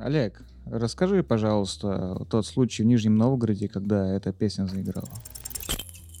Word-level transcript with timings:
Олег, 0.00 0.42
расскажи, 0.66 1.22
пожалуйста, 1.22 2.24
тот 2.30 2.46
случай 2.46 2.82
в 2.82 2.86
Нижнем 2.86 3.16
Новгороде, 3.16 3.68
когда 3.68 4.06
эта 4.08 4.32
песня 4.32 4.66
заиграла. 4.66 5.08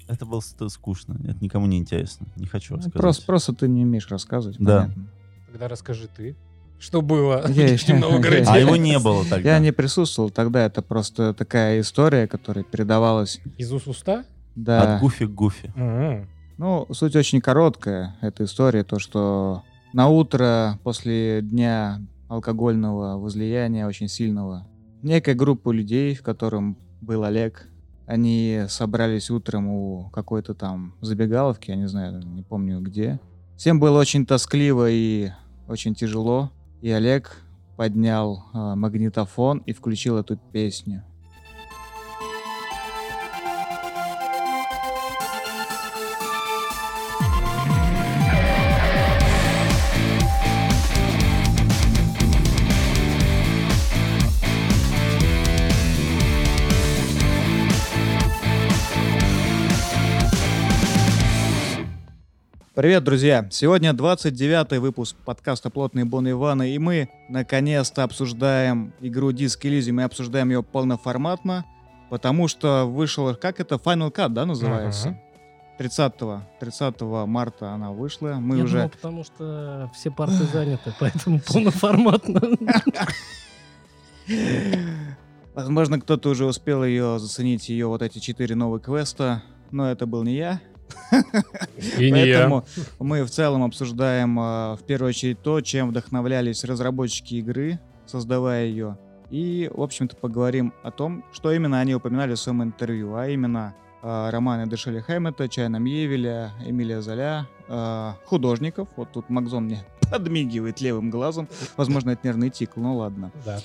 Это 0.08 0.26
было 0.26 0.40
ст- 0.40 0.68
скучно. 0.70 1.16
Это 1.24 1.38
никому 1.40 1.66
не 1.66 1.78
интересно. 1.78 2.26
Не 2.36 2.46
хочу 2.46 2.74
Ну, 2.74 2.78
рассказать. 2.78 3.00
Просто, 3.00 3.26
просто 3.26 3.52
ты 3.54 3.68
не 3.68 3.84
умеешь 3.84 4.08
рассказывать. 4.10 4.56
Да. 4.58 4.82
понятно. 4.82 5.08
Тогда 5.50 5.68
расскажи 5.68 6.08
ты. 6.14 6.36
Что 6.78 7.00
было 7.00 7.42
в 7.46 7.50
Я- 7.50 7.70
Нижнем 7.70 8.00
Новгороде? 8.00 8.44
А 8.48 8.58
его 8.58 8.76
не 8.76 8.98
было 8.98 9.24
тогда. 9.24 9.48
Я 9.50 9.58
не 9.60 9.72
присутствовал 9.72 10.30
тогда, 10.30 10.64
это 10.66 10.82
просто 10.82 11.32
такая 11.32 11.80
история, 11.80 12.26
которая 12.26 12.64
передавалась. 12.64 13.40
Из 13.56 13.72
уст 13.72 13.86
в 13.86 13.90
уста? 13.90 14.24
Да. 14.56 14.96
От 14.96 15.00
гуфи 15.00 15.26
к 15.26 15.30
гуфи. 15.30 15.72
Ну, 16.58 16.86
суть 16.92 17.16
очень 17.16 17.40
короткая, 17.40 18.16
эта 18.20 18.44
история, 18.44 18.84
то, 18.84 18.98
что 18.98 19.62
на 19.94 20.08
утро 20.08 20.78
после 20.82 21.40
дня 21.40 22.00
алкогольного 22.30 23.18
возлияния 23.18 23.86
очень 23.86 24.08
сильного, 24.08 24.66
некая 25.02 25.34
группа 25.34 25.72
людей, 25.72 26.14
в 26.14 26.22
котором 26.22 26.78
был 27.00 27.24
Олег, 27.24 27.66
они 28.06 28.62
собрались 28.68 29.30
утром 29.30 29.68
у 29.68 30.10
какой-то 30.10 30.54
там 30.54 30.94
забегаловки, 31.00 31.70
я 31.70 31.76
не 31.76 31.88
знаю, 31.88 32.22
не 32.24 32.42
помню 32.42 32.80
где. 32.80 33.20
Всем 33.56 33.80
было 33.80 33.98
очень 33.98 34.24
тоскливо 34.24 34.88
и 34.90 35.30
очень 35.68 35.94
тяжело, 35.94 36.52
и 36.80 36.90
Олег 36.90 37.36
поднял 37.76 38.44
а, 38.52 38.76
магнитофон 38.76 39.58
и 39.66 39.72
включил 39.72 40.16
эту 40.16 40.36
песню. 40.36 41.04
Привет, 62.80 63.04
друзья! 63.04 63.46
Сегодня 63.50 63.90
29-й 63.90 64.78
выпуск 64.78 65.14
подкаста 65.26 65.68
«Плотные 65.68 66.06
Бон 66.06 66.30
Ивана», 66.30 66.62
и 66.62 66.78
мы 66.78 67.10
наконец-то 67.28 68.04
обсуждаем 68.04 68.94
игру 69.00 69.32
Disc 69.32 69.60
Elysium, 69.60 69.92
мы 69.92 70.04
обсуждаем 70.04 70.48
ее 70.48 70.62
полноформатно, 70.62 71.66
потому 72.08 72.48
что 72.48 72.86
вышел, 72.86 73.34
как 73.34 73.60
это, 73.60 73.74
Final 73.74 74.10
Cut, 74.10 74.30
да, 74.30 74.46
называется? 74.46 75.08
Ага. 75.10 75.20
30, 75.76 76.14
30 76.58 77.00
марта 77.26 77.72
она 77.72 77.92
вышла, 77.92 78.36
мы 78.40 78.56
Я 78.56 78.64
уже... 78.64 78.76
думал, 78.78 78.88
потому 78.88 79.24
что 79.24 79.90
все 79.94 80.10
парты 80.10 80.44
заняты, 80.50 80.94
поэтому 80.98 81.38
полноформатно. 81.46 82.40
Возможно, 85.54 86.00
кто-то 86.00 86.30
уже 86.30 86.46
успел 86.46 86.82
ее 86.82 87.18
заценить, 87.18 87.68
ее 87.68 87.88
вот 87.88 88.00
эти 88.00 88.20
четыре 88.20 88.54
новых 88.54 88.84
квеста, 88.84 89.42
но 89.70 89.90
это 89.90 90.06
был 90.06 90.22
не 90.22 90.36
я. 90.36 90.62
И 91.98 92.10
не 92.10 92.26
я. 92.26 92.36
Поэтому 92.38 92.64
мы 92.98 93.24
в 93.24 93.30
целом 93.30 93.62
обсуждаем 93.62 94.38
э, 94.38 94.76
в 94.76 94.80
первую 94.86 95.10
очередь 95.10 95.40
то, 95.42 95.60
чем 95.60 95.88
вдохновлялись 95.90 96.64
разработчики 96.64 97.34
игры, 97.34 97.78
создавая 98.06 98.66
ее. 98.66 98.98
И, 99.30 99.70
в 99.72 99.80
общем-то, 99.82 100.16
поговорим 100.16 100.72
о 100.82 100.90
том, 100.90 101.24
что 101.32 101.52
именно 101.52 101.78
они 101.80 101.94
упоминали 101.94 102.34
в 102.34 102.38
своем 102.38 102.62
интервью, 102.64 103.14
а 103.14 103.28
именно 103.28 103.74
э, 104.02 104.30
романы 104.30 104.68
Дешеля 104.68 105.02
Хэммета, 105.02 105.48
Чайна 105.48 105.76
Мьевеля, 105.76 106.52
Эмилия 106.66 107.00
Золя, 107.00 107.46
э, 107.68 108.12
художников. 108.24 108.88
Вот 108.96 109.12
тут 109.12 109.28
Макзон 109.30 109.64
мне 109.66 109.84
подмигивает 110.10 110.80
левым 110.80 111.10
глазом. 111.10 111.48
Возможно, 111.76 112.10
это 112.10 112.26
нервный 112.26 112.50
тикл, 112.50 112.80
ну 112.80 112.96
ладно. 112.96 113.30
Да, 113.44 113.60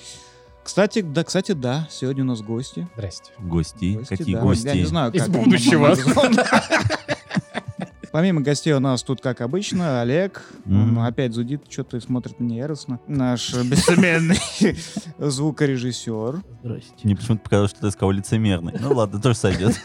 Кстати, 0.62 1.00
да, 1.00 1.24
кстати, 1.24 1.50
да, 1.52 1.88
сегодня 1.90 2.22
у 2.22 2.26
нас 2.26 2.42
гости. 2.42 2.86
здрасте. 2.94 3.32
Гости. 3.40 4.04
Какие 4.08 4.34
да. 4.36 4.42
гости? 4.42 4.66
Я 4.68 4.74
не 4.74 4.84
знаю, 4.84 5.12
Из 5.12 5.24
как 5.24 5.34
он- 5.34 5.44
будущего. 5.44 5.96
Помимо 8.16 8.40
гостей 8.40 8.72
у 8.72 8.80
нас 8.80 9.02
тут, 9.02 9.20
как 9.20 9.42
обычно, 9.42 10.00
Олег. 10.00 10.42
Он 10.64 10.92
Мгм. 10.92 11.00
опять 11.00 11.34
зудит, 11.34 11.64
что-то 11.68 12.00
смотрит 12.00 12.40
на 12.40 12.44
меня 12.44 12.56
яростно. 12.60 12.98
Наш 13.06 13.52
бессменный 13.52 14.38
звукорежиссер. 15.18 16.40
Здрасте. 16.62 16.94
Мне 17.02 17.14
почему-то 17.14 17.42
показалось, 17.42 17.72
что 17.72 17.80
ты 17.82 17.90
сказал 17.90 18.12
лицемерный. 18.12 18.72
Ну 18.80 18.94
ладно, 18.94 19.20
тоже 19.20 19.36
сойдет. 19.36 19.78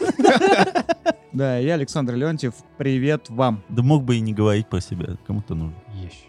Да, 1.34 1.56
я 1.58 1.74
Александр 1.74 2.14
Леонтьев. 2.14 2.52
Привет 2.78 3.28
вам. 3.30 3.62
Да 3.70 3.82
мог 3.82 4.02
бы 4.04 4.16
и 4.16 4.20
не 4.20 4.32
говорить 4.34 4.68
про 4.68 4.80
себя. 4.82 5.16
Кому-то 5.26 5.54
нужно. 5.54 5.74
Ещё. 5.94 6.26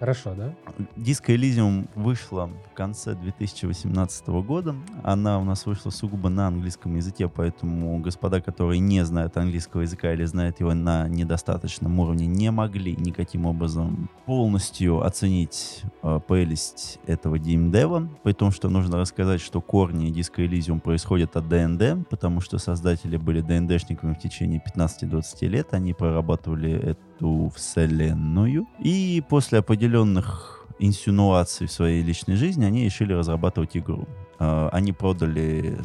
Хорошо, 0.00 0.34
да? 0.36 0.54
Диско 0.96 1.32
Elysium 1.34 1.88
вышла 1.96 2.48
в 2.70 2.74
конце 2.74 3.14
2018 3.14 4.28
года. 4.28 4.76
Она 5.02 5.40
у 5.40 5.44
нас 5.44 5.66
вышла 5.66 5.90
сугубо 5.90 6.28
на 6.28 6.46
английском 6.46 6.94
языке, 6.94 7.28
поэтому 7.28 7.98
господа, 7.98 8.40
которые 8.40 8.78
не 8.78 9.04
знают 9.04 9.36
английского 9.36 9.80
языка 9.80 10.12
или 10.12 10.24
знают 10.24 10.60
его 10.60 10.72
на 10.72 11.08
недостаточном 11.08 11.98
уровне, 11.98 12.26
не 12.26 12.52
могли 12.52 12.94
никаким 12.94 13.46
образом 13.46 14.08
полностью 14.24 15.02
оценить 15.02 15.82
э, 16.04 16.20
прелесть 16.28 17.00
этого 17.06 17.38
геймдева, 17.38 18.08
при 18.22 18.32
том, 18.34 18.52
что 18.52 18.68
нужно 18.68 18.98
рассказать, 18.98 19.40
что 19.40 19.60
корни 19.60 20.10
Диско 20.10 20.42
Elysium 20.42 20.78
происходят 20.78 21.36
от 21.36 21.48
ДНД, 21.48 22.08
потому 22.08 22.40
что 22.40 22.58
создатели 22.58 23.16
были 23.16 23.40
ДНДшниками 23.40 24.14
в 24.14 24.18
течение 24.20 24.62
15-20 24.76 25.48
лет, 25.48 25.74
они 25.74 25.92
прорабатывали 25.92 26.96
эту 27.18 27.52
вселенную, 27.54 28.66
и 28.78 29.22
после 29.28 29.58
определенных 29.58 30.66
инсинуаций 30.78 31.66
в 31.66 31.72
своей 31.72 32.02
личной 32.02 32.36
жизни 32.36 32.64
они 32.64 32.84
решили 32.84 33.12
разрабатывать 33.12 33.76
игру. 33.76 34.06
Э, 34.38 34.68
Они 34.72 34.92
продали 34.92 35.78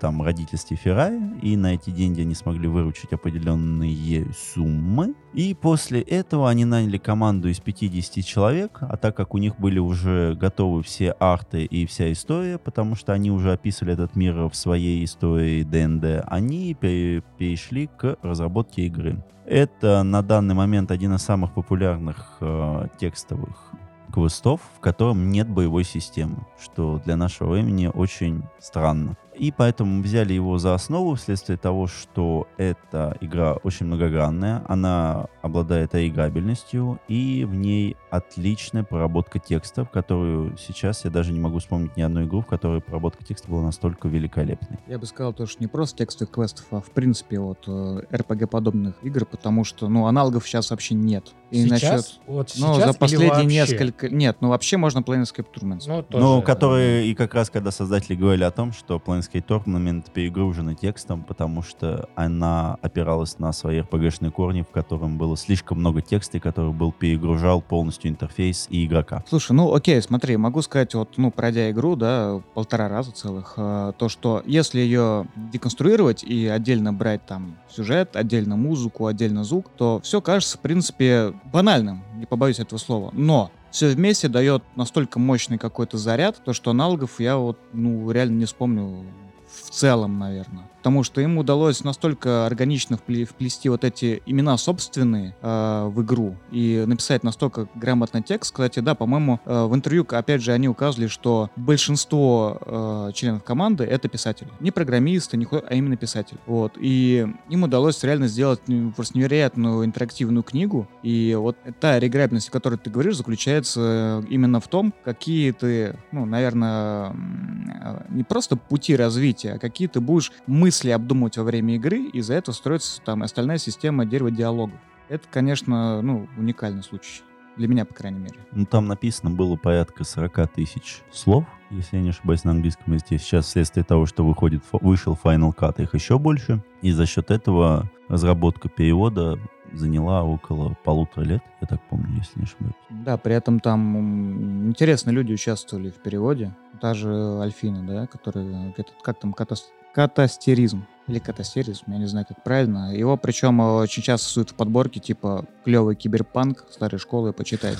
там 0.00 0.22
родительстве 0.22 0.76
Феррари, 0.76 1.20
и 1.42 1.56
на 1.56 1.74
эти 1.74 1.90
деньги 1.90 2.22
они 2.22 2.34
смогли 2.34 2.68
выручить 2.68 3.12
определенные 3.12 4.26
суммы. 4.54 5.14
И 5.34 5.54
после 5.54 6.00
этого 6.00 6.48
они 6.48 6.64
наняли 6.64 6.98
команду 6.98 7.48
из 7.48 7.60
50 7.60 8.24
человек, 8.24 8.78
а 8.80 8.96
так 8.96 9.16
как 9.16 9.34
у 9.34 9.38
них 9.38 9.58
были 9.58 9.78
уже 9.78 10.34
готовы 10.34 10.82
все 10.82 11.10
арты 11.12 11.64
и 11.64 11.84
вся 11.86 12.10
история, 12.12 12.58
потому 12.58 12.94
что 12.94 13.12
они 13.12 13.30
уже 13.30 13.52
описывали 13.52 13.94
этот 13.94 14.16
мир 14.16 14.48
в 14.48 14.54
своей 14.54 15.04
истории 15.04 15.62
ДНД, 15.62 16.24
они 16.26 16.74
пере- 16.74 17.22
перешли 17.36 17.88
к 17.88 18.16
разработке 18.22 18.86
игры. 18.86 19.22
Это 19.44 20.02
на 20.02 20.22
данный 20.22 20.54
момент 20.54 20.90
один 20.90 21.14
из 21.14 21.22
самых 21.22 21.52
популярных 21.54 22.36
э, 22.40 22.86
текстовых 22.98 23.72
квестов, 24.18 24.60
в 24.76 24.80
котором 24.80 25.30
нет 25.30 25.48
боевой 25.48 25.84
системы, 25.84 26.44
что 26.60 27.00
для 27.04 27.16
нашего 27.16 27.52
времени 27.52 27.86
очень 27.86 28.42
странно. 28.58 29.16
И 29.36 29.52
поэтому 29.52 30.02
взяли 30.02 30.32
его 30.32 30.58
за 30.58 30.74
основу 30.74 31.14
вследствие 31.14 31.56
того, 31.56 31.86
что 31.86 32.48
эта 32.56 33.16
игра 33.20 33.52
очень 33.52 33.86
многогранная, 33.86 34.64
она 34.66 35.26
обладает 35.42 35.94
играбельностью, 35.94 36.98
и 37.06 37.44
в 37.48 37.54
ней 37.54 37.96
отличная 38.10 38.82
проработка 38.82 39.38
текстов, 39.38 39.90
которую 39.90 40.56
сейчас 40.58 41.04
я 41.04 41.12
даже 41.12 41.32
не 41.32 41.38
могу 41.38 41.60
вспомнить 41.60 41.96
ни 41.96 42.02
одну 42.02 42.24
игру, 42.24 42.40
в 42.40 42.46
которой 42.46 42.80
проработка 42.80 43.24
текста 43.24 43.48
была 43.48 43.62
настолько 43.62 44.08
великолепной. 44.08 44.80
Я 44.88 44.98
бы 44.98 45.06
сказал, 45.06 45.32
то, 45.32 45.46
что 45.46 45.62
не 45.62 45.68
просто 45.68 45.98
текстовых 45.98 46.32
квестов, 46.32 46.66
а 46.72 46.80
в 46.80 46.90
принципе 46.90 47.38
вот 47.38 47.68
RPG-подобных 47.68 48.94
игр, 49.02 49.24
потому 49.24 49.62
что, 49.62 49.88
ну, 49.88 50.06
аналогов 50.06 50.48
сейчас 50.48 50.70
вообще 50.70 50.96
нет. 50.96 51.32
И 51.50 51.62
сейчас? 51.64 51.80
насчет- 51.82 52.20
Вот 52.26 52.52
Ну, 52.58 52.74
сейчас 52.74 52.92
за 52.92 52.98
последние 52.98 53.44
несколько... 53.46 54.08
Нет, 54.10 54.36
ну 54.40 54.48
вообще 54.48 54.76
можно 54.76 54.98
Planescape 54.98 55.46
Tournaments. 55.54 55.84
Ну, 55.86 56.02
тоже, 56.02 56.24
Ну, 56.24 56.42
которые 56.42 57.06
и 57.06 57.14
как 57.14 57.34
раз 57.34 57.48
когда 57.50 57.70
создатели 57.70 58.14
говорили 58.14 58.44
о 58.44 58.50
том, 58.50 58.72
что 58.72 58.96
Planescape 58.96 59.44
Tournament 59.46 60.10
перегружена 60.12 60.74
текстом, 60.74 61.22
потому 61.22 61.62
что 61.62 62.08
она 62.14 62.76
опиралась 62.82 63.38
на 63.38 63.52
свои 63.52 63.80
RPG-шные 63.80 64.30
корни, 64.30 64.62
в 64.62 64.68
котором 64.72 65.16
было 65.18 65.36
слишком 65.36 65.78
много 65.78 66.02
текста, 66.02 66.36
и 66.36 66.40
который 66.40 66.72
был 66.72 66.92
перегружал 66.92 67.62
полностью 67.62 68.10
интерфейс 68.10 68.66
и 68.70 68.84
игрока. 68.84 69.24
Слушай, 69.28 69.52
ну 69.52 69.74
окей, 69.74 70.00
смотри, 70.02 70.36
могу 70.36 70.60
сказать, 70.62 70.94
вот, 70.94 71.14
ну, 71.16 71.30
пройдя 71.30 71.70
игру, 71.70 71.96
да, 71.96 72.42
полтора 72.54 72.88
раза 72.88 73.12
целых, 73.12 73.54
э, 73.56 73.92
то, 73.96 74.08
что 74.08 74.42
если 74.44 74.80
ее 74.80 75.26
деконструировать 75.52 76.22
и 76.22 76.46
отдельно 76.46 76.92
брать 76.92 77.24
там 77.26 77.56
сюжет, 77.70 78.16
отдельно 78.16 78.56
музыку, 78.56 79.06
отдельно 79.06 79.44
звук, 79.44 79.70
то 79.76 80.00
все 80.02 80.20
кажется, 80.20 80.56
в 80.58 80.60
принципе, 80.60 81.34
банальным, 81.44 82.02
не 82.16 82.26
побоюсь 82.26 82.58
этого 82.58 82.78
слова. 82.78 83.10
Но 83.12 83.50
все 83.70 83.88
вместе 83.88 84.28
дает 84.28 84.62
настолько 84.76 85.18
мощный 85.18 85.58
какой-то 85.58 85.98
заряд, 85.98 86.42
то 86.44 86.52
что 86.52 86.70
аналогов 86.70 87.20
я 87.20 87.36
вот, 87.36 87.58
ну, 87.72 88.10
реально 88.10 88.38
не 88.38 88.44
вспомню 88.44 89.04
в 89.46 89.70
целом, 89.70 90.18
наверное. 90.18 90.68
Потому 90.78 91.02
что 91.02 91.20
им 91.20 91.38
удалось 91.38 91.84
настолько 91.84 92.46
органично 92.46 92.96
впле- 92.96 93.24
вплести 93.24 93.68
вот 93.68 93.84
эти 93.84 94.22
имена 94.26 94.56
собственные 94.56 95.34
э, 95.40 95.88
в 95.88 96.02
игру 96.02 96.36
и 96.50 96.84
написать 96.86 97.24
настолько 97.24 97.68
грамотный 97.74 98.22
текст. 98.22 98.52
Кстати, 98.52 98.80
да, 98.80 98.94
по-моему, 98.94 99.40
э, 99.44 99.64
в 99.64 99.74
интервью, 99.74 100.06
опять 100.08 100.42
же, 100.42 100.52
они 100.52 100.68
указывали, 100.68 101.08
что 101.08 101.50
большинство 101.56 102.58
э, 102.60 103.10
членов 103.14 103.44
команды— 103.44 103.84
это 103.84 104.08
писатели. 104.08 104.48
Не 104.60 104.70
программисты, 104.70 105.36
не 105.36 105.46
а 105.50 105.74
именно 105.74 105.96
писатели. 105.96 106.38
Вот. 106.46 106.74
И 106.78 107.26
им 107.48 107.62
удалось 107.62 108.02
реально 108.04 108.28
сделать 108.28 108.60
ну, 108.66 108.92
просто 108.92 109.18
невероятную 109.18 109.84
интерактивную 109.84 110.42
книгу. 110.42 110.88
И 111.02 111.36
вот 111.38 111.56
та 111.80 111.98
реиграбельность, 111.98 112.48
о 112.48 112.52
которой 112.52 112.78
ты 112.78 112.90
говоришь, 112.90 113.16
заключается 113.16 114.24
именно 114.28 114.60
в 114.60 114.68
том, 114.68 114.94
какие 115.04 115.52
ты, 115.52 115.96
ну, 116.12 116.24
наверное, 116.24 117.12
э, 117.12 118.04
не 118.10 118.24
просто 118.24 118.56
пути 118.56 118.94
развития, 118.96 119.54
а 119.54 119.58
какие 119.58 119.88
ты 119.88 120.00
будешь 120.00 120.32
мысли 120.68 120.90
обдумывать 120.90 121.38
во 121.38 121.44
время 121.44 121.76
игры, 121.76 121.98
и 121.98 122.20
за 122.20 122.34
это 122.34 122.52
строится 122.52 123.00
там 123.00 123.22
остальная 123.22 123.56
система 123.56 124.04
дерева 124.04 124.30
диалога. 124.30 124.74
Это, 125.08 125.26
конечно, 125.30 126.02
ну, 126.02 126.28
уникальный 126.36 126.82
случай. 126.82 127.22
Для 127.56 127.68
меня, 127.68 127.86
по 127.86 127.94
крайней 127.94 128.18
мере. 128.18 128.36
Ну, 128.52 128.66
там 128.66 128.86
написано 128.86 129.30
было 129.30 129.56
порядка 129.56 130.04
40 130.04 130.46
тысяч 130.52 131.00
слов, 131.10 131.44
если 131.70 131.96
я 131.96 132.02
не 132.02 132.10
ошибаюсь, 132.10 132.44
на 132.44 132.50
английском 132.50 132.92
языке. 132.92 133.16
Сейчас 133.16 133.46
вследствие 133.46 133.82
того, 133.82 134.04
что 134.04 134.26
выходит, 134.26 134.62
вышел 134.72 135.18
Final 135.24 135.56
Cut, 135.56 135.82
их 135.82 135.94
еще 135.94 136.18
больше. 136.18 136.62
И 136.82 136.92
за 136.92 137.06
счет 137.06 137.30
этого 137.30 137.90
разработка 138.08 138.68
перевода 138.68 139.38
заняла 139.72 140.22
около 140.22 140.76
полутора 140.84 141.24
лет, 141.24 141.42
я 141.62 141.66
так 141.66 141.80
помню, 141.88 142.18
если 142.18 142.38
не 142.40 142.44
ошибаюсь. 142.44 142.74
Да, 142.90 143.16
при 143.16 143.34
этом 143.34 143.58
там 143.60 143.96
м, 143.96 144.68
интересные 144.68 145.14
люди 145.14 145.32
участвовали 145.32 145.88
в 145.90 145.96
переводе. 146.02 146.54
Та 146.80 146.92
же 146.92 147.40
Альфина, 147.40 147.82
да, 147.86 148.06
который, 148.06 148.70
этот, 148.72 148.94
как 149.02 149.18
там, 149.18 149.32
катас- 149.32 149.72
катастеризм. 149.94 150.86
Или 151.06 151.20
катастеризм, 151.20 151.84
я 151.86 151.96
не 151.96 152.04
знаю, 152.06 152.26
как 152.28 152.42
правильно. 152.44 152.94
Его 152.94 153.16
причем 153.16 153.62
э, 153.62 153.64
очень 153.82 154.02
часто 154.02 154.28
суют 154.28 154.50
в 154.50 154.54
подборке, 154.54 155.00
типа, 155.00 155.46
клевый 155.64 155.96
киберпанк 155.96 156.66
старой 156.70 156.98
школы, 156.98 157.32
почитайте. 157.32 157.78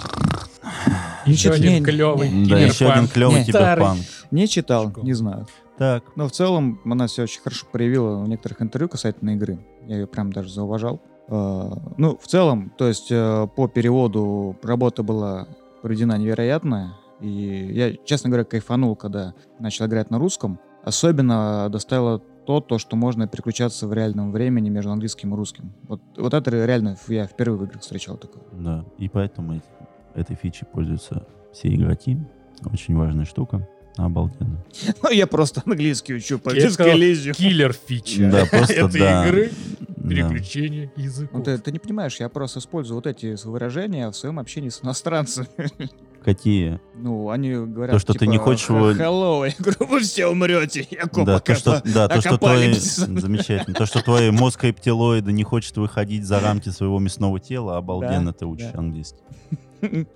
Еще 1.26 1.50
Не, 1.50 1.58
не, 1.60 1.66
один 1.68 1.84
клевый 1.84 2.30
не, 2.30 2.46
Да, 2.48 2.58
еще 2.58 2.86
один 2.86 3.06
киберпанк. 3.06 3.12
клевый 3.12 3.38
Не. 3.40 3.44
киберпанк. 3.44 4.00
Не 4.30 4.48
читал, 4.48 4.90
Школа. 4.90 5.04
не 5.04 5.12
знаю. 5.12 5.46
Так, 5.76 6.04
Но 6.16 6.26
в 6.26 6.32
целом 6.32 6.80
она 6.86 7.06
себя 7.06 7.24
очень 7.24 7.40
хорошо 7.42 7.66
проявила 7.70 8.16
в 8.24 8.28
некоторых 8.28 8.62
интервью 8.62 8.88
касательно 8.88 9.30
игры. 9.30 9.58
Я 9.86 9.96
ее 9.98 10.06
прям 10.06 10.32
даже 10.32 10.48
зауважал. 10.50 11.00
Э, 11.28 11.70
Ну, 11.98 12.16
в 12.20 12.26
целом, 12.26 12.72
то 12.78 12.88
есть 12.88 13.08
э, 13.10 13.46
по 13.54 13.68
переводу 13.68 14.56
работа 14.62 15.02
была 15.02 15.46
проведена 15.82 16.16
невероятная. 16.16 16.94
И 17.20 17.70
я, 17.74 17.94
честно 18.06 18.30
говоря, 18.30 18.44
кайфанул, 18.44 18.96
когда 18.96 19.34
начал 19.58 19.84
играть 19.86 20.10
на 20.10 20.18
русском. 20.18 20.58
Особенно 20.88 21.68
доставило 21.70 22.18
то, 22.46 22.60
то, 22.60 22.78
что 22.78 22.96
можно 22.96 23.28
переключаться 23.28 23.86
в 23.86 23.92
реальном 23.92 24.32
времени 24.32 24.70
между 24.70 24.90
английским 24.90 25.34
и 25.34 25.36
русским. 25.36 25.72
Вот, 25.86 26.00
вот 26.16 26.32
это 26.32 26.50
реально 26.50 26.96
я 27.08 27.26
впервые 27.26 27.58
в 27.60 27.64
играх 27.64 27.82
встречал 27.82 28.16
такое. 28.16 28.42
да. 28.52 28.84
И 28.96 29.08
поэтому 29.08 29.60
этой 30.14 30.34
фичей 30.34 30.66
пользуются 30.66 31.26
все 31.52 31.68
игроки. 31.74 32.18
Очень 32.72 32.96
важная 32.96 33.26
штука. 33.26 33.68
Обалденно. 33.96 34.64
Ну, 35.02 35.10
я 35.10 35.26
просто 35.26 35.60
английский 35.66 36.14
учу, 36.14 36.38
по 36.38 36.50
лезю. 36.50 37.34
Киллер 37.34 37.72
фича 37.74 38.30
Да, 38.30 38.46
просто 38.50 38.74
этой 38.74 39.00
да. 39.00 39.26
игры. 39.26 39.50
Да. 39.80 40.08
Переключение 40.08 40.90
языков. 40.96 41.38
Ну, 41.38 41.44
ты, 41.44 41.58
ты 41.58 41.70
не 41.72 41.78
понимаешь, 41.78 42.18
я 42.20 42.28
просто 42.30 42.60
использую 42.60 42.94
вот 42.96 43.06
эти 43.06 43.36
выражения 43.46 44.08
в 44.08 44.16
своем 44.16 44.38
общении 44.38 44.70
с 44.70 44.82
иностранцами. 44.82 45.48
Какие? 46.28 46.78
Ну, 46.94 47.30
они 47.30 47.54
говорят, 47.54 47.94
То, 47.94 47.98
что 47.98 48.12
ты 48.12 48.18
типа, 48.18 48.30
не 48.32 48.36
хочешь 48.36 48.68
его- 48.68 48.90
Hello, 48.90 49.46
я 49.48 49.54
говорю, 49.58 49.86
вы 49.86 50.00
все 50.00 50.26
умрете, 50.26 50.86
я 50.90 51.04
Да, 51.04 51.08
копа 51.08 51.40
то, 51.40 51.54
что, 51.54 51.82
да, 51.86 52.06
то, 52.06 52.20
что 52.20 52.36
твой... 52.36 52.50
апокалипсис. 52.50 52.96
Замечательно. 53.22 53.74
То, 53.74 53.86
что 53.86 54.02
твой 54.02 54.30
мозг 54.30 54.62
рептилоида 54.62 55.32
не 55.32 55.42
хочет 55.42 55.74
выходить 55.78 56.26
за 56.26 56.38
рамки 56.40 56.68
своего 56.68 56.98
мясного 56.98 57.40
тела, 57.40 57.78
обалденно 57.78 58.32
Да, 58.32 58.38
ты 58.40 58.44
учишь 58.44 58.68
да. 58.70 58.78
английский. 58.78 59.22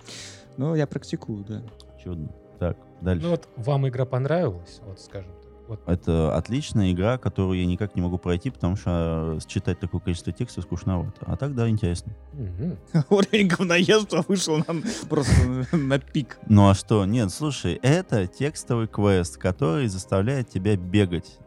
Ну, 0.57 0.75
я 0.75 0.85
практикую, 0.85 1.43
да. 1.45 1.63
Чудно. 2.03 2.29
Так, 2.59 2.77
дальше. 3.01 3.23
Ну 3.23 3.31
вот 3.31 3.49
вам 3.55 3.87
игра 3.87 4.05
понравилась, 4.05 4.81
вот 4.85 4.99
скажем. 4.99 5.31
Вот 5.67 5.79
Это 5.85 6.35
отличная 6.35 6.91
игра, 6.91 7.17
которую 7.17 7.59
я 7.59 7.65
никак 7.65 7.95
не 7.95 8.01
могу 8.01 8.17
пройти, 8.17 8.49
потому 8.49 8.75
что 8.75 9.37
э, 9.37 9.39
читать 9.47 9.79
такое 9.79 10.01
количество 10.01 10.33
текста 10.33 10.61
скучновато. 10.61 11.13
А 11.25 11.37
так, 11.37 11.55
да, 11.55 11.69
интересно. 11.69 12.13
Уровень 13.09 13.47
говноедства 13.47 14.25
вышел 14.27 14.57
нам 14.67 14.83
просто 15.09 15.33
на 15.75 15.99
пик. 15.99 16.37
Ну 16.47 16.67
а 16.69 16.73
что? 16.73 17.05
Нет, 17.05 17.31
слушай, 17.31 17.79
это 17.81 18.27
текстовый 18.27 18.87
квест, 18.87 19.37
который 19.37 19.87
заставляет 19.87 20.49
тебя 20.49 20.75
бегать. 20.75 21.37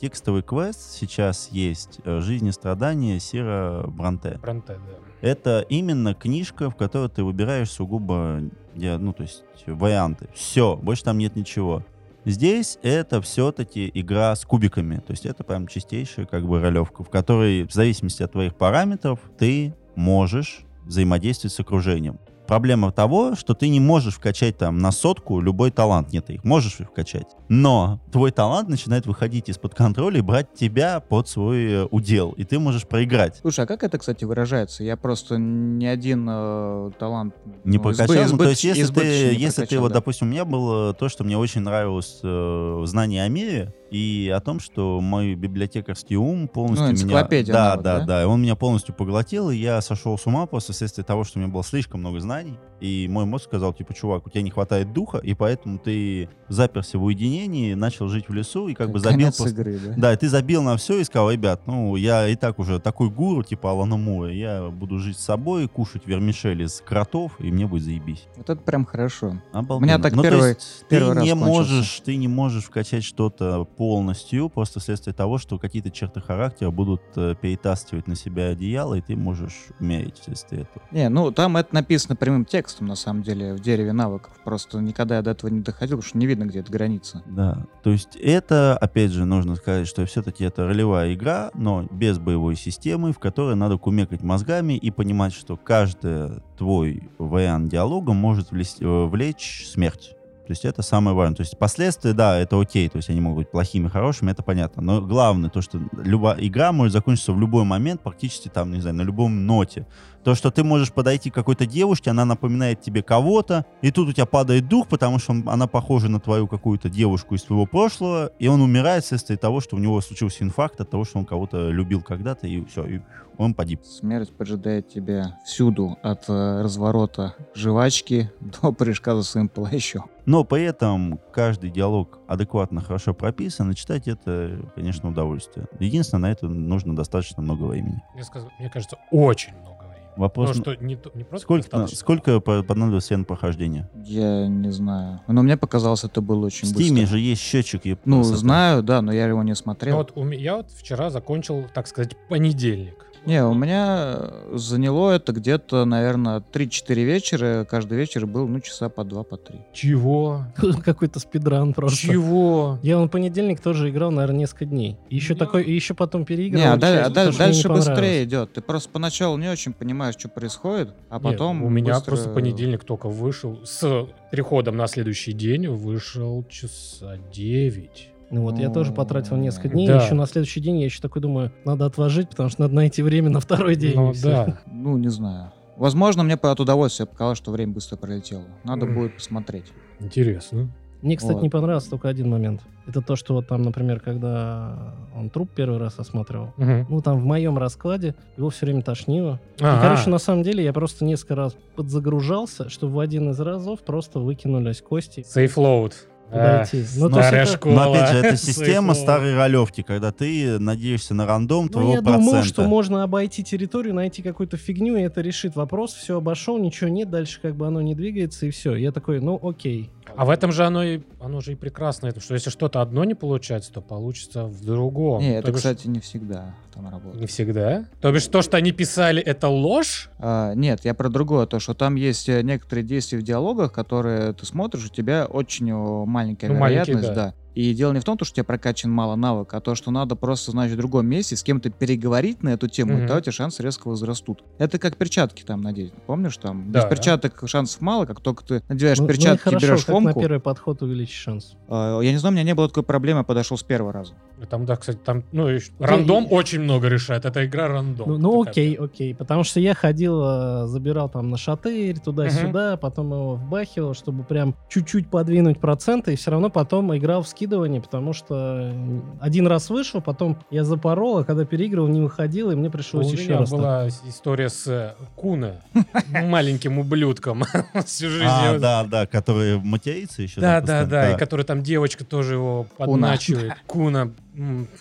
Текстовый 0.00 0.42
квест 0.42 0.80
сейчас 0.98 1.48
есть 1.52 2.00
э, 2.04 2.20
«Жизнь 2.20 2.48
и 2.48 2.52
страдания» 2.52 3.20
Сира 3.20 3.84
Бранте. 3.86 4.38
Бранте, 4.42 4.74
да. 4.74 4.98
Это 5.20 5.64
именно 5.68 6.14
книжка, 6.14 6.68
в 6.68 6.74
которой 6.74 7.08
ты 7.08 7.22
выбираешь 7.22 7.70
сугубо, 7.70 8.40
я- 8.74 8.98
ну, 8.98 9.12
то 9.12 9.22
есть 9.22 9.44
варианты. 9.66 10.28
Все, 10.34 10.76
больше 10.76 11.04
там 11.04 11.18
нет 11.18 11.36
ничего. 11.36 11.84
Здесь 12.24 12.78
это 12.82 13.20
все-таки 13.20 13.90
игра 13.94 14.34
с 14.36 14.44
кубиками. 14.44 14.96
То 14.96 15.10
есть 15.10 15.26
это 15.26 15.42
прям 15.42 15.66
чистейшая 15.66 16.26
как 16.26 16.46
бы 16.46 16.60
ролевка, 16.60 17.02
в 17.02 17.10
которой 17.10 17.64
в 17.66 17.72
зависимости 17.72 18.22
от 18.22 18.32
твоих 18.32 18.54
параметров 18.54 19.18
ты 19.38 19.74
можешь 19.96 20.64
взаимодействовать 20.84 21.54
с 21.54 21.60
окружением. 21.60 22.18
Проблема 22.52 22.92
того, 22.92 23.34
что 23.34 23.54
ты 23.54 23.70
не 23.70 23.80
можешь 23.80 24.16
вкачать 24.16 24.58
там 24.58 24.78
на 24.78 24.92
сотку 24.92 25.40
любой 25.40 25.70
талант. 25.70 26.12
Нет, 26.12 26.26
ты 26.26 26.34
их 26.34 26.44
можешь 26.44 26.80
их 26.80 26.88
вкачать. 26.88 27.28
Но 27.48 27.98
твой 28.12 28.30
талант 28.30 28.68
начинает 28.68 29.06
выходить 29.06 29.48
из-под 29.48 29.74
контроля 29.74 30.18
и 30.18 30.20
брать 30.20 30.52
тебя 30.52 31.00
под 31.00 31.28
свой 31.28 31.64
э, 31.64 31.84
удел. 31.90 32.32
И 32.32 32.44
ты 32.44 32.58
можешь 32.58 32.86
проиграть. 32.86 33.38
Слушай, 33.40 33.64
а 33.64 33.66
как 33.66 33.82
это, 33.84 33.96
кстати, 33.96 34.26
выражается? 34.26 34.84
Я 34.84 34.98
просто 34.98 35.38
ни 35.38 35.86
один 35.86 36.26
э, 36.28 36.90
талант... 36.98 37.34
Не 37.64 37.78
ну, 37.78 37.84
прокачал. 37.84 38.16
избы- 38.16 38.32
ну, 38.32 38.38
то 38.44 38.50
есть, 38.50 38.64
если 38.64 38.92
ты, 38.92 39.00
если 39.00 39.32
ты 39.32 39.54
прокачал, 39.54 39.80
вот, 39.80 39.88
да. 39.88 39.94
допустим, 39.94 40.26
у 40.26 40.30
меня 40.30 40.44
было 40.44 40.92
то, 40.92 41.08
что 41.08 41.24
мне 41.24 41.38
очень 41.38 41.62
нравилось 41.62 42.20
э, 42.22 42.82
знание 42.84 43.24
о 43.24 43.28
мире 43.28 43.72
и 43.92 44.32
о 44.34 44.40
том, 44.40 44.58
что 44.58 45.00
мой 45.02 45.34
библиотекарский 45.34 46.16
ум 46.16 46.48
полностью 46.48 46.86
Ну, 46.86 46.92
меня... 46.92 47.22
Да, 47.22 47.22
навык, 47.22 47.46
да, 47.46 47.76
да? 47.76 48.00
да. 48.00 48.22
И 48.22 48.24
он 48.24 48.40
меня 48.40 48.56
полностью 48.56 48.94
поглотил, 48.94 49.50
и 49.50 49.56
я 49.56 49.82
сошел 49.82 50.16
с 50.16 50.26
ума 50.26 50.46
просто 50.46 50.72
вследствие 50.72 51.04
того, 51.04 51.24
что 51.24 51.38
у 51.38 51.42
меня 51.42 51.52
было 51.52 51.62
слишком 51.62 52.00
много 52.00 52.18
знаний. 52.18 52.41
Espagne. 52.42 52.71
И 52.82 53.06
мой 53.08 53.26
мозг 53.26 53.44
сказал, 53.44 53.72
типа, 53.72 53.94
чувак, 53.94 54.26
у 54.26 54.30
тебя 54.30 54.42
не 54.42 54.50
хватает 54.50 54.92
духа, 54.92 55.18
и 55.18 55.34
поэтому 55.34 55.78
ты 55.78 56.28
заперся 56.48 56.98
в 56.98 57.04
уединении, 57.04 57.74
начал 57.74 58.08
жить 58.08 58.28
в 58.28 58.34
лесу, 58.34 58.66
и 58.66 58.74
как 58.74 58.90
бы 58.90 58.98
забил 58.98 59.18
Конец 59.18 59.36
просто... 59.36 59.54
игры, 59.54 59.78
да? 59.78 59.94
Да, 59.96 60.12
и 60.12 60.16
ты 60.16 60.28
забил 60.28 60.64
на 60.64 60.76
все 60.76 60.98
и 60.98 61.04
сказал, 61.04 61.30
ребят, 61.30 61.60
ну, 61.66 61.94
я 61.94 62.26
и 62.26 62.34
так 62.34 62.58
уже 62.58 62.80
такой 62.80 63.08
гуру, 63.08 63.44
типа 63.44 63.70
Алана 63.70 63.96
Мура, 63.96 64.32
я 64.32 64.68
буду 64.68 64.98
жить 64.98 65.16
с 65.16 65.22
собой, 65.22 65.68
кушать 65.68 66.06
вермишель 66.06 66.62
из 66.64 66.80
кротов, 66.80 67.38
и 67.38 67.52
мне 67.52 67.68
будет 67.68 67.84
заебись. 67.84 68.24
Вот 68.36 68.50
это 68.50 68.60
прям 68.60 68.84
хорошо. 68.84 69.40
Обалденно. 69.52 69.86
меня 69.86 69.98
так 70.00 70.14
Ну, 70.14 70.22
первый- 70.24 70.48
есть 70.48 70.84
первый 70.88 71.10
ты 71.10 71.14
раз 71.14 71.24
не 71.24 71.30
кончился. 71.30 71.48
можешь, 71.52 72.00
ты 72.04 72.16
не 72.16 72.26
можешь 72.26 72.64
вкачать 72.64 73.04
что-то 73.04 73.64
полностью, 73.64 74.48
просто 74.48 74.80
вследствие 74.80 75.14
того, 75.14 75.38
что 75.38 75.56
какие-то 75.56 75.92
черты 75.92 76.20
характера 76.20 76.72
будут 76.72 77.02
э, 77.14 77.36
перетаскивать 77.40 78.08
на 78.08 78.16
себя 78.16 78.48
одеяло, 78.48 78.94
и 78.94 79.00
ты 79.00 79.14
можешь 79.14 79.54
умереть 79.78 80.18
вследствие 80.18 80.62
этого. 80.62 80.84
Не, 80.90 81.08
ну 81.08 81.30
там 81.30 81.56
это 81.56 81.72
написано 81.72 82.16
прямым 82.16 82.44
текстом, 82.44 82.71
на 82.80 82.94
самом 82.94 83.22
деле, 83.22 83.54
в 83.54 83.60
дереве 83.60 83.92
навыков. 83.92 84.32
Просто 84.44 84.78
никогда 84.78 85.16
я 85.16 85.22
до 85.22 85.30
этого 85.30 85.50
не 85.50 85.60
доходил, 85.60 85.98
потому 85.98 86.08
что 86.08 86.18
не 86.18 86.26
видно, 86.26 86.44
где 86.44 86.60
эта 86.60 86.72
граница. 86.72 87.22
Да, 87.26 87.66
то 87.82 87.90
есть 87.90 88.16
это, 88.16 88.76
опять 88.78 89.10
же, 89.10 89.24
нужно 89.24 89.56
сказать, 89.56 89.86
что 89.86 90.04
все-таки 90.06 90.44
это 90.44 90.66
ролевая 90.66 91.14
игра, 91.14 91.50
но 91.54 91.86
без 91.90 92.18
боевой 92.18 92.56
системы, 92.56 93.12
в 93.12 93.18
которой 93.18 93.56
надо 93.56 93.78
кумекать 93.78 94.22
мозгами 94.22 94.74
и 94.74 94.90
понимать, 94.90 95.32
что 95.32 95.56
каждый 95.56 96.42
твой 96.56 97.10
вариант 97.18 97.70
диалога 97.70 98.12
может 98.12 98.52
э, 98.52 99.04
влечь 99.06 99.66
смерть. 99.66 100.16
То 100.46 100.50
есть 100.50 100.64
это 100.64 100.82
самое 100.82 101.16
важное. 101.16 101.36
То 101.36 101.42
есть 101.42 101.56
последствия, 101.56 102.12
да, 102.14 102.36
это 102.38 102.60
окей, 102.60 102.88
то 102.88 102.96
есть 102.96 103.08
они 103.08 103.20
могут 103.20 103.44
быть 103.44 103.50
плохими, 103.50 103.88
хорошими, 103.88 104.32
это 104.32 104.42
понятно. 104.42 104.82
Но 104.82 105.00
главное 105.00 105.50
то, 105.50 105.62
что 105.62 105.80
любая 105.96 106.36
игра 106.40 106.72
может 106.72 106.92
закончиться 106.92 107.32
в 107.32 107.40
любой 107.40 107.64
момент, 107.64 108.00
практически 108.02 108.48
там, 108.48 108.72
не 108.72 108.80
знаю, 108.80 108.96
на 108.96 109.02
любом 109.02 109.46
ноте. 109.46 109.86
То, 110.24 110.34
что 110.36 110.50
ты 110.52 110.62
можешь 110.62 110.92
подойти 110.92 111.30
к 111.30 111.34
какой-то 111.34 111.66
девушке, 111.66 112.10
она 112.10 112.24
напоминает 112.24 112.80
тебе 112.80 113.02
кого-то, 113.02 113.66
и 113.80 113.90
тут 113.90 114.08
у 114.08 114.12
тебя 114.12 114.26
падает 114.26 114.68
дух, 114.68 114.86
потому 114.86 115.18
что 115.18 115.32
он- 115.32 115.48
она 115.48 115.66
похожа 115.66 116.08
на 116.08 116.20
твою 116.20 116.46
какую-то 116.46 116.88
девушку 116.88 117.34
из 117.34 117.42
твоего 117.42 117.66
прошлого, 117.66 118.30
и 118.38 118.46
он 118.46 118.60
умирает 118.60 119.04
вследствие 119.04 119.36
того, 119.36 119.60
что 119.60 119.76
у 119.76 119.78
него 119.80 120.00
случился 120.00 120.44
инфаркт 120.44 120.80
от 120.80 120.90
того, 120.90 121.04
что 121.04 121.18
он 121.18 121.24
кого-то 121.24 121.70
любил 121.70 122.02
когда-то, 122.02 122.46
и 122.46 122.64
все, 122.66 122.84
и 122.84 123.00
он 123.36 123.54
погиб. 123.54 123.80
Смерть 123.84 124.30
поджидает 124.36 124.88
тебя 124.88 125.38
всюду, 125.44 125.96
от 126.02 126.28
э, 126.28 126.62
разворота 126.62 127.34
жвачки 127.54 128.30
до 128.62 128.72
прыжка 128.72 129.14
за 129.16 129.22
своим 129.24 129.48
плащом. 129.48 130.04
Но 130.24 130.44
при 130.44 130.62
этом 130.62 131.18
каждый 131.32 131.70
диалог 131.70 132.20
адекватно, 132.28 132.80
хорошо 132.80 133.12
прописан, 133.12 133.72
и 133.72 133.74
читать 133.74 134.06
это, 134.06 134.60
конечно, 134.76 135.08
удовольствие. 135.08 135.66
Единственное, 135.80 136.28
на 136.28 136.30
это 136.32 136.46
нужно 136.46 136.94
достаточно 136.94 137.42
много 137.42 137.64
времени. 137.64 138.00
Мне, 138.14 138.22
сказ- 138.22 138.46
мне 138.60 138.70
кажется, 138.70 138.98
очень 139.10 139.52
много. 139.54 139.71
Вопрос, 140.16 140.56
Ну, 140.56 140.62
что 140.62 140.74
не, 140.76 140.98
не 141.14 141.24
просто 141.24 141.44
сколько, 141.44 141.62
достаточно. 141.70 141.96
сколько 141.96 142.40
по- 142.40 142.62
понадобилось 142.62 143.08
время 143.08 143.24
прохождения? 143.24 143.88
Я 144.04 144.46
не 144.46 144.70
знаю. 144.70 145.20
Но 145.26 145.42
мне 145.42 145.56
показалось, 145.56 146.04
это 146.04 146.20
было 146.20 146.46
очень 146.46 146.68
В 146.68 146.72
Стиме 146.72 147.00
быстро. 147.02 147.06
же 147.16 147.20
есть 147.20 147.40
счетчик. 147.40 147.82
Ну, 148.04 148.22
знаю, 148.22 148.82
да, 148.82 149.00
но 149.00 149.10
я 149.12 149.26
его 149.26 149.42
не 149.42 149.52
Ну, 149.52 149.56
смотрел. 149.56 149.96
вот 149.96 150.12
у 150.14 150.22
ме- 150.24 150.38
я 150.38 150.56
вот 150.58 150.70
вчера 150.70 151.08
закончил, 151.10 151.64
так 151.72 151.86
сказать, 151.86 152.16
понедельник. 152.28 153.06
Не, 153.24 153.44
у 153.44 153.54
меня 153.54 154.14
э, 154.18 154.50
заняло 154.54 155.12
это 155.12 155.32
где-то, 155.32 155.84
наверное, 155.84 156.42
3-4 156.52 156.94
вечера. 157.04 157.64
Каждый 157.70 157.98
вечер 157.98 158.26
был, 158.26 158.48
ну, 158.48 158.58
часа 158.60 158.88
по 158.88 159.04
2, 159.04 159.22
по 159.22 159.36
3. 159.36 159.60
Чего? 159.72 160.44
Какой-то 160.84 161.20
спидран 161.20 161.72
просто. 161.72 161.98
Чего? 161.98 162.78
Я 162.82 162.98
в 162.98 163.08
понедельник 163.08 163.60
тоже 163.60 163.90
играл, 163.90 164.10
наверное, 164.10 164.40
несколько 164.40 164.64
дней. 164.64 164.96
Еще 165.08 165.34
Ну, 165.34 165.38
такой, 165.38 165.62
и 165.62 165.72
еще 165.72 165.94
потом 165.94 166.24
переиграл. 166.24 166.60
Не, 166.60 166.68
а, 166.72 166.76
даль- 166.76 166.98
а 166.98 167.02
часть, 167.04 167.14
даль- 167.14 167.26
потому 167.28 167.32
что 167.32 167.42
мне 167.44 167.48
не 167.56 167.62
дальше 167.62 167.68
быстрее 167.90 168.24
идет. 168.24 168.52
Ты 168.54 168.60
просто 168.60 168.88
поначалу 168.90 169.36
не 169.36 169.48
очень 169.48 169.72
понимаешь, 169.72 170.16
что 170.18 170.28
происходит, 170.28 170.94
а 171.08 171.14
Нет, 171.14 171.22
потом 171.22 171.62
у 171.62 171.68
меня 171.68 171.94
быстро- 171.94 172.06
просто 172.10 172.30
понедельник 172.30 172.82
только 172.84 173.08
вышел. 173.08 173.60
С 173.64 174.06
переходом 174.32 174.76
на 174.76 174.86
следующий 174.88 175.32
день 175.32 175.68
вышел 175.68 176.44
часа 176.48 177.18
9. 177.32 178.08
Ну 178.32 178.42
вот, 178.42 178.58
я 178.58 178.70
тоже 178.70 178.92
потратил 178.92 179.36
несколько 179.36 179.68
дней. 179.68 179.86
Да. 179.86 180.02
Еще 180.02 180.14
на 180.14 180.26
следующий 180.26 180.60
день 180.60 180.78
я 180.78 180.86
еще 180.86 181.00
такой 181.00 181.22
думаю, 181.22 181.52
надо 181.64 181.84
отложить, 181.86 182.30
потому 182.30 182.48
что 182.48 182.62
надо 182.62 182.74
найти 182.74 183.02
время 183.02 183.30
на 183.30 183.38
второй 183.40 183.76
день. 183.76 183.94
Ну 183.94 184.10
и 184.12 184.20
да. 184.20 184.58
Ну, 184.66 184.96
не 184.96 185.08
знаю. 185.08 185.52
Возможно, 185.76 186.22
мне 186.22 186.34
от 186.34 186.60
удовольствия 186.60 187.06
показалось, 187.06 187.38
что 187.38 187.50
время 187.52 187.72
быстро 187.74 187.96
пролетело. 187.96 188.44
Надо 188.64 188.86
будет 188.86 189.16
посмотреть. 189.16 189.66
Интересно. 190.00 190.70
Мне, 191.02 191.16
кстати, 191.16 191.34
Вот. 191.34 191.42
не 191.42 191.50
понравился 191.50 191.90
только 191.90 192.08
один 192.08 192.30
момент. 192.30 192.60
Это 192.86 193.00
то, 193.02 193.16
что 193.16 193.34
вот 193.34 193.48
там, 193.48 193.62
например, 193.62 193.98
когда 194.00 194.94
он 195.16 195.30
труп 195.30 195.50
первый 195.54 195.78
раз 195.80 195.98
осматривал, 195.98 196.52
Мгм. 196.56 196.86
ну 196.88 197.00
там 197.02 197.20
в 197.20 197.24
моем 197.24 197.58
раскладе 197.58 198.14
его 198.36 198.50
все 198.50 198.66
время 198.66 198.82
тошнило. 198.82 199.40
И, 199.58 199.64
А, 199.64 199.80
короче, 199.80 200.08
на 200.10 200.18
самом 200.18 200.44
деле 200.44 200.62
я 200.62 200.72
просто 200.72 201.04
несколько 201.04 201.34
раз 201.34 201.56
подзагружался, 201.74 202.68
чтобы 202.68 202.94
в 202.94 203.00
один 203.00 203.30
из 203.30 203.40
разов 203.40 203.80
просто 203.80 204.20
выкинулись 204.20 204.80
кости. 204.80 205.24
Сейфлоуд. 205.26 206.06
Куда 206.32 206.60
А, 206.60 206.64
идти? 206.64 206.84
Ну, 206.96 207.08
Старая 207.10 207.42
это- 207.42 207.52
школа. 207.52 207.74
Но 207.74 207.92
опять 207.92 208.10
же, 208.10 208.16
это 208.18 208.36
система 208.48 208.94
старой 208.94 209.36
ролевки, 209.36 209.82
когда 209.82 210.12
ты 210.12 210.58
надеешься 210.58 211.14
на 211.14 211.26
рандом 211.26 211.64
Ну, 211.66 211.68
твоего 211.70 211.92
я 211.94 212.02
процента. 212.02 212.24
думал, 212.30 212.42
что 212.44 212.62
можно 212.64 213.02
обойти 213.02 213.44
территорию, 213.44 213.94
найти 213.94 214.22
какую-то 214.22 214.56
фигню, 214.56 214.96
и 214.96 215.02
это 215.02 215.20
решит 215.20 215.56
вопрос. 215.56 215.92
Все, 215.92 216.16
обошел, 216.16 216.58
ничего 216.58 216.88
нет, 216.88 217.10
дальше 217.10 217.38
как 217.42 217.54
бы 217.54 217.66
оно 217.66 217.82
не 217.82 217.94
двигается, 217.94 218.46
и 218.46 218.50
все. 218.50 218.74
Я 218.74 218.92
такой, 218.92 219.20
ну 219.20 219.38
окей. 219.42 219.90
А 220.16 220.24
в 220.24 220.30
этом 220.30 220.52
же 220.52 220.64
оно, 220.64 220.82
и, 220.82 221.00
оно 221.20 221.40
же 221.40 221.52
и 221.52 221.54
прекрасно, 221.54 222.06
это, 222.06 222.20
что 222.20 222.34
если 222.34 222.50
что-то 222.50 222.80
одно 222.80 223.04
не 223.04 223.14
получается, 223.14 223.72
то 223.72 223.80
получится 223.80 224.44
в 224.44 224.64
другом. 224.64 225.20
Не, 225.20 225.32
То 225.32 225.38
это, 225.38 225.48
бишь, 225.52 225.56
кстати, 225.58 225.86
не 225.88 226.00
всегда 226.00 226.54
там 226.74 226.88
работает. 226.90 227.20
Не 227.20 227.26
всегда. 227.26 227.84
То 228.00 228.12
бишь, 228.12 228.26
то, 228.26 228.42
что 228.42 228.56
они 228.56 228.72
писали, 228.72 229.22
это 229.22 229.48
ложь? 229.48 230.10
А, 230.18 230.54
нет, 230.54 230.84
я 230.84 230.94
про 230.94 231.08
другое, 231.08 231.46
то, 231.46 231.60
что 231.60 231.74
там 231.74 231.94
есть 231.94 232.28
э, 232.28 232.42
некоторые 232.42 232.84
действия 232.84 233.18
в 233.18 233.22
диалогах, 233.22 233.72
которые 233.72 234.32
ты 234.32 234.46
смотришь, 234.46 234.86
у 234.86 234.88
тебя 234.88 235.26
очень 235.26 235.72
маленькая 235.72 236.48
Ну, 236.48 236.54
маленький, 236.54 236.92
вероятность, 236.92 237.14
да. 237.14 237.26
да. 237.28 237.34
И 237.54 237.74
дело 237.74 237.92
не 237.92 238.00
в 238.00 238.04
том, 238.04 238.16
что 238.22 238.32
у 238.32 238.34
тебя 238.34 238.44
прокачан 238.44 238.90
мало 238.90 239.14
навык, 239.16 239.52
а 239.54 239.60
то, 239.60 239.74
что 239.74 239.90
надо 239.90 240.16
просто, 240.16 240.52
значит, 240.52 240.74
в 240.74 240.78
другом 240.78 241.06
месте 241.06 241.36
с 241.36 241.42
кем-то 241.42 241.68
переговорить 241.70 242.42
на 242.42 242.50
эту 242.50 242.68
тему, 242.68 242.92
Мгм. 242.94 242.98
и 242.98 243.00
тогда 243.02 243.18
у 243.18 243.20
тебя 243.20 243.32
шансы 243.32 243.62
резко 243.62 243.88
возрастут. 243.88 244.42
Это 244.58 244.78
как 244.78 244.96
перчатки 244.96 245.42
там 245.42 245.60
надеть. 245.60 245.92
Помнишь, 246.06 246.36
там 246.38 246.72
Да. 246.72 246.80
без 246.80 246.88
перчаток 246.88 247.42
шансов 247.46 247.80
мало, 247.80 248.06
как 248.06 248.20
только 248.20 248.44
ты 248.44 248.62
надеваешь 248.68 248.98
Ну, 248.98 249.04
ну 249.06 249.10
и 249.10 249.14
перчатки, 249.14 249.42
хорошо, 249.42 249.66
берешь 249.66 249.80
как 249.84 249.88
на 249.88 249.94
фомку. 250.00 250.20
первый 250.20 250.40
подход 250.40 250.82
увеличить 250.82 251.14
шанс. 251.16 251.56
А, 251.68 252.00
я 252.00 252.10
не 252.12 252.18
знаю, 252.18 252.32
у 252.32 252.34
меня 252.36 252.44
не 252.44 252.54
было 252.54 252.68
такой 252.68 252.82
проблемы, 252.84 253.18
я 253.20 253.24
подошел 253.24 253.56
с 253.58 253.62
первого 253.62 253.92
раза. 253.92 254.14
Там, 254.50 254.64
да, 254.66 254.76
кстати, 254.76 254.98
там, 255.04 255.22
ну, 255.30 255.48
и 255.48 255.60
Я- 255.78 255.86
рандом 255.86 256.26
очень 256.30 256.60
много 256.60 256.88
решает. 256.88 257.24
Это 257.24 257.44
игра 257.44 257.68
рандом. 257.68 258.08
Ну, 258.08 258.18
ну 258.18 258.42
окей, 258.42 258.74
прям. 258.74 258.84
окей. 258.86 259.14
Потому 259.14 259.44
что 259.44 259.60
я 259.60 259.72
ходил, 259.74 260.20
э, 260.20 260.66
забирал 260.66 261.08
там 261.08 261.30
на 261.30 261.36
шатырь, 261.36 262.00
туда-сюда, 262.00 262.76
потом 262.76 263.12
его 263.12 263.34
вбахивал, 263.36 263.94
чтобы 263.94 264.24
прям 264.24 264.56
чуть-чуть 264.68 265.08
подвинуть 265.08 265.60
проценты, 265.60 266.14
и 266.14 266.16
все 266.16 266.32
равно 266.32 266.50
потом 266.50 266.96
играл 266.96 267.22
в 267.22 267.28
скидывание, 267.42 267.80
потому 267.80 268.12
что 268.12 268.72
один 269.20 269.46
раз 269.48 269.68
вышел, 269.68 270.00
потом 270.00 270.38
я 270.50 270.62
запорол, 270.62 271.18
а 271.18 271.24
когда 271.24 271.44
переигрывал, 271.44 271.88
не 271.88 272.00
выходил, 272.00 272.52
и 272.52 272.54
мне 272.54 272.68
У 272.68 272.70
пришлось 272.70 273.10
еще 273.10 273.24
меня 273.30 273.38
раз. 273.40 273.50
так. 273.50 273.58
была 273.58 273.90
с- 273.90 274.02
история 274.06 274.48
с 274.48 274.66
э, 274.68 274.94
Куна, 275.16 275.56
маленьким 276.06 276.78
ублюдком. 276.78 277.42
Всю 277.84 278.08
жизнь. 278.10 278.24
А, 278.28 278.58
да, 278.58 278.84
да, 278.84 279.06
который 279.06 279.58
матерится 279.58 280.22
еще. 280.22 280.40
Да, 280.40 280.60
да, 280.60 280.84
да, 280.86 281.12
и 281.14 281.18
который 281.18 281.44
там 281.44 281.62
девочка 281.64 282.04
тоже 282.04 282.34
его 282.34 282.66
подначивает. 282.78 283.54
Куна, 283.66 284.10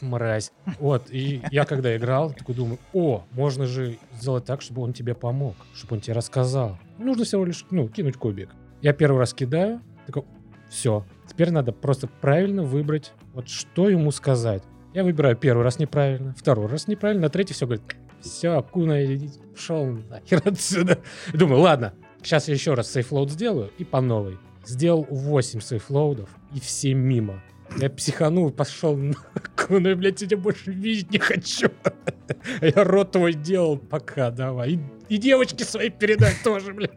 мразь. 0.02 0.52
Вот, 0.80 1.10
и 1.10 1.42
я 1.52 1.66
когда 1.66 1.96
играл, 1.98 2.32
такой 2.32 2.54
думаю, 2.54 2.78
о, 2.94 3.24
можно 3.32 3.66
же 3.66 3.98
сделать 4.20 4.46
так, 4.46 4.62
чтобы 4.62 4.84
он 4.84 4.94
тебе 4.94 5.16
помог, 5.16 5.56
чтобы 5.74 5.96
он 5.96 6.02
тебе 6.02 6.14
рассказал. 6.14 6.78
Нужно 7.00 7.26
всего 7.26 7.44
лишь, 7.44 7.66
ну, 7.72 7.88
кинуть 7.88 8.18
кубик. 8.18 8.50
Я 8.84 8.94
первый 8.94 9.18
раз 9.18 9.34
кидаю, 9.34 9.82
такой, 10.06 10.24
все, 10.70 11.04
теперь 11.32 11.52
надо 11.52 11.72
просто 11.72 12.08
правильно 12.08 12.64
выбрать, 12.64 13.14
вот 13.34 13.48
что 13.48 13.90
ему 13.90 14.12
сказать. 14.12 14.64
Я 14.94 15.04
выбираю 15.04 15.38
первый 15.38 15.64
раз 15.64 15.80
неправильно, 15.80 16.36
второй 16.38 16.68
раз 16.68 16.88
неправильно, 16.88 17.24
на 17.24 17.30
третий 17.30 17.54
все 17.54 17.66
говорит, 17.66 17.84
все, 18.20 18.62
Куно, 18.62 19.04
иди, 19.06 19.30
пошел 19.54 19.86
нахер 19.86 20.42
отсюда. 20.44 21.00
И 21.34 21.38
Думаю, 21.38 21.62
ладно, 21.62 21.94
сейчас 22.22 22.48
я 22.48 22.54
еще 22.54 22.74
раз 22.74 22.92
save 22.92 23.12
load 23.12 23.32
сделаю 23.32 23.72
и 23.78 23.84
по 23.84 24.02
новой. 24.02 24.38
Сделал 24.66 25.08
8 25.10 25.62
save 25.62 25.89
load 25.89 26.16
ов 26.16 26.30
и 26.54 26.60
все 26.60 26.94
мимо. 26.94 27.42
Я 27.78 27.90
психанул, 27.90 28.52
пошел 28.52 28.98
нахуй, 28.98 29.96
блядь, 29.96 30.22
я 30.22 30.28
тебя 30.28 30.38
больше 30.42 30.72
видеть 30.72 31.12
не 31.12 31.20
хочу. 31.20 31.70
А 31.84 31.94
Я 32.66 32.84
рот 32.84 33.12
твой 33.12 33.34
делал, 33.34 33.78
пока, 33.78 34.30
давай. 34.30 34.74
И, 34.74 34.80
и 35.10 35.18
девочке 35.18 35.64
своей 35.64 35.90
передай 35.90 36.34
тоже, 36.44 36.74
блядь. 36.74 36.92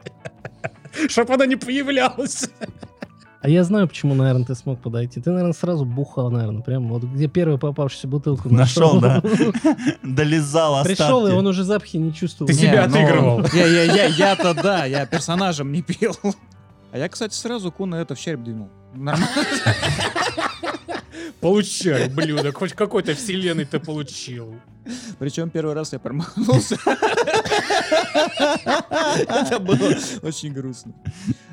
Чтоб 1.08 1.30
она 1.30 1.46
не 1.46 1.56
появлялась. 1.56 2.50
А 3.44 3.48
я 3.50 3.62
знаю, 3.62 3.86
почему, 3.86 4.14
наверное, 4.14 4.46
ты 4.46 4.54
смог 4.54 4.80
подойти. 4.80 5.20
Ты, 5.20 5.28
наверное, 5.28 5.52
сразу 5.52 5.84
бухал, 5.84 6.30
наверное, 6.30 6.62
прям 6.62 6.88
вот 6.88 7.02
где 7.02 7.28
первую 7.28 7.58
попавшуюся 7.58 8.08
бутылку 8.08 8.48
Нашел, 8.48 8.98
нашел. 8.98 9.22
да. 9.62 9.76
Долезал 10.02 10.76
остатки. 10.76 10.96
Пришел, 10.96 11.26
и 11.26 11.32
он 11.32 11.46
уже 11.46 11.62
запахи 11.62 11.98
не 11.98 12.14
чувствовал. 12.14 12.46
Ты 12.46 12.54
себя 12.54 12.86
ну, 12.88 12.96
отыгрывал. 12.96 13.46
Я, 13.52 13.66
я, 13.66 13.82
я, 13.82 14.04
я-то 14.06 14.54
да, 14.54 14.86
я 14.86 15.04
персонажем 15.04 15.72
не 15.72 15.82
пил. 15.82 16.16
А 16.90 16.96
я, 16.96 17.06
кстати, 17.10 17.34
сразу 17.34 17.70
Куно 17.70 18.00
этому 18.00 18.14
в 18.14 18.18
череп 18.18 18.42
двинул. 18.42 18.70
Нормально. 18.94 19.28
Получай, 21.40 22.08
ублюдок. 22.08 22.52
Хоть 22.52 22.72
какой-то 22.72 23.14
вселенной 23.14 23.64
ты 23.64 23.78
получил. 23.80 24.54
Причем 25.18 25.50
первый 25.50 25.74
раз 25.74 25.92
я 25.92 25.98
промахнулся. 25.98 26.76
Это 29.28 29.58
было 29.58 29.94
очень 30.22 30.52
грустно. 30.52 30.94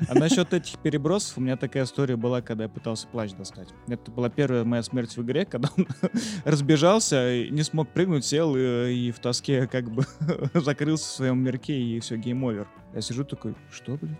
А 0.08 0.14
насчет 0.14 0.52
этих 0.52 0.78
перебросов, 0.78 1.38
у 1.38 1.40
меня 1.40 1.56
такая 1.56 1.84
история 1.84 2.16
была, 2.16 2.42
когда 2.42 2.64
я 2.64 2.68
пытался 2.68 3.06
плащ 3.06 3.32
достать. 3.32 3.68
Это 3.88 4.10
была 4.10 4.28
первая 4.28 4.64
моя 4.64 4.82
смерть 4.82 5.16
в 5.16 5.22
игре, 5.22 5.44
когда 5.44 5.70
он 5.76 5.86
разбежался, 6.44 7.32
и 7.32 7.50
не 7.50 7.62
смог 7.62 7.88
прыгнуть, 7.88 8.24
сел 8.24 8.54
и, 8.56 8.92
и 8.92 9.10
в 9.10 9.18
тоске 9.18 9.66
как 9.66 9.90
бы 9.90 10.04
закрылся 10.54 11.04
в 11.04 11.12
своем 11.12 11.42
мирке, 11.42 11.74
и 11.74 12.00
все, 12.00 12.16
game 12.16 12.38
over. 12.38 12.66
Я 12.94 13.00
сижу 13.00 13.24
такой, 13.24 13.54
что, 13.70 13.96
блядь? 13.96 14.18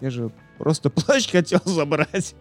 Я 0.00 0.10
же 0.10 0.30
просто 0.58 0.90
плащ 0.90 1.30
хотел 1.30 1.60
забрать. 1.64 2.34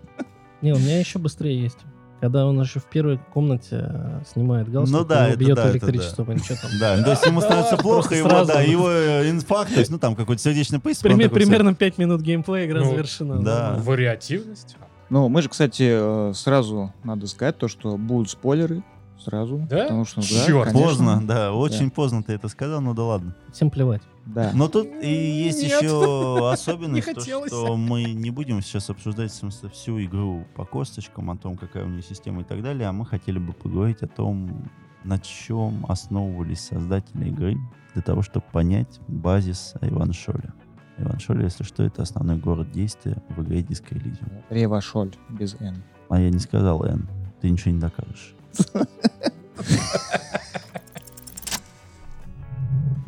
Не, 0.62 0.74
у 0.74 0.78
меня 0.78 1.00
еще 1.00 1.20
быстрее 1.20 1.62
есть. 1.62 1.80
Когда 2.22 2.46
он 2.46 2.60
еще 2.62 2.80
в 2.80 2.86
первой 2.86 3.18
комнате 3.34 3.80
э, 3.82 4.22
снимает 4.34 4.70
галстук, 4.70 5.00
Ну 5.00 5.06
да, 5.06 5.24
его 5.24 5.30
это 5.30 5.40
бьет 5.40 5.56
да, 5.56 5.64
это 5.70 5.72
электричеством, 5.78 6.32
или 6.32 6.40
что 6.40 6.62
там. 6.62 6.72
Да, 6.80 7.02
то 7.04 7.12
есть 7.12 7.26
ему 7.26 7.40
становится 7.42 7.78
плохо, 7.82 8.14
его, 8.16 8.44
да, 8.44 8.62
его 8.62 8.90
э, 8.92 9.30
инфаркт, 9.30 9.74
то 9.74 9.80
есть, 9.80 9.90
ну 9.90 10.00
там 10.00 10.16
какой-то 10.16 10.42
сердечный 10.42 10.80
приступ. 10.80 11.12
примерно 11.32 11.74
5 11.74 11.98
минут 11.98 12.22
геймплея, 12.22 12.66
игра 12.66 12.82
Ну, 12.82 12.92
завершена. 12.92 13.42
да. 13.42 13.76
Ну, 13.78 13.84
Вариативность. 13.84 14.76
Ну, 15.10 15.28
мы 15.30 15.42
же, 15.42 15.50
кстати, 15.50 15.88
э, 15.90 16.34
сразу 16.36 16.94
надо 17.04 17.26
сказать 17.28 17.58
то, 17.58 17.68
что 17.68 17.98
будут 17.98 18.30
спойлеры. 18.30 18.84
Сразу. 19.20 19.58
Да? 19.70 19.84
Потому 19.84 20.06
что, 20.06 20.22
да, 20.22 20.46
Чёрт, 20.46 20.72
конечно. 20.72 20.88
Поздно, 20.88 21.28
да, 21.28 21.54
очень 21.54 21.92
поздно 21.92 22.24
ты 22.24 22.34
это 22.34 22.48
сказал, 22.48 22.82
ну 22.82 22.94
да 22.94 23.04
ладно. 23.04 23.36
Всем 23.52 23.70
плевать. 23.70 24.02
Да. 24.26 24.52
Но 24.54 24.68
тут 24.68 24.88
и 25.02 25.12
есть 25.12 25.62
Нет. 25.64 25.82
еще 25.82 26.50
особенность, 26.54 27.08
Не 27.08 27.14
то, 27.14 27.48
что 27.48 27.76
мы 27.76 28.04
не 28.04 28.30
будем 28.30 28.62
сейчас 28.62 28.90
обсуждать 28.90 29.32
в 29.32 29.36
смысле, 29.36 29.70
всю 29.70 30.02
игру 30.04 30.46
по 30.56 30.66
косточкам, 30.66 31.32
о 31.32 31.38
том, 31.38 31.58
какая 31.58 31.86
у 31.86 31.90
нее 31.90 32.04
система 32.04 32.42
и 32.42 32.44
так 32.44 32.62
далее, 32.62 32.88
а 32.88 32.94
мы 32.94 33.06
хотели 33.06 33.40
бы 33.40 33.54
поговорить 33.54 34.02
о 34.04 34.08
том, 34.08 34.70
на 35.04 35.20
чем 35.20 35.86
основывались 35.88 36.62
создатели 36.62 37.30
игры 37.30 37.58
для 37.94 38.02
того, 38.04 38.22
чтобы 38.22 38.46
понять 38.52 39.00
базис 39.08 39.74
Иваншоля. 39.82 40.54
Иваншоль, 40.98 41.44
если 41.44 41.64
что, 41.64 41.84
это 41.84 42.02
основной 42.04 42.38
город 42.38 42.72
действия 42.72 43.18
в 43.30 43.42
игре 43.44 43.62
Disco 43.62 43.94
Elysium. 43.94 44.44
Ревашоль 44.50 45.12
без 45.30 45.60
Н. 45.60 45.82
А 46.10 46.20
я 46.20 46.30
не 46.30 46.40
сказал 46.40 46.84
Н, 46.84 47.08
ты 47.42 47.50
ничего 47.50 47.72
не 47.74 47.80
докажешь. 47.80 48.36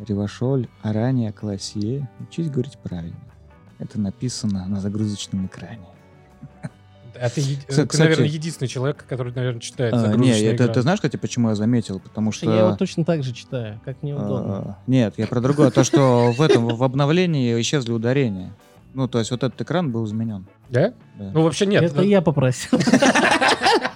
Ревашоль, 0.06 0.68
Арания, 0.82 1.32
Классие. 1.32 2.08
Учись 2.20 2.50
говорить 2.50 2.78
правильно. 2.82 3.16
Это 3.78 4.00
написано 4.00 4.66
на 4.66 4.80
загрузочном 4.80 5.46
экране. 5.46 5.86
Это, 7.14 7.40
е- 7.40 7.58
Кстати- 7.68 7.88
ты, 7.88 7.98
наверное, 7.98 8.26
единственный 8.26 8.68
человек, 8.68 9.04
который, 9.08 9.32
наверное, 9.32 9.60
читает 9.60 9.94
А, 9.94 9.98
загрузочные 9.98 10.42
Не, 10.42 10.48
это 10.48 10.66
ты 10.68 10.82
знаешь, 10.82 10.98
кстати, 10.98 11.16
почему 11.16 11.50
я 11.50 11.54
заметил? 11.54 12.00
Потому 12.00 12.32
что... 12.32 12.46
Я 12.50 12.60
его 12.66 12.76
точно 12.76 13.04
так 13.04 13.22
же 13.22 13.32
читаю, 13.32 13.80
как 13.84 14.02
неудобно. 14.02 14.56
а, 14.56 14.78
Нет, 14.86 15.14
я 15.18 15.26
про 15.26 15.40
другое. 15.40 15.70
То, 15.70 15.84
что 15.84 16.32
в 16.32 16.40
этом, 16.40 16.66
в 16.66 16.82
обновлении 16.82 17.60
исчезли 17.60 17.92
ударения. 17.92 18.52
Ну, 18.94 19.08
то 19.08 19.18
есть 19.18 19.30
вот 19.30 19.42
этот 19.44 19.60
экран 19.60 19.92
был 19.92 20.04
изменен. 20.04 20.46
Да? 20.68 20.94
Да. 21.18 21.30
Ну, 21.32 21.42
вообще 21.42 21.66
нет. 21.66 21.82
Это 21.82 22.02
я 22.02 22.22
попросил. 22.22 22.78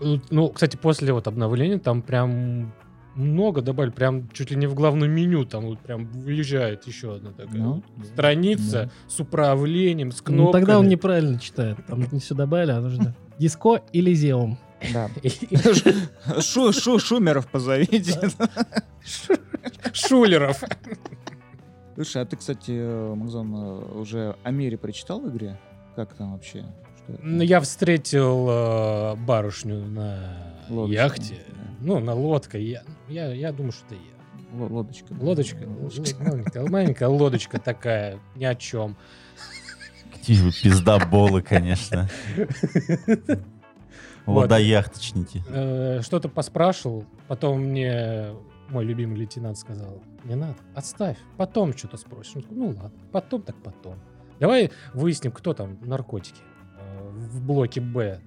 Ну, 0.00 0.48
кстати, 0.50 0.76
после 0.76 1.12
вот 1.12 1.26
обновления 1.26 1.78
там 1.78 2.02
прям 2.02 2.72
много 3.14 3.62
добавили, 3.62 3.90
прям 3.90 4.28
чуть 4.30 4.50
ли 4.52 4.56
не 4.56 4.66
в 4.68 4.74
главном 4.74 5.10
меню, 5.10 5.44
там 5.44 5.66
вот 5.66 5.80
прям 5.80 6.06
выезжает 6.06 6.86
еще 6.86 7.16
одна 7.16 7.32
такая 7.32 7.56
Ну, 7.60 7.82
вот 7.96 8.06
страница 8.06 8.84
да. 8.84 8.90
с 9.08 9.18
управлением, 9.18 10.12
с 10.12 10.18
Ну, 10.20 10.24
кнопками. 10.26 10.60
тогда 10.62 10.78
он 10.78 10.88
неправильно 10.88 11.38
читает. 11.40 11.78
Там 11.86 12.06
не 12.12 12.20
все 12.20 12.34
добавили, 12.36 12.70
а 12.70 12.80
нужно 12.80 13.16
Диско 13.38 13.82
Элизеум. 13.92 14.56
Да. 14.92 15.10
И- 15.24 15.30
Шу, 16.40 16.72
шу, 16.72 16.98
шумеров 17.00 17.48
позовите. 17.48 18.30
Шулеров. 19.92 20.62
Слушай, 21.94 22.22
а 22.22 22.26
ты, 22.26 22.36
кстати, 22.36 22.70
э, 22.70 23.14
Макзон, 23.14 23.54
э, 23.56 23.98
уже 23.98 24.36
о 24.44 24.50
мире 24.52 24.78
прочитал 24.78 25.20
в 25.20 25.28
игре? 25.30 25.58
Как 25.96 26.14
там 26.14 26.32
вообще? 26.34 26.64
Ну, 27.22 27.42
Я 27.42 27.60
встретил 27.60 28.46
э, 28.50 29.14
барышню 29.16 29.86
на 29.86 30.54
Лодочку, 30.68 30.92
яхте. 30.92 31.34
Ну, 31.80 32.00
на 32.00 32.12
лодке. 32.14 32.62
Я, 32.62 32.82
я, 33.08 33.32
я 33.32 33.52
думаю, 33.52 33.72
что 33.72 33.84
это 33.86 33.94
я. 33.94 34.58
Л- 34.60 34.72
Лодочка. 34.74 35.06
Лодочка. 35.20 35.64
л- 35.64 35.90
Маленькая, 36.20 36.66
маленькая 36.68 37.08
лодочка 37.08 37.58
такая, 37.58 38.18
ни 38.36 38.44
о 38.44 38.54
чем. 38.54 38.96
Какие 40.12 40.40
вы 40.42 40.50
пиздоболы, 40.52 41.40
конечно. 41.42 42.08
Водояхточники. 44.26 45.42
Э, 45.48 46.00
Что-то 46.02 46.28
поспрашивал, 46.28 47.04
потом 47.28 47.60
мне 47.62 48.34
мой 48.68 48.84
любимый 48.84 49.16
лейтенант 49.16 49.56
сказал, 49.58 50.02
не 50.24 50.34
надо, 50.34 50.56
отставь, 50.74 51.16
потом 51.38 51.74
что-то 51.76 51.96
спросишь. 51.96 52.42
Ну 52.50 52.66
ладно, 52.68 52.92
потом 53.12 53.42
так 53.42 53.56
потом. 53.62 53.94
Давай 54.40 54.70
выясним, 54.92 55.32
кто 55.32 55.54
там 55.54 55.78
наркотики 55.80 56.40
в 57.30 57.40
блоке 57.42 57.80
Б, 57.80 58.20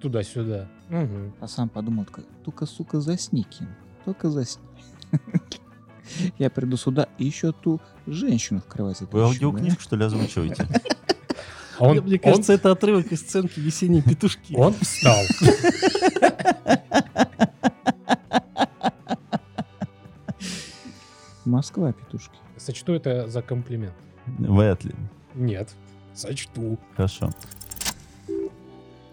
туда-сюда. 0.00 0.68
Мгм. 0.88 1.34
А 1.40 1.48
сам 1.48 1.68
подумал, 1.68 2.06
только, 2.44 2.66
сука, 2.66 3.00
засни, 3.00 3.42
Ким. 3.42 3.68
Только 4.04 4.30
засни. 4.30 4.62
Я 6.38 6.50
приду 6.50 6.76
сюда 6.76 7.08
и 7.18 7.24
еще 7.24 7.52
ту 7.52 7.80
женщину 8.06 8.60
в 8.60 8.66
кровать 8.66 9.00
Вы 9.00 9.22
аудиокнижку, 9.22 9.82
что 9.82 9.96
ли, 9.96 10.04
озвучиваете? 10.04 10.66
А 11.78 11.88
он, 11.88 11.98
Мне 11.98 12.14
он- 12.14 12.18
кажется, 12.20 12.54
это 12.54 12.70
отрывок 12.72 13.12
из 13.12 13.20
сценки 13.20 13.60
«Весенние 13.60 14.00
петушки». 14.00 14.54
он 14.56 14.72
встал. 14.72 15.22
Москва, 21.44 21.92
петушки. 21.92 22.36
Сочту 22.56 22.94
это 22.94 23.28
за 23.28 23.42
комплимент. 23.42 23.94
Вряд 24.26 24.84
ли. 24.84 24.94
Нет, 25.34 25.74
сочту. 26.14 26.78
Хорошо. 26.96 27.30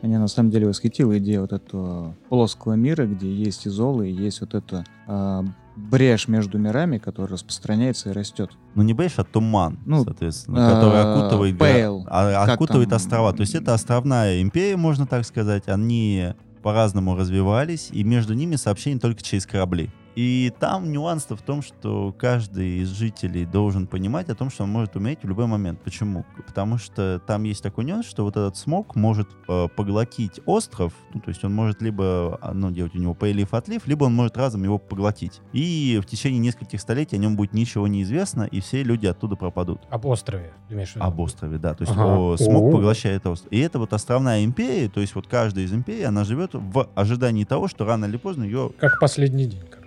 Меня 0.03 0.19
на 0.19 0.27
самом 0.27 0.51
деле 0.51 0.67
восхитила 0.67 1.17
идея 1.17 1.39
вот 1.39 1.53
этого 1.53 2.13
плоского 2.27 2.73
мира, 2.73 3.05
где 3.05 3.33
есть 3.33 3.65
изолы, 3.65 4.09
и 4.09 4.13
есть 4.13 4.41
вот 4.41 4.53
эта 4.53 4.83
а, 5.07 5.45
брешь 5.77 6.27
между 6.27 6.57
мирами, 6.57 6.97
которая 6.97 7.31
распространяется 7.31 8.09
и 8.09 8.13
растет. 8.13 8.51
Ну, 8.75 8.83
не 8.83 8.93
брешь, 8.93 9.13
а 9.15 9.23
туман, 9.23 9.79
Ну, 9.85 10.03
соответственно, 10.03 10.69
который 10.73 10.99
а, 10.99 11.15
окутывает, 11.15 11.57
Пейл. 11.57 12.05
а- 12.09 12.43
окутывает 12.51 12.89
там? 12.89 12.97
острова. 12.97 13.31
То 13.31 13.41
есть 13.41 13.55
это 13.55 13.73
островная 13.73 14.41
империя, 14.41 14.75
можно 14.75 15.07
так 15.07 15.23
сказать. 15.25 15.69
Они 15.69 16.33
по-разному 16.63 17.15
развивались, 17.15 17.87
и 17.93 18.03
между 18.03 18.33
ними 18.33 18.57
сообщение 18.57 18.99
только 18.99 19.23
через 19.23 19.45
корабли. 19.45 19.89
И 20.15 20.51
там 20.59 20.91
нюанс-то 20.91 21.35
в 21.35 21.41
том, 21.41 21.61
что 21.61 22.13
каждый 22.17 22.79
из 22.79 22.89
жителей 22.89 23.45
должен 23.45 23.87
понимать 23.87 24.29
о 24.29 24.35
том, 24.35 24.49
что 24.49 24.63
он 24.63 24.69
может 24.69 24.95
умереть 24.95 25.19
в 25.23 25.27
любой 25.27 25.47
момент. 25.47 25.81
Почему? 25.81 26.25
Потому 26.45 26.77
что 26.77 27.21
там 27.25 27.43
есть 27.43 27.63
такой 27.63 27.85
нюанс, 27.85 28.05
что 28.05 28.23
вот 28.23 28.37
этот 28.37 28.57
смог 28.57 28.95
может 28.95 29.29
э, 29.47 29.67
поглотить 29.75 30.39
остров, 30.45 30.93
ну, 31.13 31.21
то 31.21 31.29
есть 31.29 31.43
он 31.43 31.53
может 31.53 31.81
либо 31.81 32.37
а, 32.41 32.53
ну, 32.53 32.71
делать 32.71 32.95
у 32.95 32.99
него 32.99 33.13
прилив-отлив, 33.13 33.85
либо 33.87 34.05
он 34.05 34.13
может 34.13 34.37
разом 34.37 34.63
его 34.63 34.77
поглотить. 34.77 35.41
И 35.51 35.99
в 36.01 36.05
течение 36.05 36.39
нескольких 36.39 36.81
столетий 36.81 37.15
о 37.15 37.19
нем 37.19 37.35
будет 37.35 37.53
ничего 37.53 37.87
не 37.87 38.03
известно, 38.03 38.43
и 38.43 38.59
все 38.59 38.83
люди 38.83 39.07
оттуда 39.07 39.35
пропадут. 39.35 39.81
Об 39.89 40.05
острове, 40.05 40.53
имеешь 40.69 40.91
в 40.91 40.95
виду? 40.95 41.05
Об 41.05 41.19
острове, 41.19 41.57
да. 41.57 41.73
То 41.73 41.83
есть 41.83 41.93
Ага. 41.93 42.17
о, 42.17 42.37
смог 42.37 42.71
поглощает 42.71 43.25
остров. 43.25 43.51
И 43.51 43.59
это 43.59 43.79
вот 43.79 43.93
островная 43.93 44.43
империя, 44.43 44.89
то 44.89 45.01
есть 45.01 45.15
вот 45.15 45.27
каждая 45.27 45.65
из 45.65 45.73
империй, 45.73 46.03
она 46.03 46.23
живет 46.23 46.51
в 46.53 46.89
ожидании 46.95 47.45
того, 47.45 47.67
что 47.67 47.85
рано 47.85 48.05
или 48.05 48.17
поздно 48.17 48.43
ее... 48.43 48.71
Как 48.79 48.99
последний 48.99 49.45
день, 49.45 49.63
короче. 49.69 49.82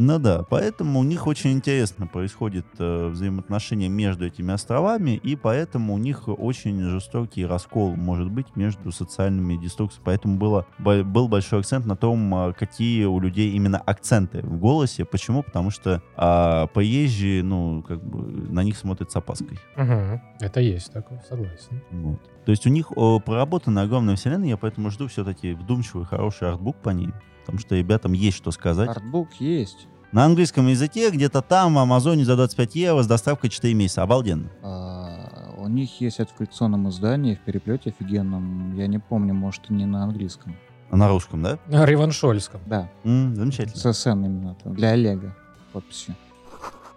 Ну 0.00 0.20
да, 0.20 0.44
поэтому 0.48 1.00
у 1.00 1.02
них 1.02 1.26
очень 1.26 1.50
интересно 1.50 2.06
происходит 2.06 2.64
э, 2.78 3.08
взаимоотношения 3.08 3.88
между 3.88 4.26
этими 4.26 4.54
островами, 4.54 5.16
и 5.16 5.34
поэтому 5.34 5.94
у 5.94 5.98
них 5.98 6.28
очень 6.28 6.80
жестокий 6.82 7.44
раскол 7.44 7.96
может 7.96 8.30
быть 8.30 8.54
между 8.54 8.92
социальными 8.92 9.56
деструкциями. 9.56 10.04
Поэтому 10.04 10.38
было, 10.38 10.66
бо- 10.78 11.02
был 11.02 11.26
большой 11.26 11.58
акцент 11.58 11.84
на 11.84 11.96
том, 11.96 12.32
а, 12.32 12.52
какие 12.52 13.06
у 13.06 13.18
людей 13.18 13.50
именно 13.50 13.78
акценты 13.78 14.40
в 14.42 14.56
голосе. 14.60 15.04
Почему? 15.04 15.42
Потому 15.42 15.70
что 15.70 16.00
а, 16.16 16.68
приезжие, 16.68 17.42
ну, 17.42 17.82
как 17.82 18.00
бы 18.00 18.20
на 18.52 18.62
них 18.62 18.76
смотрят 18.78 19.10
с 19.10 19.16
опаской. 19.16 19.58
Мгм. 19.76 20.20
Это 20.38 20.60
есть 20.60 20.92
такое, 20.92 21.20
согласен. 21.28 21.82
Вот. 21.90 22.20
То 22.44 22.52
есть 22.52 22.64
у 22.66 22.70
них 22.70 22.96
о, 22.96 23.18
проработана 23.18 23.82
огромная 23.82 24.14
вселенная, 24.14 24.50
я 24.50 24.56
поэтому 24.56 24.90
жду 24.90 25.08
все-таки 25.08 25.54
вдумчивый, 25.54 26.06
хороший 26.06 26.48
артбук 26.48 26.76
по 26.76 26.90
ней. 26.90 27.10
Потому 27.48 27.60
что 27.60 27.76
ребятам 27.76 28.12
есть 28.12 28.36
что 28.36 28.50
сказать. 28.50 28.90
Артбук 28.90 29.32
есть. 29.40 29.88
На 30.12 30.26
английском 30.26 30.66
языке 30.66 31.10
где-то 31.10 31.40
там 31.40 31.76
в 31.76 31.78
Амазоне 31.78 32.26
за 32.26 32.36
25 32.36 32.74
евро 32.74 33.02
с 33.02 33.06
доставкой 33.06 33.48
4 33.48 33.72
месяца. 33.72 34.02
Обалденно. 34.02 34.50
А, 34.62 35.54
у 35.56 35.66
них 35.66 35.98
есть 36.02 36.20
это 36.20 36.30
в 36.30 36.36
коллекционном 36.36 36.90
издании, 36.90 37.36
в 37.36 37.40
переплете 37.40 37.88
офигенном. 37.88 38.74
Я 38.76 38.86
не 38.86 38.98
помню, 38.98 39.32
может, 39.32 39.70
и 39.70 39.72
не 39.72 39.86
на 39.86 40.04
английском. 40.04 40.56
А 40.90 40.96
на 40.98 41.08
русском, 41.08 41.42
да? 41.42 41.58
На 41.68 41.86
Реваншольском. 41.86 42.60
Да, 42.66 42.90
М, 43.04 43.34
замечательно. 43.34 43.76
с 43.78 43.92
СН 43.94 44.10
именно. 44.26 44.54
там, 44.62 44.74
Для 44.74 44.90
Олега 44.90 45.34
подписью. 45.72 46.16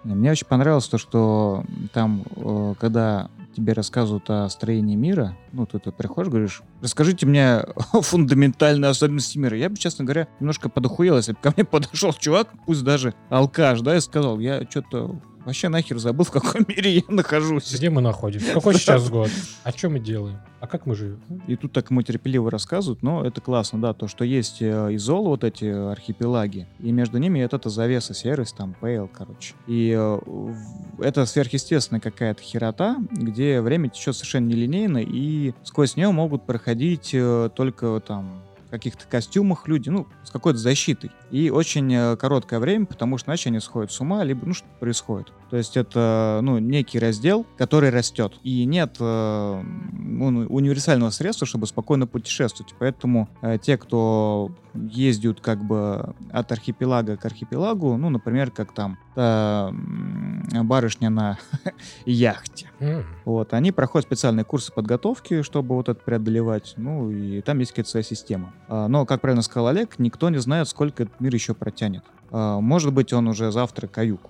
Не, 0.04 0.16
Мне 0.16 0.32
очень 0.32 0.48
понравилось 0.48 0.88
то, 0.90 0.98
что 0.98 1.64
там, 1.94 2.24
э, 2.36 2.74
когда 2.78 3.30
тебе 3.56 3.74
рассказывают 3.74 4.30
о 4.30 4.50
строении 4.50 4.96
мира, 4.96 5.38
ну, 5.52 5.66
ты, 5.66 5.80
ты 5.80 5.92
приходишь, 5.92 6.32
говоришь, 6.32 6.62
расскажите 6.82 7.26
мне 7.26 7.58
о 7.94 8.02
фундаментальной 8.02 8.90
особенности 8.90 9.38
мира. 9.38 9.58
Я 9.58 9.70
бы, 9.70 9.78
честно 9.78 10.06
говоря, 10.06 10.28
немножко 10.40 10.70
подохуел, 10.70 11.18
если 11.18 11.34
бы 11.34 11.40
ко 11.42 11.54
мне 11.56 11.66
подошел 11.66 12.14
чувак, 12.14 12.50
пусть 12.66 12.84
даже 12.84 13.14
алкаш, 13.30 13.82
да, 13.82 13.98
и 13.98 14.02
сказал, 14.02 14.40
я 14.40 14.64
что-то 14.70 15.20
вообще 15.46 15.70
нахер 15.70 15.98
забыл, 15.98 16.26
в 16.26 16.32
каком 16.32 16.66
мире 16.68 16.96
я 16.96 17.02
нахожусь. 17.08 17.74
Где 17.74 17.90
мы 17.90 18.02
находимся? 18.02 18.54
Какой 18.54 18.76
сейчас 18.76 19.10
год? 19.10 19.30
А 19.64 19.72
что 19.72 19.90
мы 19.90 20.00
делаем? 20.00 20.40
А 20.60 20.68
как 20.68 20.86
мы 20.86 20.96
живем? 20.96 21.22
И 21.48 21.56
тут 21.56 21.72
так 21.72 21.90
ему 21.90 22.02
терпеливо 22.04 22.52
рассказывают, 22.52 23.02
но 23.02 23.26
это 23.26 23.42
классно, 23.42 23.82
да, 23.82 23.94
то, 23.94 24.08
что 24.08 24.24
есть 24.24 24.62
э, 24.62 24.96
изолы, 24.96 25.30
вот 25.30 25.44
эти 25.44 25.66
архипелаги, 25.66 26.68
и 26.80 26.92
между 26.92 27.18
ними 27.18 27.42
вот 27.42 27.54
эта 27.54 27.70
завеса, 27.70 28.14
сервис, 28.14 28.54
там, 28.54 28.76
пейл, 28.80 29.10
короче. 29.12 29.56
И 29.68 29.96
э, 29.98 30.54
это 31.00 31.26
сверхъестественная 31.26 32.02
какая-то 32.02 32.44
херота, 32.44 32.98
где 33.12 33.62
время 33.62 33.90
течет 33.90 34.16
совершенно 34.16 34.48
нелинейно, 34.48 35.00
и 35.00 35.54
сквозь 35.64 35.96
нее 35.96 36.12
могут 36.12 36.46
проходить 36.46 37.10
э, 37.14 37.50
только 37.56 38.00
там 38.06 38.44
каких-то 38.72 39.06
костюмах 39.08 39.68
люди, 39.68 39.90
ну, 39.90 40.08
с 40.24 40.32
какой-то 40.32 40.58
защитой. 40.58 41.12
И 41.30 41.50
очень 41.50 41.94
э, 41.94 42.16
короткое 42.18 42.60
время, 42.60 42.86
потому 42.86 43.18
что 43.18 43.30
иначе 43.30 43.50
они 43.50 43.60
сходят 43.60 43.92
с 43.92 44.00
ума, 44.00 44.24
либо, 44.24 44.46
ну, 44.46 44.54
что 44.54 44.68
происходит. 44.80 45.32
То 45.50 45.58
есть 45.58 45.78
это, 45.78 46.40
ну, 46.42 46.58
некий 46.58 46.98
раздел, 46.98 47.46
который 47.58 47.90
растет. 47.90 48.34
И 48.44 48.66
нет 48.66 48.96
э, 49.00 49.64
ну, 49.92 50.28
универсального 50.48 51.10
средства, 51.12 51.46
чтобы 51.46 51.68
спокойно 51.68 52.08
путешествовать. 52.08 52.74
Поэтому 52.80 53.30
э, 53.42 53.58
те, 53.62 53.78
кто 53.78 54.52
ездят 54.74 55.42
как 55.42 55.64
бы 55.64 56.16
от 56.32 56.52
архипелага 56.52 57.18
к 57.18 57.26
архипелагу, 57.26 57.98
ну, 57.98 58.10
например, 58.10 58.52
как 58.52 58.74
там 58.74 58.98
та 59.16 59.68
м, 59.70 60.48
барышня 60.64 61.10
на 61.10 61.38
яхте, 62.06 62.70
М. 62.80 63.06
вот, 63.26 63.54
они 63.54 63.72
проходят 63.74 64.08
специальные 64.08 64.46
курсы 64.46 64.72
подготовки, 64.72 65.42
чтобы 65.42 65.76
вот 65.76 65.90
это 65.90 66.02
преодолевать, 66.02 66.74
ну, 66.78 67.12
и 67.12 67.42
там 67.42 67.60
есть 67.60 67.72
какая-то 67.72 67.90
своя 67.90 68.04
система. 68.04 68.54
А, 68.72 68.88
Но, 68.88 69.06
как 69.06 69.20
правильно 69.20 69.42
сказал 69.42 69.68
Олег, 69.68 70.00
никто 70.00 70.30
не 70.30 70.40
знает, 70.40 70.68
сколько 70.70 71.04
этот 71.04 71.20
мир 71.20 71.34
еще 71.34 71.54
протянет. 71.54 72.04
А, 72.32 72.62
Может 72.62 72.94
быть, 72.94 73.12
он 73.12 73.28
уже 73.28 73.52
завтра 73.52 73.88
каюк. 73.88 74.22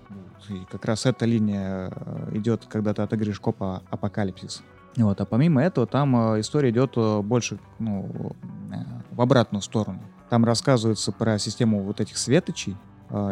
И 0.50 0.66
как 0.70 0.84
раз 0.86 1.06
эта 1.06 1.26
линия 1.26 1.94
э, 1.96 2.32
идет, 2.34 2.66
когда 2.68 2.96
ты 2.96 3.04
отыгрываешь 3.04 3.40
копа 3.40 3.84
апокалипсис. 3.92 4.64
Вот, 4.98 5.22
а 5.22 5.26
помимо 5.26 5.62
этого, 5.62 5.86
там 5.86 6.34
э, 6.34 6.40
история 6.42 6.72
идет 6.72 6.94
э, 6.98 7.22
больше 7.22 7.60
ну, 7.78 8.34
в 9.12 9.22
обратную 9.22 9.62
сторону. 9.62 10.02
Там 10.32 10.44
рассказывается 10.44 11.12
про 11.12 11.38
систему 11.38 11.84
вот 11.84 12.02
этих 12.02 12.18
светочей, 12.18 12.76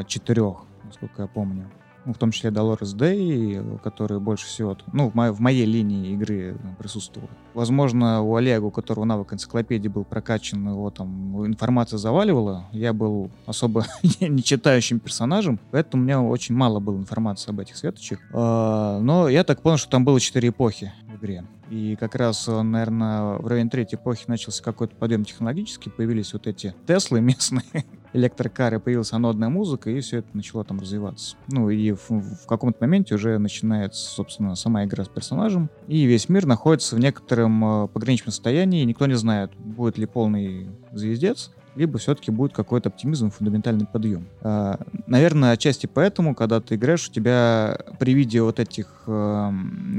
четырех, 0.06 0.58
насколько 0.84 1.24
я 1.24 1.28
помню. 1.28 1.70
В 2.14 2.18
том 2.18 2.32
числе 2.32 2.50
Dolores 2.50 2.96
Day, 2.96 3.80
который 3.80 4.20
больше 4.20 4.46
всего, 4.48 4.78
ну, 4.94 5.10
в, 5.10 5.16
мо- 5.16 5.32
в 5.32 5.40
моей 5.40 5.66
линии 5.66 6.14
игры 6.14 6.58
присутствовал. 6.78 7.30
Возможно, 7.54 8.22
у 8.22 8.36
Олега, 8.36 8.66
у 8.66 8.72
которого 8.72 9.06
навык 9.06 9.34
энциклопедии 9.34 9.88
был 9.88 10.04
прокачан, 10.04 10.68
его 10.70 10.90
там 10.92 11.46
информация 11.46 11.98
заваливала. 11.98 12.66
Я 12.72 12.94
был 12.94 13.32
особо 13.46 13.86
не 14.22 14.44
читающим 14.44 15.00
персонажем, 15.00 15.60
поэтому 15.72 16.04
у 16.04 16.06
меня 16.06 16.22
очень 16.22 16.56
мало 16.56 16.80
было 16.80 16.98
информации 16.98 17.50
об 17.52 17.60
этих 17.60 17.76
светочек. 17.78 18.20
А, 18.34 19.00
Но 19.00 19.28
я 19.30 19.44
так 19.44 19.62
понял, 19.62 19.78
что 19.78 19.90
там 19.90 20.06
было 20.06 20.20
четыре 20.20 20.50
эпохи 20.50 20.92
в 21.08 21.18
игре. 21.18 21.44
И 21.70 21.96
как 22.00 22.16
раз, 22.16 22.48
наверное, 22.48 23.38
в 23.38 23.46
районе 23.46 23.70
третьей 23.70 23.98
эпохи 24.00 24.24
начался 24.28 24.64
какой-то 24.64 24.96
подъем 24.96 25.24
технологический, 25.24 25.92
появились 25.92 26.34
вот 26.34 26.48
эти 26.48 26.74
Теслы 26.88 27.22
местные, 27.22 27.64
электрокары, 28.14 28.80
появилась 28.80 29.14
анодная 29.14 29.50
музыка, 29.50 29.90
и 29.90 30.00
все 30.00 30.20
это 30.20 30.28
начало 30.34 30.64
там 30.64 30.80
развиваться. 30.80 31.36
Ну 31.48 31.70
и 31.70 31.92
в, 31.92 32.10
в 32.10 32.46
каком-то 32.48 32.78
моменте 32.82 33.16
уже 33.16 33.38
начинается, 33.38 34.10
собственно, 34.10 34.56
сама 34.56 34.86
игра 34.86 35.04
с 35.04 35.10
персонажем, 35.10 35.70
и 35.88 36.04
весь 36.06 36.30
мир 36.30 36.46
находится 36.46 36.96
в 36.96 37.00
некотором 37.00 37.84
э, 37.84 37.88
пограничном 37.88 38.32
состоянии, 38.32 38.82
и 38.82 38.86
никто 38.86 39.06
не 39.06 39.16
знает, 39.16 39.52
будет 39.58 39.98
ли 39.98 40.06
полный 40.06 40.70
звездец, 40.92 41.52
либо 41.76 41.98
все-таки 41.98 42.32
будет 42.32 42.54
какой-то 42.54 42.90
оптимизм, 42.90 43.32
фундаментальный 43.32 43.86
подъем. 43.86 44.28
А, 44.42 44.80
наверное, 45.08 45.52
отчасти 45.52 45.86
поэтому, 45.86 46.36
когда 46.36 46.60
ты 46.60 46.76
играешь, 46.76 47.08
у 47.08 47.12
тебя 47.12 47.78
при 48.00 48.14
виде 48.14 48.42
вот 48.42 48.60
этих 48.60 49.04
э, 49.08 49.52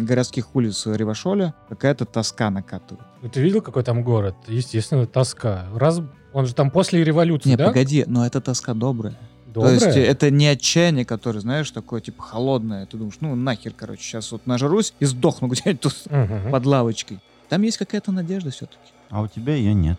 городских 0.03 0.55
улиц 0.55 0.87
Ревашоля 0.87 1.55
какая-то 1.68 2.05
тоска 2.05 2.51
накатывает. 2.51 3.07
Ну, 3.23 3.29
ты 3.29 3.40
видел, 3.40 3.62
какой 3.62 3.83
там 3.83 4.03
город? 4.03 4.35
Естественно, 4.46 5.07
тоска. 5.07 5.66
Раз... 5.75 6.03
Он 6.33 6.47
же 6.47 6.55
там 6.55 6.71
после 6.71 7.03
революции, 7.05 7.51
Не, 7.51 7.57
да? 7.57 7.66
погоди, 7.69 8.05
но 8.07 8.25
это 8.27 8.40
тоска 8.40 8.75
добрая. 8.75 9.14
Добрая? 9.47 9.79
То 9.81 9.85
есть 9.87 9.97
э, 9.97 10.05
это 10.05 10.31
не 10.31 10.47
отчаяние, 10.47 11.05
которое, 11.05 11.40
знаешь, 11.40 11.71
такое 11.71 12.01
типа 12.01 12.23
холодное. 12.23 12.87
Ты 12.87 12.97
думаешь, 12.97 13.16
ну 13.21 13.35
нахер, 13.35 13.73
короче, 13.77 14.03
сейчас 14.03 14.31
вот 14.31 14.47
нажрусь 14.47 14.95
и 15.01 15.05
сдохну 15.07 15.49
где-нибудь 15.49 15.81
тут 15.81 15.95
Мгм. 16.09 16.51
под 16.53 16.66
лавочкой. 16.66 17.19
Там 17.49 17.62
есть 17.62 17.79
какая-то 17.79 18.12
надежда 18.12 18.51
все-таки. 18.51 18.79
А 19.09 19.23
у 19.23 19.27
тебя 19.27 19.55
ее 19.57 19.75
нет. 19.75 19.99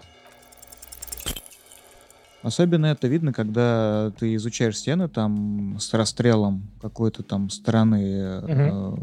Особенно 2.43 2.87
это 2.87 3.07
видно, 3.07 3.33
когда 3.33 4.11
ты 4.17 4.33
изучаешь 4.35 4.77
стены 4.77 5.07
там 5.07 5.77
с 5.79 5.93
расстрелом 5.93 6.63
какой-то 6.81 7.21
там 7.21 7.49
страны 7.51 8.01
э, 8.41 8.93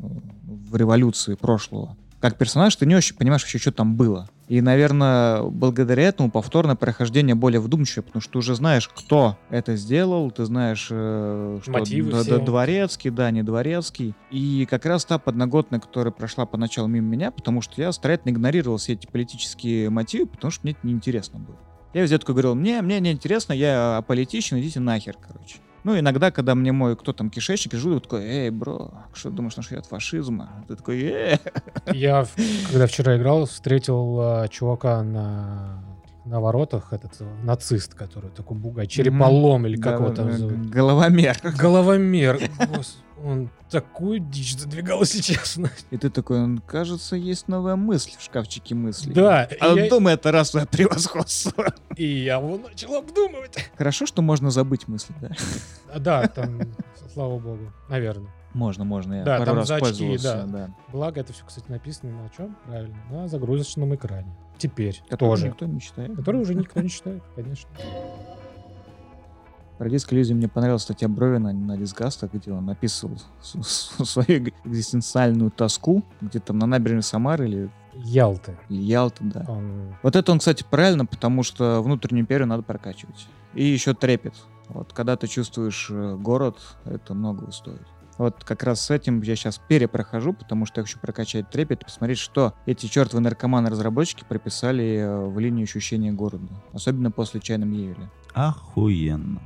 в 0.45 0.75
революции 0.75 1.35
прошлого. 1.35 1.97
Как 2.21 2.37
персонаж 2.37 2.75
ты 2.75 2.85
не 2.87 2.97
очень 2.97 3.15
понимаешь 3.17 3.43
вообще, 3.43 3.59
что 3.59 3.71
там 3.71 3.95
было. 3.95 4.29
И, 4.49 4.63
наверное, 4.63 5.43
благодаря 5.43 6.05
этому 6.05 6.31
повторное 6.31 6.75
прохождение 6.75 7.35
более 7.35 7.61
вдумчивое, 7.61 8.03
потому 8.05 8.23
что 8.23 8.33
ты 8.33 8.39
уже 8.39 8.55
знаешь, 8.55 8.89
кто 8.89 9.37
это 9.51 9.77
сделал, 9.77 10.31
ты 10.31 10.47
знаешь, 10.47 10.89
э, 10.91 11.59
что 11.63 11.71
Мотивы 11.71 12.13
д- 12.13 12.25
д- 12.25 12.45
дворецкий, 12.45 13.11
да, 13.11 13.31
не 13.31 13.43
дворецкий. 13.43 14.15
И 14.31 14.67
как 14.69 14.87
раз 14.87 15.05
та 15.05 15.19
подноготная, 15.19 15.81
которая 15.81 16.13
прошла 16.13 16.47
поначалу 16.47 16.89
мимо 16.89 17.09
меня, 17.09 17.31
потому 17.31 17.61
что 17.61 17.81
я 17.81 17.93
старательно 17.93 18.33
игнорировал 18.33 18.79
все 18.79 18.95
эти 18.95 19.07
политические 19.07 19.91
мотивы, 19.91 20.27
потому 20.27 20.51
что 20.51 20.61
мне 20.65 20.73
это 20.73 20.81
неинтересно 20.87 21.39
было. 21.41 21.57
Я 21.93 22.03
везде 22.03 22.17
такой 22.19 22.35
говорил, 22.35 22.55
мне, 22.55 22.81
мне 22.81 23.01
не 23.01 23.13
интересно, 23.13 23.53
я 23.53 23.99
аполитичен, 23.99 24.59
идите 24.61 24.81
нахер, 24.81 25.17
короче. 25.21 25.59
Ну, 25.85 25.99
иногда, 25.99 26.31
когда 26.31 26.55
мне 26.55 26.73
мой, 26.73 26.97
кто 26.97 27.13
там, 27.13 27.31
кишечник, 27.31 27.75
жду, 27.75 28.01
такой, 28.01 28.23
эй, 28.25 28.51
бро, 28.51 28.93
что 29.15 29.31
думаешь 29.31 29.57
насчет 29.57 29.87
фашизма? 29.87 30.65
Ты 30.67 30.77
такой, 30.77 31.03
э 31.03 31.39
Я, 31.93 32.27
когда 32.71 32.87
вчера 32.87 33.17
играл, 33.17 33.47
встретил 33.47 34.19
а, 34.21 34.49
чувака 34.49 35.03
на, 35.03 35.83
на 36.29 36.41
воротах, 36.41 36.93
этот 36.93 37.13
э, 37.21 37.25
нацист, 37.43 37.95
который 37.95 38.31
такой 38.31 38.57
бугай, 38.57 38.87
череполом 38.87 39.67
или 39.67 39.77
как 39.77 39.99
его 40.01 40.11
там 40.11 40.33
зовут. 40.33 40.71
Головомер. 40.71 41.37
Головомер. 41.43 42.41
Он 43.25 43.51
такую 43.69 44.21
дичь 44.21 44.57
задвигал, 44.57 45.01
если 45.01 45.21
честно. 45.21 45.71
И 45.91 45.97
ты 45.97 46.09
такой, 46.09 46.39
«М, 46.39 46.59
кажется, 46.67 47.17
есть 47.17 47.49
новая 47.49 47.75
мысль 47.75 48.13
в 48.17 48.23
шкафчике 48.23 48.77
мыслей. 48.77 49.13
Да, 49.13 49.49
А 49.61 49.75
я- 49.75 49.89
думай, 49.91 50.15
это 50.15 50.31
расовое 50.31 50.67
превосходство. 50.67 51.65
и 51.97 52.05
я 52.07 52.37
его 52.37 52.59
начал 52.59 52.95
обдумывать. 52.95 53.71
Хорошо, 53.77 54.07
что 54.07 54.23
можно 54.23 54.51
забыть 54.53 54.87
мысли, 54.87 55.15
да? 55.21 55.31
Да, 55.99 56.29
там, 56.29 56.61
слава 57.13 57.39
богу, 57.41 57.73
наверное. 57.89 58.31
Можно, 58.55 58.85
можно, 58.85 59.15
я 59.15 59.25
Да, 59.25 59.35
пару 59.39 59.45
там 59.47 59.57
раз 59.59 59.69
за 59.69 59.77
очки, 59.77 59.85
пользовался, 59.89 60.45
да. 60.47 60.47
да. 60.47 60.71
Благо, 60.91 61.21
это 61.21 61.33
все, 61.33 61.45
кстати, 61.45 61.67
написано 61.71 62.23
на 62.23 62.31
чем? 62.31 62.57
Правильно, 62.67 62.97
на 63.11 63.29
загрузочном 63.29 63.95
экране. 63.95 64.35
Теперь 64.57 65.03
Который 65.09 65.31
тоже. 65.31 65.47
никто 65.49 65.67
не 65.67 65.81
читает. 65.81 66.17
Который 66.17 66.41
уже 66.41 66.55
никто 66.55 66.81
не 66.81 66.89
читает, 66.89 67.23
конечно. 67.37 67.71
Про 69.79 69.89
диск 69.89 70.13
Elysium 70.13 70.35
мне 70.35 70.49
понравилась 70.49 70.83
статья 70.83 71.09
Бровина 71.09 71.53
на 71.53 71.77
дисгастах, 71.77 72.33
где 72.33 72.51
он 72.53 72.69
описывал 72.69 73.17
свою 73.41 74.49
экзистенциальную 74.65 75.53
тоску, 75.53 76.03
где 76.21 76.41
там 76.41 76.59
на 76.59 76.67
набережной 76.67 77.05
Самары 77.05 77.49
или, 77.49 77.71
Ялты. 77.95 78.59
или 78.69 78.81
Ялта, 78.83 79.23
да. 79.23 79.45
Он 79.49 79.95
Вот 80.03 80.17
это 80.17 80.33
он, 80.33 80.41
кстати, 80.41 80.65
правильно, 80.69 81.07
потому 81.07 81.45
что 81.45 81.81
внутреннюю 81.81 82.23
империю 82.23 82.49
надо 82.49 82.65
прокачивать. 82.65 83.29
И 83.55 83.63
еще 83.65 83.95
трепет. 83.95 84.35
Вот 84.69 84.93
когда 84.93 85.17
ты 85.17 85.29
чувствуешь 85.29 85.89
э, 85.91 86.17
город, 86.17 86.59
это 86.85 87.15
многого 87.15 87.53
стоит. 87.53 87.87
Вот 88.19 88.45
как 88.45 88.65
раз 88.65 88.81
с 88.81 88.91
этим 88.91 89.23
я 89.23 89.37
сейчас 89.37 89.59
перепрохожу, 89.59 90.33
потому 90.33 90.67
что 90.67 90.81
я 90.81 90.85
хочу 90.85 90.99
прокачать 90.99 91.49
трепет 91.51 91.83
и 91.83 91.85
посмотреть, 91.85 92.19
что 92.19 92.53
эти 92.67 92.87
чертовы 92.87 93.23
наркоманы-разработчики 93.23 94.25
прописали 94.29 94.99
э, 94.99 95.27
в 95.27 95.39
линию 95.39 95.65
ощущения 95.65 96.13
города. 96.13 96.49
Особенно 96.73 97.11
после 97.11 97.41
чайном 97.41 97.73
Евеля. 97.73 98.11
Охуенно. 98.35 99.41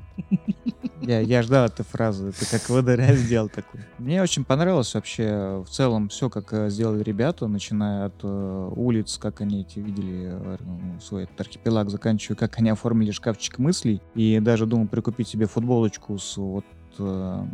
Я, 1.02 1.20
я 1.20 1.42
ждал 1.42 1.66
этой 1.66 1.84
фразы, 1.84 2.30
ты 2.32 2.46
как 2.46 2.68
водоря 2.68 3.14
сделал 3.16 3.48
такой. 3.48 3.80
Мне 3.98 4.22
очень 4.22 4.44
понравилось 4.44 4.94
вообще 4.94 5.62
в 5.66 5.68
целом 5.68 6.08
все, 6.08 6.30
как 6.30 6.52
э, 6.52 6.70
сделали 6.70 7.02
ребята, 7.02 7.48
начиная 7.48 8.06
от 8.06 8.14
э, 8.22 8.70
улиц, 8.76 9.18
как 9.18 9.40
они 9.40 9.62
эти 9.62 9.80
видели 9.80 10.30
э, 10.32 10.56
ну, 10.60 11.00
свой 11.00 11.24
этот 11.24 11.40
архипелаг, 11.40 11.90
заканчивая, 11.90 12.36
как 12.36 12.58
они 12.58 12.70
оформили 12.70 13.10
шкафчик 13.10 13.58
мыслей. 13.58 14.00
И 14.14 14.38
даже 14.40 14.66
думал 14.66 14.86
прикупить 14.86 15.28
себе 15.28 15.46
футболочку 15.46 16.18
с 16.18 16.36
вот 16.36 16.64
э, 16.98 17.44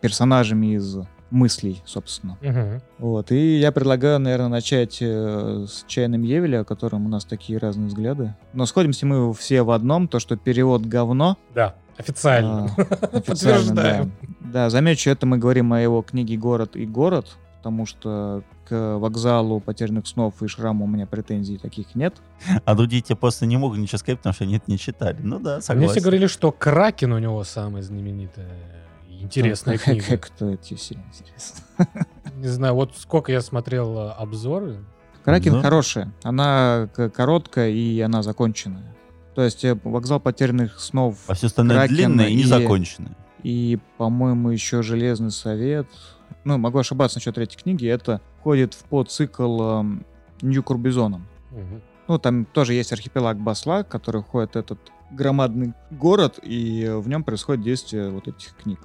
персонажами 0.00 0.74
из 0.76 0.98
мыслей, 1.30 1.82
собственно. 1.84 2.38
Мгм. 2.40 2.80
Вот. 2.98 3.30
И 3.32 3.58
я 3.58 3.70
предлагаю, 3.72 4.18
наверное, 4.18 4.48
начать 4.48 4.98
э, 5.00 5.66
с 5.68 5.84
чайным 5.86 6.22
Евеля, 6.22 6.60
о 6.60 6.64
котором 6.64 7.04
у 7.06 7.08
нас 7.08 7.24
такие 7.26 7.58
разные 7.58 7.88
взгляды. 7.88 8.34
Но 8.54 8.64
сходимся 8.66 9.04
мы 9.06 9.32
все 9.34 9.62
в 9.62 9.70
одном, 9.70 10.08
то, 10.08 10.20
что 10.20 10.36
перевод 10.36 10.86
говно, 10.86 11.36
Да, 11.54 11.74
официально. 11.98 12.70
а, 12.76 12.82
официально, 13.12 13.20
Подтверждаем. 13.20 14.12
Да. 14.40 14.48
да, 14.52 14.70
замечу, 14.70 15.10
это 15.10 15.26
мы 15.26 15.36
говорим 15.36 15.72
о 15.74 15.80
его 15.80 16.00
книге 16.02 16.36
«Город 16.38 16.76
и 16.76 16.86
город», 16.86 17.36
потому 17.58 17.84
что 17.84 18.42
к 18.68 18.98
вокзалу 18.98 19.60
потерянных 19.60 20.06
снов 20.06 20.42
и 20.42 20.46
шраму 20.48 20.84
у 20.84 20.88
меня 20.88 21.06
претензий 21.06 21.58
таких 21.58 21.94
нет. 21.94 22.14
А 22.64 22.74
другие 22.74 23.02
тебе 23.02 23.16
просто 23.16 23.46
не 23.46 23.56
могут 23.56 23.78
ничего 23.78 23.98
сказать, 23.98 24.18
потому 24.18 24.34
что 24.34 24.44
они 24.44 24.56
это 24.56 24.70
не 24.70 24.78
читали. 24.78 25.16
Ну 25.22 25.38
да, 25.38 25.54
Мне 25.54 25.62
согласен. 25.62 25.90
все 25.92 26.00
говорили, 26.00 26.26
что 26.26 26.52
Кракен 26.52 27.12
у 27.12 27.18
него 27.18 27.42
самая 27.44 27.82
знаменитая 27.82 28.48
интересная 29.08 29.78
Как- 29.78 29.84
книга. 29.84 30.16
Кто 30.18 30.50
эти 30.50 30.74
все, 30.74 30.94
интересно. 30.94 31.64
Не 32.36 32.48
знаю, 32.48 32.74
вот 32.74 32.94
сколько 32.96 33.32
я 33.32 33.40
смотрел 33.40 33.98
э, 33.98 34.10
обзоры. 34.12 34.84
Кракен 35.24 35.54
Да. 35.54 35.62
хорошая. 35.62 36.12
Она 36.22 36.88
короткая 37.14 37.70
и 37.70 38.00
она 38.00 38.22
законченная. 38.22 38.94
То 39.34 39.42
есть 39.42 39.64
э, 39.64 39.76
вокзал 39.84 40.20
потерянных 40.20 40.78
снов 40.80 41.16
А 41.26 41.34
все 41.34 41.46
остальное 41.48 41.86
длинное 41.88 42.28
и 42.28 42.32
и- 42.34 42.36
незаконченное. 42.36 43.16
и, 43.42 43.78
по-моему, 43.96 44.50
еще 44.50 44.82
Железный 44.82 45.30
совет. 45.32 45.86
Ну, 46.48 46.56
могу 46.56 46.78
ошибаться 46.78 47.18
насчет 47.18 47.34
третьей 47.34 47.60
книги. 47.60 47.86
Это 47.86 48.22
входит 48.40 48.72
в 48.72 48.82
подцикл 48.84 49.62
эм, 49.62 50.06
Нью 50.40 50.62
Курбизоном. 50.62 51.28
Мгм. 51.50 51.82
Ну, 52.08 52.18
там 52.18 52.46
тоже 52.46 52.72
есть 52.72 52.90
архипелаг 52.90 53.38
Басла, 53.38 53.84
в 53.84 53.88
который 53.88 54.22
входит 54.22 54.56
этот 54.56 54.78
громадный 55.10 55.74
город, 55.90 56.38
и 56.42 56.84
э, 56.84 56.96
в 56.96 57.06
нем 57.06 57.22
происходит 57.22 57.62
действие 57.62 58.08
вот 58.08 58.28
этих 58.28 58.56
книг. 58.56 58.80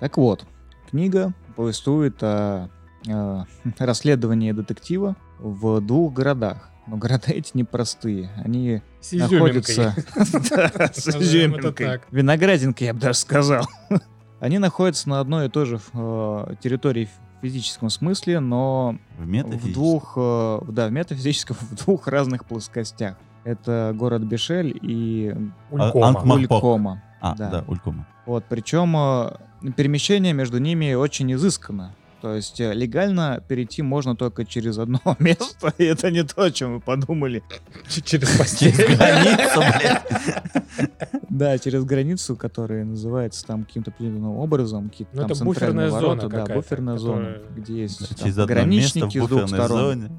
Так 0.00 0.18
вот, 0.18 0.44
книга 0.90 1.32
повествует 1.56 2.22
о, 2.22 2.68
э, 3.08 3.44
расследовании 3.78 4.52
детектива 4.52 5.16
в 5.38 5.80
двух 5.80 6.12
городах. 6.12 6.68
Но 6.86 6.98
города 6.98 7.24
эти 7.32 7.52
непростые. 7.54 8.28
Они 8.44 8.82
С 9.00 9.12
находятся... 9.12 9.94
С 10.92 11.08
изюминкой. 11.08 11.86
так. 11.86 12.02
Виноградинка, 12.10 12.84
я 12.84 12.92
бы 12.92 13.00
даже 13.00 13.18
сказал. 13.18 13.66
Они 14.42 14.58
находятся 14.58 15.08
на 15.08 15.20
одной 15.20 15.46
и 15.46 15.48
той 15.48 15.66
же 15.66 15.78
э, 15.94 16.54
территории 16.60 17.04
в 17.04 17.42
физическом 17.42 17.90
смысле, 17.90 18.40
но 18.40 18.98
В 19.16 19.24
в 19.24 19.72
двух, 19.72 20.14
э, 20.16 20.58
да, 20.66 20.88
в 20.88 20.90
метафизическом, 20.90 21.56
в 21.60 21.76
двух 21.76 22.08
разных 22.08 22.44
плоскостях. 22.44 23.16
Это 23.44 23.94
город 23.94 24.22
Бешель 24.22 24.76
и 24.82 25.32
Улькома. 25.70 26.08
Анкма- 26.08 26.24
Махпок. 26.24 26.50
Улькома. 26.64 27.02
А, 27.20 27.36
да. 27.36 27.50
да, 27.50 27.64
Улькома. 27.68 28.04
Вот, 28.26 28.44
причем 28.48 28.96
э, 28.96 29.36
перемещение 29.76 30.32
между 30.32 30.58
ними 30.58 30.92
очень 30.94 31.32
изысканно. 31.32 31.94
То 32.22 32.36
есть 32.36 32.60
э, 32.60 32.72
легально 32.72 33.42
перейти 33.48 33.82
можно 33.82 34.14
только 34.14 34.44
через 34.44 34.78
одно 34.78 35.00
место, 35.18 35.74
и 35.76 35.84
это 35.84 36.08
не 36.12 36.22
то, 36.22 36.42
о 36.42 36.50
чем 36.52 36.74
мы 36.74 36.80
подумали. 36.80 37.42
Через 37.88 38.30
постель. 38.36 38.72
Границу. 38.96 39.60
Да, 41.28 41.58
через 41.58 41.84
границу, 41.84 42.36
которая 42.36 42.84
называется 42.84 43.46
там 43.46 43.64
каким-то 43.64 43.90
определенным 43.90 44.36
образом, 44.36 44.88
какие-то 44.90 45.16
Ну, 45.16 45.22
там 45.22 45.30
это 45.32 45.44
буферная 45.44 45.90
центральные 45.90 45.90
зона 45.90 46.28
ворота, 46.28 46.46
да, 46.46 46.54
буферная 46.54 46.96
зона, 46.98 47.38
где 47.56 47.82
есть 47.82 48.36
пограничники 48.36 49.18
с 49.18 49.26
двух 49.26 49.42
буферной 49.42 49.48
сторон. 49.48 50.10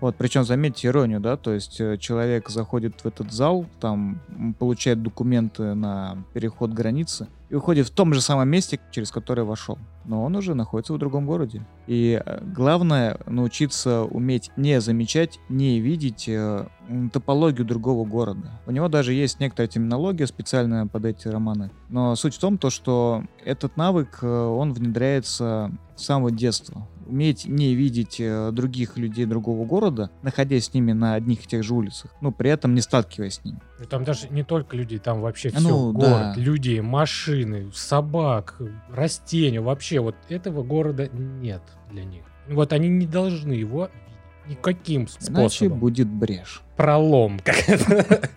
Вот, 0.00 0.16
причем 0.16 0.44
заметьте 0.44 0.88
иронию, 0.88 1.20
да, 1.20 1.36
то 1.36 1.52
есть 1.52 1.80
э, 1.80 1.98
человек 1.98 2.48
заходит 2.48 3.00
в 3.02 3.06
этот 3.06 3.32
зал, 3.32 3.66
там 3.80 4.20
получает 4.58 5.02
документы 5.02 5.74
на 5.74 6.24
переход 6.32 6.72
границы 6.72 7.28
и 7.50 7.54
уходит 7.54 7.88
в 7.88 7.90
том 7.90 8.14
же 8.14 8.20
самом 8.20 8.48
месте, 8.48 8.80
через 8.92 9.10
которое 9.10 9.42
вошел. 9.42 9.76
Но 10.06 10.24
он 10.24 10.36
уже 10.36 10.54
находится 10.54 10.94
в 10.94 10.98
другом 10.98 11.26
городе. 11.26 11.66
И 11.86 12.20
э, 12.24 12.40
главное 12.42 13.18
научиться 13.26 14.04
уметь 14.04 14.50
не 14.56 14.80
замечать, 14.80 15.38
не 15.50 15.80
видеть 15.80 16.28
э, 16.28 16.66
топологию 17.12 17.66
другого 17.66 18.06
города. 18.08 18.50
У 18.66 18.70
него 18.70 18.88
даже 18.88 19.12
есть 19.12 19.38
некоторая 19.38 19.68
терминология 19.68 20.26
специальная 20.26 20.86
под 20.86 21.04
эти 21.04 21.28
романы. 21.28 21.70
Но 21.90 22.16
суть 22.16 22.36
в 22.36 22.38
том, 22.38 22.56
то, 22.56 22.70
что 22.70 23.24
этот 23.44 23.76
навык, 23.76 24.22
он 24.22 24.72
внедряется 24.72 25.72
с 25.96 26.04
самого 26.04 26.30
детства 26.30 26.86
уметь 27.10 27.46
не 27.46 27.74
видеть 27.74 28.16
э, 28.20 28.50
других 28.52 28.96
людей 28.96 29.26
другого 29.26 29.64
города, 29.64 30.10
находясь 30.22 30.66
с 30.66 30.74
ними 30.74 30.92
на 30.92 31.14
одних 31.14 31.44
и 31.44 31.48
тех 31.48 31.62
же 31.62 31.74
улицах, 31.74 32.14
но 32.20 32.32
при 32.32 32.50
этом 32.50 32.74
не 32.74 32.80
сталкиваясь 32.80 33.34
с 33.34 33.44
ними. 33.44 33.60
Там 33.88 34.04
даже 34.04 34.28
не 34.28 34.42
только 34.42 34.76
люди, 34.76 34.98
там 34.98 35.20
вообще 35.20 35.50
все. 35.50 35.60
Ну, 35.60 35.92
город, 35.92 36.34
да. 36.34 36.34
люди, 36.36 36.80
машины, 36.80 37.70
собак, 37.74 38.60
растения. 38.90 39.60
Вообще 39.60 40.00
вот 40.00 40.16
этого 40.28 40.62
города 40.62 41.08
нет 41.08 41.62
для 41.90 42.04
них. 42.04 42.24
Вот 42.48 42.72
они 42.72 42.88
не 42.88 43.06
должны 43.06 43.52
его 43.52 43.84
видеть 43.84 44.10
никаким 44.50 45.02
Иначе 45.02 45.20
способом. 45.20 45.78
будет 45.78 46.08
брешь. 46.08 46.62
Пролом, 46.76 47.38
как 47.44 47.68
это 47.68 48.28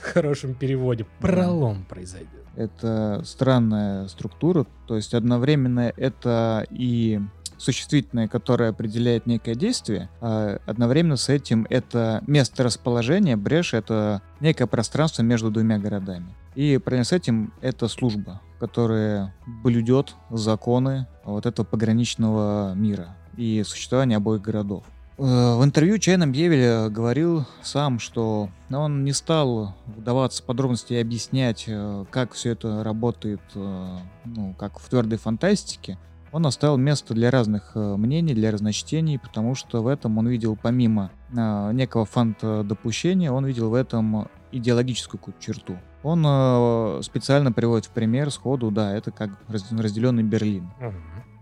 в 0.00 0.12
хорошем 0.12 0.54
переводе. 0.54 1.06
Пролом 1.20 1.84
произойдет. 1.84 2.28
Это 2.56 3.22
странная 3.24 4.08
структура, 4.08 4.66
то 4.88 4.96
есть 4.96 5.14
одновременно 5.14 5.92
это 5.96 6.66
и 6.70 7.20
существительное, 7.58 8.28
которое 8.28 8.70
определяет 8.70 9.26
некое 9.26 9.54
действие, 9.54 10.08
а 10.20 10.58
одновременно 10.66 11.16
с 11.16 11.28
этим 11.28 11.66
это 11.68 12.22
место 12.26 12.62
расположения, 12.62 13.36
брешь— 13.36 13.72
это 13.74 14.22
некое 14.40 14.66
пространство 14.66 15.22
между 15.22 15.50
двумя 15.50 15.78
городами. 15.78 16.34
И 16.54 16.78
параллельно 16.78 17.04
с 17.04 17.12
этим 17.12 17.52
это 17.60 17.88
служба, 17.88 18.40
которая 18.58 19.34
блюдет 19.62 20.14
законы 20.30 21.06
вот 21.24 21.46
этого 21.46 21.66
пограничного 21.66 22.74
мира 22.74 23.16
и 23.36 23.62
существования 23.64 24.16
обоих 24.16 24.42
городов. 24.42 24.84
Э, 25.18 25.56
В 25.56 25.64
интервью 25.64 25.98
Чайном 25.98 26.32
Бьевель 26.32 26.90
говорил 26.90 27.44
сам, 27.62 27.98
что 27.98 28.50
он 28.70 29.04
не 29.04 29.12
стал 29.12 29.76
вдаваться 29.86 30.42
в 30.42 30.46
подробности 30.46 30.94
и 30.94 31.00
объяснять, 31.00 31.64
э, 31.66 32.04
как 32.10 32.32
все 32.32 32.50
это 32.50 32.82
работает, 32.84 33.40
э, 33.54 33.98
ну, 34.24 34.54
как 34.54 34.78
в 34.78 34.88
твердой 34.88 35.18
фантастике. 35.18 35.98
Он 36.32 36.46
оставил 36.46 36.76
место 36.76 37.14
для 37.14 37.30
разных 37.30 37.72
э, 37.74 37.96
мнений, 37.96 38.34
для 38.34 38.50
разночтений, 38.50 39.18
потому 39.18 39.54
что 39.54 39.82
в 39.82 39.86
этом 39.86 40.18
он 40.18 40.28
видел, 40.28 40.58
помимо 40.60 41.10
э, 41.30 41.72
некого 41.72 42.04
фант-допущения, 42.04 43.32
он 43.32 43.46
видел 43.46 43.70
в 43.70 43.74
этом 43.74 44.28
идеологическую 44.52 45.18
какую-то 45.18 45.40
черту. 45.42 45.78
Он 46.02 46.22
э, 46.26 47.00
специально 47.02 47.50
приводит 47.52 47.86
в 47.86 47.90
пример 47.90 48.30
сходу, 48.30 48.70
да, 48.70 48.94
это 48.94 49.10
как 49.10 49.30
раз- 49.48 49.70
разделенный 49.72 50.22
Берлин. 50.22 50.70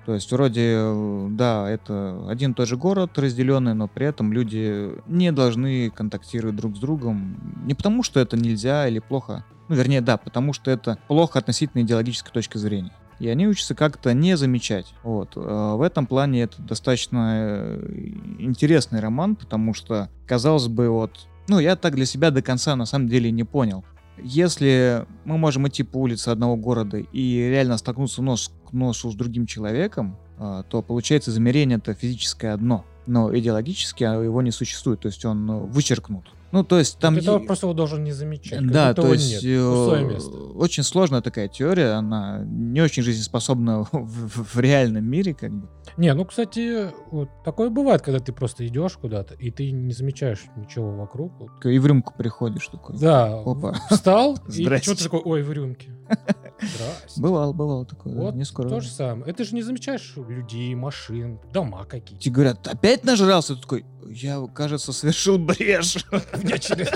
То 0.06 0.14
есть 0.14 0.30
вроде, 0.30 1.28
да, 1.30 1.68
это 1.68 2.26
один 2.28 2.52
и 2.52 2.54
тот 2.54 2.68
же 2.68 2.76
город 2.76 3.18
разделенный, 3.18 3.74
но 3.74 3.88
при 3.88 4.06
этом 4.06 4.32
люди 4.32 4.92
не 5.08 5.32
должны 5.32 5.90
контактировать 5.90 6.54
друг 6.54 6.76
с 6.76 6.78
другом. 6.78 7.36
Не 7.64 7.74
потому, 7.74 8.04
что 8.04 8.20
это 8.20 8.36
нельзя 8.36 8.86
или 8.86 9.00
плохо. 9.00 9.44
Ну, 9.68 9.74
вернее, 9.74 10.00
да, 10.00 10.16
потому 10.16 10.52
что 10.52 10.70
это 10.70 10.96
плохо 11.08 11.40
относительно 11.40 11.82
идеологической 11.82 12.32
точки 12.32 12.56
зрения. 12.56 12.92
И 13.18 13.28
они 13.28 13.46
учатся 13.46 13.74
как-то 13.74 14.12
не 14.12 14.36
замечать. 14.36 14.92
Вот. 15.02 15.32
Э, 15.36 15.74
В 15.76 15.82
этом 15.82 16.06
плане 16.06 16.42
это 16.42 16.60
достаточно 16.62 17.32
э, 17.36 18.12
интересный 18.38 19.00
роман, 19.00 19.36
потому 19.36 19.74
что, 19.74 20.10
казалось 20.26 20.68
бы, 20.68 20.88
вот... 20.90 21.28
Ну, 21.48 21.58
я 21.58 21.76
так 21.76 21.94
для 21.94 22.06
себя 22.06 22.30
до 22.30 22.42
конца 22.42 22.74
на 22.76 22.86
самом 22.86 23.08
деле 23.08 23.30
не 23.30 23.44
понял. 23.44 23.84
Если 24.22 25.06
мы 25.24 25.38
можем 25.38 25.68
идти 25.68 25.82
по 25.82 25.98
улице 25.98 26.30
одного 26.30 26.56
города 26.56 26.96
и 26.98 27.48
реально 27.50 27.76
столкнуться 27.76 28.22
нос 28.22 28.50
к 28.68 28.72
носу 28.72 29.10
с 29.10 29.14
другим 29.14 29.46
человеком, 29.46 30.16
а, 30.38 30.62
то 30.64 30.82
получается 30.82 31.30
измерение 31.30 31.78
это 31.78 31.94
физическое 31.94 32.52
одно, 32.52 32.84
но 33.06 33.36
идеологически 33.36 34.02
его 34.02 34.42
не 34.42 34.50
существует, 34.50 35.00
то 35.00 35.08
есть 35.08 35.24
он 35.24 35.50
э, 35.50 35.58
вычеркнут. 35.66 36.24
Ну, 36.52 36.64
то 36.64 36.78
есть 36.78 36.98
там... 36.98 37.14
Вот 37.14 37.22
это 37.22 37.32
е- 37.32 37.38
вот 37.38 37.46
просто 37.46 37.66
его 37.66 37.74
должен 37.74 38.04
не 38.04 38.12
замечать. 38.12 38.66
да, 38.66 38.94
то 38.94 39.12
есть 39.12 39.42
нет. 39.42 39.44
Э, 39.44 40.18
очень 40.54 40.82
сложная 40.82 41.20
такая 41.20 41.48
теория, 41.48 41.92
она 41.92 42.42
не 42.46 42.80
очень 42.80 43.02
жизнеспособна 43.02 43.80
в, 43.92 43.92
в- 43.92 44.54
в 44.54 44.60
реальном 44.60 45.04
мире, 45.04 45.34
как 45.34 45.52
бы. 45.52 45.68
Не, 45.96 46.12
ну, 46.14 46.24
кстати, 46.24 46.90
вот 47.10 47.28
такое 47.44 47.68
бывает, 47.70 48.02
когда 48.02 48.20
ты 48.20 48.32
просто 48.32 48.66
идешь 48.66 48.96
куда-то, 48.96 49.34
и 49.34 49.50
ты 49.50 49.70
не 49.70 49.92
замечаешь 49.92 50.44
ничего 50.56 50.92
вокруг. 50.92 51.32
И 51.64 51.78
в 51.78 51.86
рюмку 51.86 52.14
приходишь 52.16 52.68
такой. 52.68 52.98
Да, 52.98 53.40
Опа. 53.44 53.74
встал, 53.90 54.38
и 54.48 54.64
что 54.78 54.94
ты 54.96 55.04
такой, 55.04 55.20
ой, 55.24 55.42
в 55.42 55.52
рюмке. 55.52 55.90
Здрасте. 56.58 57.20
Бывало, 57.20 57.52
бывало 57.52 57.84
такое, 57.84 58.14
да, 58.14 58.20
Вот 58.22 58.34
не 58.34 58.44
скоро. 58.44 58.68
то 58.68 58.80
же 58.80 58.88
самое. 58.88 59.30
Это 59.30 59.44
же 59.44 59.54
не 59.54 59.62
замечаешь 59.62 60.14
людей, 60.16 60.74
машин, 60.74 61.38
дома 61.52 61.84
какие-то. 61.84 62.22
Тебе 62.24 62.34
говорят, 62.34 62.66
опять 62.66 63.04
нажрался? 63.04 63.54
Ты 63.56 63.62
такой, 63.62 63.84
я, 64.08 64.44
кажется, 64.54 64.92
совершил 64.92 65.38
брешь. 65.38 66.04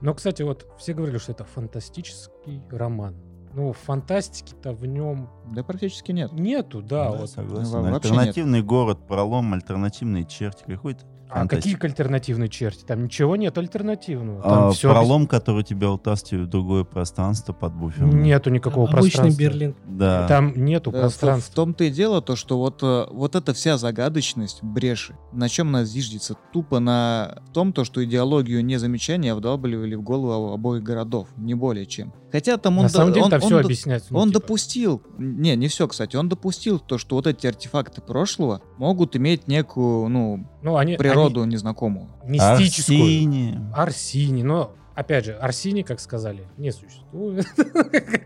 Но, 0.00 0.14
кстати, 0.14 0.42
вот 0.42 0.66
все 0.78 0.94
говорили, 0.94 1.18
что 1.18 1.32
это 1.32 1.44
фантастический 1.44 2.62
роман. 2.70 3.16
Ну, 3.54 3.72
фантастики-то 3.72 4.72
в 4.74 4.84
нем 4.84 5.30
Да 5.50 5.62
практически 5.64 6.12
нет. 6.12 6.32
нету, 6.32 6.82
да. 6.82 7.10
Да, 7.10 7.16
вот. 7.18 7.30
согласен. 7.30 7.72
Вообще 7.80 7.94
Альтернативный 8.10 8.62
город, 8.62 9.06
пролом, 9.08 9.54
альтернативные 9.54 10.26
черти. 10.26 10.64
Какой-то 10.66 11.06
А 11.28 11.46
какие 11.46 11.76
альтернативные 11.82 12.48
черти? 12.48 12.84
Там 12.84 13.04
ничего 13.04 13.36
нет 13.36 13.56
альтернативного. 13.58 14.40
А, 14.44 14.48
Там 14.48 14.72
все 14.72 14.90
пролом, 14.90 15.26
который 15.26 15.64
тебя 15.64 15.90
утаствует 15.90 16.46
в 16.46 16.50
другое 16.50 16.84
пространство 16.84 17.52
под 17.52 17.74
буфером. 17.74 18.22
Нету 18.22 18.50
никакого 18.50 18.88
Обычный 18.88 19.10
пространства. 19.10 19.40
Берлин. 19.40 19.74
Да. 19.86 20.26
Там 20.28 20.52
нету 20.56 20.90
Э, 20.90 20.94
В, 20.94 20.96
в 20.96 21.00
пространства. 21.00 21.54
том-то 21.54 21.84
и 21.84 21.90
дело, 21.90 22.22
то, 22.22 22.36
что 22.36 22.58
вот, 22.58 22.82
э, 22.82 23.06
вот 23.10 23.34
эта 23.34 23.52
вся 23.54 23.76
загадочность 23.76 24.62
бреши, 24.62 25.16
на 25.32 25.48
чем 25.48 25.68
она 25.68 25.84
зиждется? 25.84 26.36
Тупо 26.52 26.78
на 26.78 27.42
том, 27.52 27.72
то, 27.72 27.84
что 27.84 28.04
идеологию 28.04 28.64
незамечания 28.64 29.34
вдалбливали 29.34 29.94
в 29.94 30.02
голову 30.02 30.52
обоих 30.52 30.82
городов, 30.82 31.28
не 31.36 31.54
более 31.54 31.86
чем. 31.86 32.12
Хотя 32.36 32.56
там 32.58 32.76
он... 32.78 32.84
На 32.84 32.88
самом 32.88 33.12
деле 33.12 33.24
он- 33.24 33.30
там 33.30 33.40
он 33.42 33.46
все 33.46 33.58
до- 33.58 33.64
объясняется. 33.64 34.12
ну, 34.12 34.18
Он 34.18 34.28
типа. 34.28 34.40
допустил, 34.40 35.02
не, 35.18 35.56
не 35.56 35.68
все, 35.68 35.88
кстати, 35.88 36.16
он 36.16 36.28
допустил 36.28 36.78
то, 36.78 36.98
что 36.98 37.16
вот 37.16 37.26
эти 37.26 37.46
артефакты 37.46 38.00
прошлого 38.00 38.60
могут 38.78 39.16
иметь 39.16 39.48
некую, 39.48 40.08
ну, 40.08 40.46
Ну, 40.62 40.76
они, 40.76 40.96
природу 40.96 41.44
незнакомую. 41.44 42.08
они 42.22 42.32
мистическую. 42.32 42.98
Арсений. 43.00 43.58
Арсини. 43.74 44.42
Но, 44.42 44.74
опять 44.94 45.24
же, 45.24 45.32
Арсини, 45.34 45.82
как 45.82 46.00
сказали, 46.00 46.46
не 46.58 46.70
существует. 46.72 47.46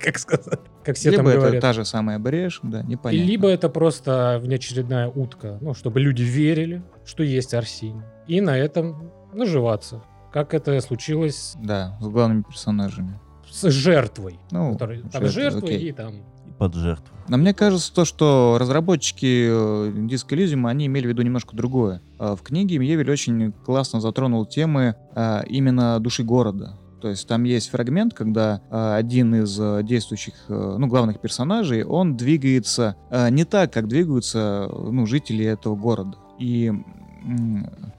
Как 0.02 0.18
сказали. 0.18 0.58
Как 0.84 0.96
все 0.96 1.10
там 1.12 1.20
либо 1.20 1.30
это 1.30 1.40
говорят. 1.40 1.60
та 1.62 1.72
же 1.72 1.84
самая 1.84 2.18
брешь, 2.18 2.60
да, 2.62 2.80
И 2.80 2.86
непонятно. 2.86 3.26
либо 3.26 3.48
это 3.48 3.68
просто 3.68 4.40
внеочередная 4.42 5.08
утка, 5.08 5.58
ну, 5.60 5.74
чтобы 5.74 6.00
люди 6.00 6.22
верили, 6.22 6.82
что 7.04 7.22
есть 7.22 7.54
Арсини. 7.54 8.02
И 8.26 8.40
на 8.40 8.56
этом 8.58 9.10
наживаться. 9.32 10.02
Как 10.32 10.54
это 10.54 10.80
случилось 10.80 11.54
Да, 11.62 11.96
с 12.00 12.06
главными 12.06 12.42
персонажами. 12.42 13.18
С 13.50 13.68
жертвой. 13.70 14.38
Ну, 14.50 14.72
который- 14.72 15.02
там 15.02 15.22
жертвы, 15.22 15.28
жертвы 15.28 15.68
окей. 15.68 15.88
и 15.88 15.92
там... 15.92 16.14
И 16.46 16.50
под 16.58 16.74
жертву. 16.74 17.06
Но 17.28 17.36
мне 17.36 17.54
кажется, 17.54 17.92
то, 17.94 18.04
что 18.04 18.58
разработчики 18.60 19.46
э, 19.48 19.90
Disco 19.90 20.30
Elysium, 20.30 20.68
они 20.68 20.86
имели 20.86 21.06
в 21.06 21.08
виду 21.10 21.22
немножко 21.22 21.56
другое. 21.56 22.02
А 22.18 22.36
В 22.36 22.42
книге 22.42 22.78
Мьевель 22.78 23.10
очень 23.10 23.52
классно 23.52 24.00
затронул 24.00 24.44
темы 24.46 24.96
а, 25.14 25.42
именно 25.48 25.98
души 26.00 26.22
города. 26.24 26.76
То 27.00 27.08
есть 27.08 27.26
там 27.26 27.44
есть 27.44 27.70
фрагмент, 27.70 28.14
когда 28.14 28.60
а, 28.70 28.96
один 28.96 29.34
из 29.34 29.58
а, 29.58 29.82
действующих, 29.82 30.34
э, 30.48 30.76
ну, 30.78 30.86
главных 30.86 31.20
персонажей, 31.20 31.82
он 31.82 32.16
двигается 32.16 32.96
а, 33.10 33.30
не 33.30 33.44
так, 33.44 33.72
как 33.72 33.88
двигаются, 33.88 34.68
ну, 34.70 35.06
жители 35.06 35.44
этого 35.44 35.76
города. 35.76 36.18
И 36.38 36.72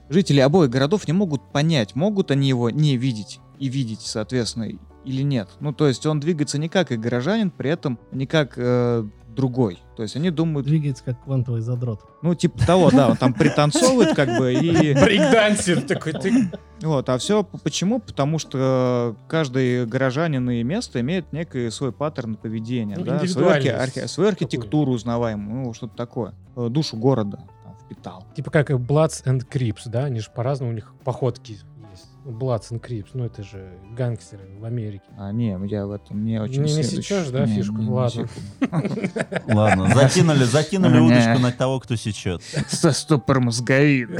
жители 0.08 0.40
обоих 0.40 0.70
городов 0.70 1.06
не 1.06 1.12
могут 1.12 1.52
понять, 1.52 1.94
могут 1.94 2.30
они 2.30 2.48
его 2.48 2.70
не 2.70 2.96
видеть 2.96 3.40
и 3.58 3.68
видеть, 3.68 4.00
соответственно, 4.02 4.68
или 5.04 5.22
нет. 5.22 5.48
Ну, 5.60 5.72
то 5.72 5.86
есть 5.88 6.06
он 6.06 6.20
двигается 6.20 6.58
не 6.58 6.68
как 6.68 6.92
и 6.92 6.96
горожанин, 6.96 7.50
при 7.50 7.70
этом 7.70 7.98
не 8.12 8.26
как 8.26 8.54
э, 8.56 9.04
другой. 9.28 9.78
То 9.96 10.02
есть 10.02 10.16
они 10.16 10.30
думают, 10.30 10.66
Двигается 10.66 11.04
как 11.04 11.22
квантовый 11.24 11.60
задрот. 11.60 12.00
ну, 12.22 12.34
типа 12.34 12.58
того, 12.66 12.90
да, 12.90 13.08
он 13.08 13.16
там 13.16 13.32
пританцовывает 13.34 14.14
как 14.14 14.38
бы 14.38 14.52
и... 14.54 14.94
Брейкдансер 14.94 15.82
такой, 15.82 16.12
ты... 16.14 16.50
Вот, 16.80 17.08
а 17.08 17.18
все 17.18 17.44
почему? 17.44 18.00
Потому 18.00 18.38
что 18.38 19.16
каждый 19.28 19.86
горожанин 19.86 20.48
и 20.50 20.62
место 20.62 21.00
имеет 21.00 21.32
некий 21.32 21.70
свой 21.70 21.92
паттерн 21.92 22.34
поведения, 22.36 22.96
Ну, 22.98 23.04
да, 23.04 23.26
свою, 23.26 23.48
архи- 23.48 23.68
архи- 23.68 24.06
свою 24.08 24.30
архитектуру 24.30 24.92
узнаваемую, 24.92 25.66
ну, 25.66 25.72
что-то 25.74 25.96
такое. 25.96 26.34
Э, 26.56 26.68
Душу 26.68 26.96
города 26.96 27.38
там, 27.64 27.76
впитал. 27.84 28.26
Типа 28.34 28.50
как 28.50 28.70
и 28.70 28.74
Bloods 28.74 29.24
and 29.24 29.46
Crips, 29.48 29.82
да? 29.86 30.04
Они 30.04 30.20
же 30.20 30.30
по-разному, 30.34 30.72
у 30.72 30.74
них 30.74 30.92
походки 31.04 31.58
есть. 31.92 32.08
Bloods 32.24 32.70
and 32.72 32.80
Crips, 32.80 33.08
ну 33.14 33.24
это 33.24 33.42
же 33.42 33.72
гангстеры 33.96 34.48
в 34.58 34.64
Америке. 34.64 35.04
А, 35.16 35.30
не, 35.32 35.56
я 35.68 35.86
в 35.86 35.90
этом 35.92 36.24
не 36.24 36.40
очень... 36.40 36.62
Не- 36.62 36.74
не 36.74 36.82
сечешь, 36.82 37.28
да, 37.28 37.46
Не, 37.46 37.54
фишку? 37.54 37.76
не- 37.78 37.88
Ладно. 37.90 38.28
Ладно, 39.46 39.94
закинули, 39.94 40.44
закинули 40.44 40.98
удочку 40.98 41.38
на 41.40 41.52
того, 41.52 41.78
кто 41.80 41.96
сечет. 41.96 42.42
Со 42.68 42.92
стопором 42.92 43.44
мозговины. 43.44 44.18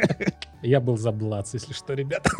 Я 0.62 0.80
был 0.80 0.96
за 0.96 1.10
Bloods, 1.10 1.50
если 1.54 1.72
что, 1.72 1.94
ребята. 1.94 2.30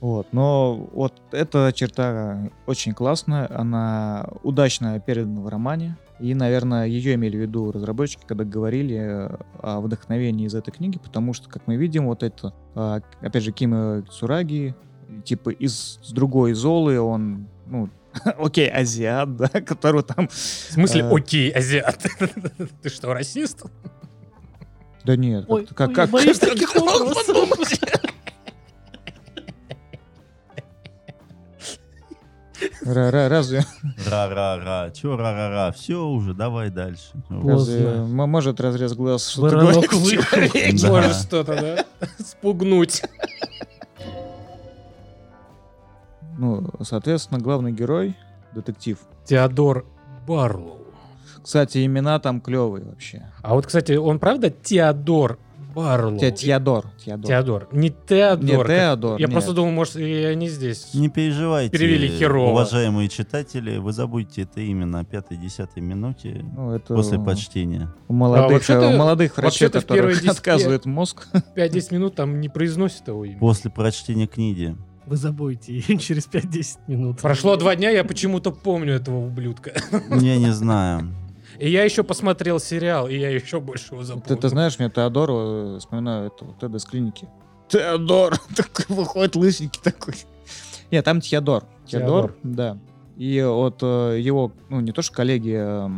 Вот, 0.00 0.28
но 0.32 0.88
вот 0.94 1.20
эта 1.30 1.72
черта 1.74 2.50
очень 2.66 2.94
классная, 2.94 3.46
она 3.54 4.28
удачно 4.42 4.98
передана 4.98 5.42
в 5.42 5.48
романе, 5.48 5.96
и, 6.20 6.34
наверное, 6.34 6.86
ее 6.86 7.14
имели 7.14 7.36
в 7.36 7.40
виду 7.40 7.72
разработчики, 7.72 8.22
когда 8.26 8.44
говорили 8.44 8.96
э, 8.96 9.36
о 9.62 9.80
вдохновении 9.80 10.46
из 10.46 10.54
этой 10.54 10.70
книги, 10.70 10.98
потому 10.98 11.32
что, 11.32 11.48
как 11.48 11.66
мы 11.66 11.76
видим, 11.76 12.06
вот 12.06 12.22
это, 12.22 12.52
а, 12.74 13.00
опять 13.20 13.42
же, 13.42 13.52
Кима 13.52 14.02
Цураги, 14.10 14.74
типа 15.24 15.50
из 15.50 15.98
с 16.02 16.12
другой 16.12 16.52
золы, 16.52 17.00
он, 17.00 17.46
ну, 17.66 17.88
окей, 18.38 18.68
азиат, 18.70 19.36
да, 19.36 19.48
которого 19.66 20.02
там... 20.02 20.28
В 20.28 20.34
смысле, 20.34 21.02
Э. 21.02 21.14
окей, 21.14 21.50
азиат. 21.50 22.06
Ты 22.82 22.88
что, 22.88 23.12
расист? 23.14 23.64
Да 25.04 25.16
нет, 25.16 25.46
Ой, 25.48 25.66
как, 25.74 25.88
ой, 25.88 25.94
как, 25.94 26.06
я 26.08 26.12
боюсь 26.12 26.38
как- 26.38 26.50
таких 26.50 26.74
вопросов. 26.74 27.48
Ра- 32.84 33.10
ра- 33.10 33.28
Разве, 33.28 33.64
Ра-ра-ра. 34.08 34.90
Че 34.90 35.16
ра-ра-ра? 35.16 35.72
Все 35.72 36.04
уже, 36.04 36.34
давай 36.34 36.70
дальше. 36.70 37.12
разве 37.28 38.02
может 38.04 38.60
разрез 38.60 38.92
глаз 38.94 39.28
что-то 39.28 39.56
говорить? 39.56 40.82
Может 40.84 41.14
что-то, 41.16 41.56
да? 41.56 42.06
Спугнуть. 42.18 43.02
Ну, 46.38 46.66
соответственно, 46.82 47.40
главный 47.40 47.72
герой, 47.72 48.16
детектив. 48.54 48.98
Теодор 49.26 49.84
Барлоу. 50.26 50.78
Кстати, 51.42 51.84
имена 51.84 52.18
там 52.18 52.40
клевые 52.40 52.84
вообще. 52.84 53.30
А 53.42 53.54
вот, 53.54 53.66
кстати, 53.66 53.92
он 53.92 54.18
правда 54.18 54.50
Теодор 54.50 55.38
Барлоу? 55.74 56.18
Те- 56.18 56.30
Теодор. 56.32 56.86
Теодор. 57.04 57.26
Теодор. 57.28 57.68
Не 57.72 57.90
Теодор. 57.90 58.44
Не 58.44 58.56
как- 58.56 58.66
Теодор, 58.66 59.20
Я 59.20 59.26
нет. 59.26 59.32
просто 59.32 59.52
думал, 59.52 59.70
может, 59.72 59.96
и 59.96 60.24
они 60.24 60.48
здесь. 60.48 60.94
Не 60.94 61.08
переживайте, 61.08 61.70
Перевели 61.70 62.08
херово. 62.08 62.50
уважаемые 62.50 63.08
читатели, 63.08 63.78
вы 63.78 63.92
забудете 63.92 64.42
это 64.42 64.60
имя 64.60 64.86
на 64.86 65.04
пятой-десятой 65.04 65.80
минуте 65.80 66.44
Ну, 66.56 66.72
это 66.72 66.94
после 66.94 67.18
прочтения. 67.18 67.88
у 68.08 68.12
молодых, 68.14 68.50
вообще-то- 68.52 68.88
у 68.88 68.96
молодых 68.96 69.36
врачей, 69.36 69.68
которых 69.68 69.86
первые 69.88 70.14
10 70.16 70.28
отказывает 70.28 70.84
мозг. 70.86 71.28
5-10 71.56 71.92
минут 71.94 72.14
там 72.14 72.40
не 72.40 72.48
произносит 72.48 73.08
его 73.08 73.24
имя. 73.24 73.38
После 73.38 73.70
прочтения 73.70 74.26
книги. 74.26 74.76
Вы 75.06 75.16
забудете 75.16 75.80
через 75.98 76.28
5-10 76.28 76.78
минут. 76.86 77.20
Прошло 77.20 77.56
два 77.56 77.74
дня, 77.74 77.90
я 77.90 78.04
почему-то 78.04 78.52
помню 78.52 78.94
этого 78.94 79.26
ублюдка. 79.26 79.72
Я 80.20 80.36
не 80.38 80.52
знаю. 80.52 81.12
И 81.60 81.70
я 81.70 81.84
еще 81.84 82.02
посмотрел 82.02 82.58
сериал, 82.58 83.06
и 83.06 83.16
я 83.16 83.30
еще 83.30 83.60
больше 83.60 83.92
его 83.94 84.02
запомнил. 84.02 84.26
Ты, 84.28 84.36
ты 84.36 84.48
знаешь, 84.48 84.78
мне 84.78 84.88
Теодор, 84.88 85.28
э, 85.30 85.76
вспоминаю 85.78 86.28
этого 86.28 86.54
Теда 86.60 86.78
с 86.78 86.84
клиники. 86.86 87.28
Теодор! 87.68 88.38
Такой 88.56 88.96
выходит 88.96 89.36
лысенький 89.36 89.80
такой. 89.82 90.14
Нет, 90.90 91.04
там 91.04 91.20
Теодор. 91.20 91.64
Теодор, 91.86 92.32
Теодор. 92.32 92.34
да. 92.42 92.78
И 93.16 93.42
вот 93.42 93.82
э, 93.82 94.18
его, 94.20 94.52
ну, 94.70 94.80
не 94.80 94.92
то 94.92 95.02
что 95.02 95.14
коллеги, 95.14 95.54
э, 95.54 95.88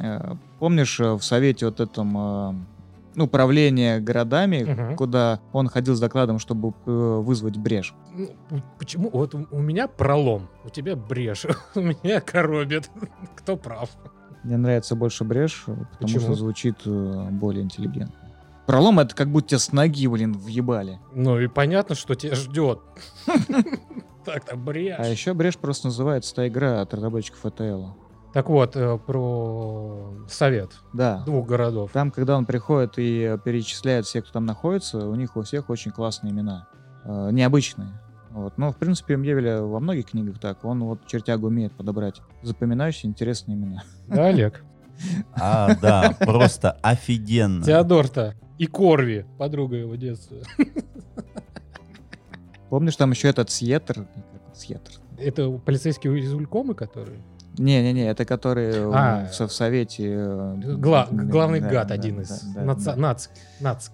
э, 0.00 0.34
помнишь, 0.60 1.00
э, 1.00 1.12
в 1.14 1.22
совете 1.22 1.66
вот 1.66 1.80
этом, 1.80 2.16
э, 2.16 2.54
ну, 3.16 3.26
правление 3.26 3.98
городами, 3.98 4.62
Мгм. 4.62 4.96
куда 4.96 5.40
он 5.52 5.66
ходил 5.68 5.96
с 5.96 6.00
докладом, 6.00 6.38
чтобы 6.38 6.72
э, 6.86 6.90
вызвать 6.90 7.56
брешь. 7.56 7.92
Ну, 8.14 8.62
Почему? 8.78 9.10
Вот 9.12 9.34
у 9.34 9.48
у 9.50 9.58
меня 9.58 9.88
пролом, 9.88 10.48
у 10.64 10.68
тебя 10.68 10.94
брешь, 10.94 11.44
у 11.74 11.80
меня 11.80 12.20
коробит. 12.20 12.88
Кто 13.36 13.56
прав? 13.56 13.90
Мне 14.42 14.56
нравится 14.56 14.96
больше 14.96 15.24
брешь, 15.24 15.64
потому 15.66 15.86
Почему? 16.00 16.20
что 16.20 16.34
звучит 16.34 16.76
э, 16.86 17.28
более 17.30 17.62
интеллигентно. 17.62 18.14
Пролом 18.66 19.00
это 19.00 19.14
как 19.14 19.28
будто 19.30 19.48
тебя 19.48 19.58
с 19.58 19.72
ноги, 19.72 20.06
блин, 20.06 20.32
въебали. 20.32 20.98
Ну 21.12 21.38
и 21.38 21.48
понятно, 21.48 21.94
что 21.94 22.14
тебя 22.14 22.34
ждет. 22.34 22.80
Так-то 24.24 24.56
брешь. 24.56 24.96
А 24.98 25.06
еще 25.06 25.34
брешь 25.34 25.56
просто 25.56 25.88
называется 25.88 26.34
та 26.34 26.46
игра 26.48 26.80
от 26.82 26.92
разработчиков 26.94 27.44
ETL. 27.44 27.92
Так 28.32 28.48
вот, 28.48 28.76
э, 28.76 28.98
про 28.98 30.14
совет 30.28 30.70
Да. 30.92 31.22
двух 31.26 31.46
городов. 31.48 31.90
Там, 31.92 32.10
когда 32.12 32.36
он 32.36 32.46
приходит 32.46 32.94
и 32.96 33.36
перечисляет 33.44 34.06
всех, 34.06 34.24
кто 34.24 34.34
там 34.34 34.46
находится, 34.46 34.98
у 35.08 35.14
них 35.16 35.36
у 35.36 35.42
всех 35.42 35.68
очень 35.68 35.90
классные 35.90 36.32
имена. 36.32 36.68
Э, 37.04 37.30
необычные. 37.32 38.00
Вот. 38.30 38.58
Но, 38.58 38.72
в 38.72 38.76
принципе, 38.76 39.16
Мьевеля 39.16 39.60
во 39.62 39.80
многих 39.80 40.06
книгах 40.06 40.38
так. 40.38 40.64
Он 40.64 40.84
вот 40.84 41.06
чертягу 41.06 41.48
умеет 41.48 41.72
подобрать 41.72 42.20
запоминающие 42.42 43.10
интересные 43.10 43.56
имена. 43.56 43.82
Да, 44.06 44.26
Олег? 44.26 44.64
А, 45.34 45.74
да, 45.80 46.14
просто 46.20 46.72
офигенно. 46.82 47.64
Теодор-то 47.64 48.34
и 48.58 48.66
Корви, 48.66 49.24
подруга 49.38 49.76
его 49.76 49.94
детства. 49.96 50.36
Помнишь, 52.68 52.96
там 52.96 53.10
еще 53.10 53.28
этот 53.28 53.50
Сьетер? 53.50 54.06
Сьетер. 54.54 54.94
Это 55.18 55.50
полицейские 55.50 56.18
из 56.18 56.32
Улькомы, 56.32 56.74
которые? 56.74 57.18
Не-не-не, 57.58 58.06
это 58.08 58.24
который 58.24 58.72
А. 58.92 59.26
в, 59.26 59.40
в 59.40 59.52
совете... 59.52 60.04
э, 60.08 60.54
Гла- 60.76 61.08
главный 61.10 61.60
да, 61.60 61.68
гад 61.68 61.88
да, 61.88 61.94
один 61.94 62.16
да, 62.16 62.22
из. 62.22 62.42
да, 62.54 62.62
Наца- 62.62 62.84
да. 62.84 62.96
Нацк. 62.96 63.30
Нацк. 63.60 63.92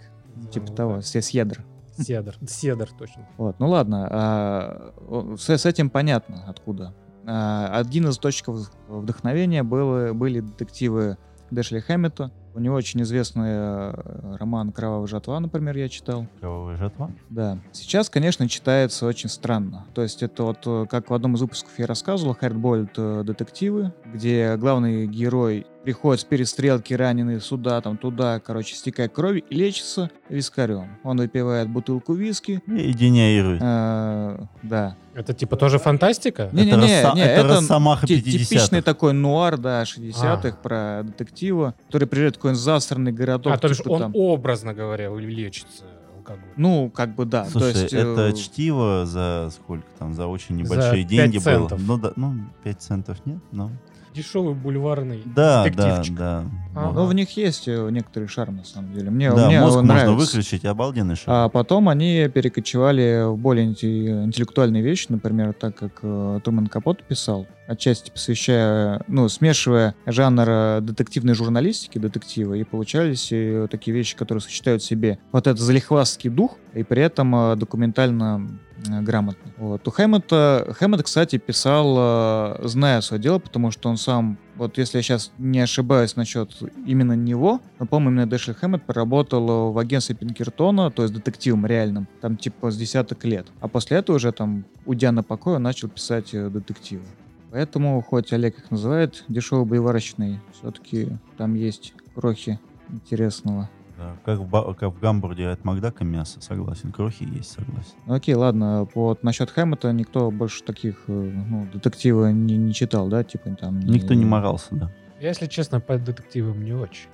Типа 0.52 0.66
того, 0.72 0.96
да. 0.96 1.56
Седр. 1.98 2.36
Седр. 2.46 2.88
Точно. 2.98 3.26
Вот, 3.36 3.58
ну 3.58 3.68
ладно, 3.68 4.08
а, 4.10 5.36
с, 5.38 5.66
этим 5.66 5.90
понятно 5.90 6.44
откуда. 6.46 6.94
А, 7.26 7.68
один 7.78 8.08
из 8.08 8.14
источников 8.14 8.70
вдохновения 8.88 9.62
было, 9.62 10.12
были 10.12 10.40
детективы 10.40 11.18
Дэшли 11.50 11.80
Хэммета. 11.80 12.30
У 12.56 12.58
него 12.58 12.74
очень 12.74 13.02
известный 13.02 13.50
э, 13.50 14.36
роман 14.38 14.72
«Кровавая 14.72 15.06
жатва», 15.06 15.38
например, 15.40 15.76
я 15.76 15.90
читал. 15.90 16.26
Кровавая 16.40 16.76
жатва? 16.78 17.10
Да. 17.28 17.58
Сейчас, 17.72 18.08
конечно, 18.08 18.48
читается 18.48 19.04
очень 19.04 19.28
странно. 19.28 19.84
То 19.94 20.00
есть 20.00 20.22
это 20.22 20.42
вот, 20.44 20.60
э, 20.64 20.86
как 20.88 21.10
в 21.10 21.14
одном 21.14 21.34
из 21.34 21.42
выпусков 21.42 21.72
я 21.78 21.86
рассказывал, 21.86 22.34
Хардбольд 22.34 22.92
э, 22.96 23.22
детективы, 23.26 23.92
где 24.06 24.56
главный 24.56 25.06
герой 25.06 25.66
приходит 25.84 26.22
с 26.22 26.24
перестрелки, 26.24 26.94
раненый 26.94 27.40
сюда, 27.40 27.80
там, 27.80 27.96
туда, 27.98 28.40
короче, 28.40 28.74
стекая 28.74 29.08
кровью 29.08 29.42
и 29.48 29.54
лечится 29.54 30.10
вискарем. 30.28 30.96
Он 31.04 31.16
выпивает 31.18 31.68
бутылку 31.68 32.14
виски, 32.14 32.60
И 32.66 32.92
генерирует. 32.92 33.60
э, 33.62 34.38
да. 34.62 34.96
Это 35.14 35.32
типа 35.32 35.56
тоже 35.56 35.78
фантастика? 35.78 36.48
Не, 36.52 36.62
не, 36.64 36.68
это 36.70 36.76
не, 36.80 36.86
Роса- 37.02 37.14
не, 37.14 37.20
это 37.22 37.40
это 37.40 37.48
Росомаха 37.60 38.06
ти- 38.06 38.16
50-х. 38.20 38.30
типичный 38.32 38.82
такой 38.82 39.12
нуар, 39.12 39.56
да, 39.58 39.82
60-х 39.84 40.48
А. 40.48 40.62
про 40.62 41.02
детектива, 41.04 41.74
который 41.86 42.06
приезжает 42.08 42.36
в 42.36 42.40
какой-нибудь 42.46 42.62
засранный 42.62 43.12
городок. 43.12 43.52
А 43.52 43.58
то 43.58 43.68
бишь 43.68 43.78
типа 43.78 43.88
он 43.90 44.00
там. 44.00 44.12
образно 44.14 44.74
говоря 44.74 45.10
лечится 45.14 45.84
алкоголем. 46.16 46.52
Ну, 46.56 46.90
как 46.90 47.14
бы 47.14 47.24
да. 47.24 47.46
Слушай, 47.46 47.72
то 47.72 47.80
есть, 47.80 47.92
э, 47.94 47.98
это 47.98 48.32
чтиво 48.36 49.06
за 49.06 49.50
сколько 49.52 49.86
там, 49.98 50.14
за 50.14 50.26
очень 50.26 50.56
За 50.56 50.62
небольшие 50.62 51.02
пять 51.02 51.06
деньги 51.06 51.38
центов. 51.38 51.78
было. 51.84 51.96
Ну, 51.96 52.02
да, 52.02 52.12
ну, 52.16 52.34
5 52.64 52.80
центов 52.80 53.18
нет, 53.24 53.38
но... 53.52 53.70
Дешевый 54.14 54.54
бульварный 54.54 55.22
Да, 55.26 55.68
да, 55.68 56.02
да. 56.08 56.44
Ну, 56.76 57.06
в 57.06 57.14
них 57.14 57.36
есть 57.36 57.66
э, 57.68 57.88
некоторый 57.90 58.28
шарм, 58.28 58.56
на 58.58 58.64
самом 58.64 58.92
деле. 58.92 59.10
Мне, 59.10 59.32
Да, 59.32 59.46
мне 59.46 59.60
мозг 59.60 59.76
он 59.78 59.86
можно 59.86 60.04
нравится. 60.04 60.14
выключить, 60.36 60.64
обалденный 60.64 61.16
шаг. 61.16 61.24
А 61.28 61.48
потом 61.48 61.88
они 61.88 62.28
перекочевали 62.32 63.24
в 63.30 63.36
более 63.38 63.66
инте- 63.66 64.24
интеллектуальные 64.24 64.82
вещи, 64.82 65.06
например, 65.08 65.52
так 65.54 65.74
как 65.76 66.00
э, 66.02 66.40
Труман 66.44 66.66
Капот 66.66 67.02
писал, 67.02 67.46
отчасти 67.66 68.10
посвящая, 68.10 69.02
ну, 69.08 69.28
смешивая 69.28 69.94
жанр 70.06 70.44
э, 70.48 70.78
детективной 70.82 71.34
журналистики, 71.34 71.98
детектива, 71.98 72.54
и 72.54 72.64
получались 72.64 73.28
э, 73.32 73.68
такие 73.70 73.96
вещи, 73.96 74.14
которые 74.16 74.42
сочетают 74.42 74.82
в 74.82 74.86
себе 74.86 75.18
вот 75.32 75.46
этот 75.46 75.60
залихвастский 75.60 76.28
дух, 76.30 76.56
и 76.74 76.82
при 76.82 77.02
этом 77.02 77.58
документально 77.58 78.46
грамотно. 78.86 79.50
Вот. 79.56 79.88
У 79.88 79.90
Хэммета, 79.90 80.74
Хэммет, 80.78 81.02
кстати, 81.02 81.38
писал, 81.38 82.58
зная 82.68 83.00
свое 83.00 83.22
дело, 83.22 83.38
потому 83.38 83.70
что 83.70 83.88
он 83.88 83.96
сам, 83.96 84.38
вот 84.56 84.78
если 84.78 84.98
я 84.98 85.02
сейчас 85.02 85.32
не 85.38 85.60
ошибаюсь 85.60 86.16
насчет 86.16 86.50
именно 86.86 87.12
него, 87.12 87.60
но, 87.78 87.86
по-моему, 87.86 88.10
именно 88.10 88.26
Дэшли 88.26 88.54
Хэммет 88.54 88.84
поработал 88.84 89.72
в 89.72 89.78
агентстве 89.78 90.14
Пинкертона, 90.14 90.90
то 90.90 91.02
есть 91.02 91.14
детективом 91.14 91.66
реальным, 91.66 92.08
там 92.20 92.36
типа 92.36 92.70
с 92.70 92.76
десяток 92.76 93.24
лет. 93.24 93.46
А 93.60 93.68
после 93.68 93.98
этого 93.98 94.16
уже 94.16 94.32
там, 94.32 94.64
уйдя 94.84 95.12
на 95.12 95.22
покой, 95.22 95.56
он 95.56 95.62
начал 95.62 95.88
писать 95.88 96.34
э, 96.34 96.48
детективы. 96.48 97.04
Поэтому, 97.50 98.00
хоть 98.02 98.32
Олег 98.32 98.58
их 98.58 98.70
называет 98.70 99.24
дешевый 99.28 99.66
боеварочный, 99.66 100.40
все-таки 100.52 101.08
там 101.36 101.54
есть 101.54 101.94
крохи 102.14 102.58
интересного. 102.88 103.70
Да, 103.98 104.16
как, 104.24 104.40
в, 104.40 104.74
как 104.74 104.92
в 104.94 105.00
гамбургере 105.00 105.50
от 105.50 105.64
Макдака 105.64 106.04
мясо, 106.04 106.40
согласен. 106.42 106.92
Крохи 106.92 107.22
есть, 107.22 107.52
согласен. 107.52 107.94
Окей, 108.06 108.34
ладно, 108.34 108.86
вот 108.94 109.22
насчет 109.22 109.50
Хэммета 109.50 109.90
никто 109.92 110.30
больше 110.30 110.62
таких 110.64 111.04
э, 111.08 111.12
ну, 111.12 111.66
детектива 111.72 112.30
не, 112.30 112.58
не 112.58 112.74
читал, 112.74 113.08
да, 113.08 113.24
типа 113.24 113.50
там... 113.58 113.80
Никто 113.80 114.12
не 114.12 114.26
морался, 114.26 114.74
да. 114.74 114.90
Я, 115.18 115.28
если 115.28 115.46
честно, 115.46 115.80
по 115.80 115.96
детективам 115.96 116.62
не 116.62 116.74
очень. 116.74 117.08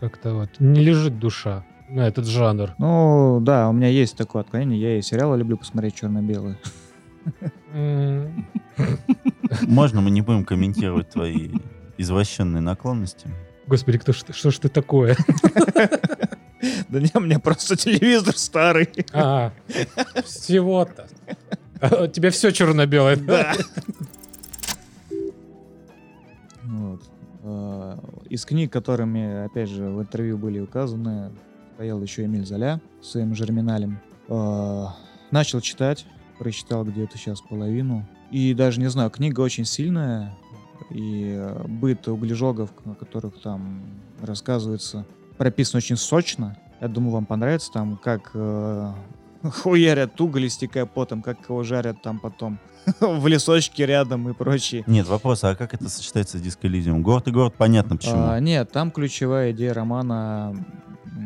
Как-то 0.00 0.34
вот 0.34 0.50
не 0.58 0.80
лежит 0.80 1.20
душа. 1.20 1.64
на 1.88 2.08
этот 2.08 2.26
жанр. 2.26 2.74
Ну, 2.78 3.38
да, 3.40 3.68
у 3.68 3.72
меня 3.72 3.88
есть 3.88 4.16
такое 4.16 4.42
отклонение. 4.42 4.80
Я 4.80 4.98
и 4.98 5.02
сериалы 5.02 5.38
люблю 5.38 5.56
посмотреть 5.56 5.94
черно-белые. 5.94 6.58
Можно 9.62 10.00
мы 10.00 10.10
не 10.10 10.20
будем 10.20 10.44
комментировать 10.44 11.10
твои 11.10 11.50
извращенные 11.96 12.60
наклонности? 12.60 13.28
Господи, 13.66 13.98
кто 13.98 14.12
ты- 14.12 14.32
что 14.32 14.50
ж 14.50 14.58
ты 14.58 14.68
такое? 14.68 15.16
Да 16.88 16.98
не, 16.98 17.10
у 17.12 17.20
меня 17.20 17.38
просто 17.38 17.76
телевизор 17.76 18.34
старый. 18.38 18.88
А, 19.12 19.52
всего-то. 20.24 21.06
А, 21.78 22.04
У 22.04 22.06
тебя 22.06 22.30
все 22.30 22.52
черно-белое. 22.52 23.16
Да. 23.16 23.54
Вот. 26.62 27.02
Э, 27.42 27.98
Из 28.30 28.44
книг, 28.46 28.72
которыми, 28.72 29.44
опять 29.44 29.68
же, 29.68 29.84
в 29.90 30.00
интервью 30.00 30.38
были 30.38 30.60
указаны, 30.60 31.32
стоял 31.74 32.00
еще 32.00 32.24
Эмиль 32.24 32.46
Золя 32.46 32.80
с 33.02 33.10
своим 33.10 33.34
жерминалем. 33.34 34.00
Э, 34.28 34.86
Начал 35.30 35.60
читать, 35.60 36.06
прочитал 36.38 36.84
где-то 36.84 37.18
сейчас 37.18 37.40
половину. 37.42 38.06
И 38.30 38.54
даже 38.54 38.80
не 38.80 38.88
знаю, 38.88 39.10
книга 39.10 39.40
очень 39.40 39.64
сильная. 39.66 40.34
И 40.90 41.34
э, 41.36 41.64
быт 41.66 42.06
углежогов, 42.08 42.70
о 42.84 42.94
которых 42.94 43.40
там 43.40 43.82
рассказывается, 44.20 45.04
прописан 45.38 45.78
очень 45.78 45.96
сочно. 45.96 46.56
Я 46.80 46.88
думаю, 46.88 47.12
вам 47.12 47.26
понравится 47.26 47.70
там, 47.72 47.96
как 47.96 48.30
э, 48.34 48.92
хуярят 49.42 50.20
уголь, 50.20 50.46
истекая 50.46 50.86
потом, 50.86 51.22
как 51.22 51.38
его 51.48 51.62
жарят 51.62 52.02
там 52.02 52.18
потом 52.18 52.58
в 53.00 53.26
лесочке 53.26 53.86
рядом 53.86 54.28
и 54.28 54.34
прочее. 54.34 54.84
Нет, 54.86 55.06
вопрос, 55.06 55.44
а 55.44 55.54
как 55.54 55.74
это 55.74 55.88
сочетается 55.88 56.38
с 56.38 56.42
Elysium? 56.42 57.00
Город 57.00 57.28
и 57.28 57.30
город, 57.30 57.54
понятно 57.56 57.96
почему. 57.96 58.28
А, 58.28 58.40
нет, 58.40 58.70
там 58.70 58.90
ключевая 58.90 59.52
идея 59.52 59.74
романа 59.74 60.54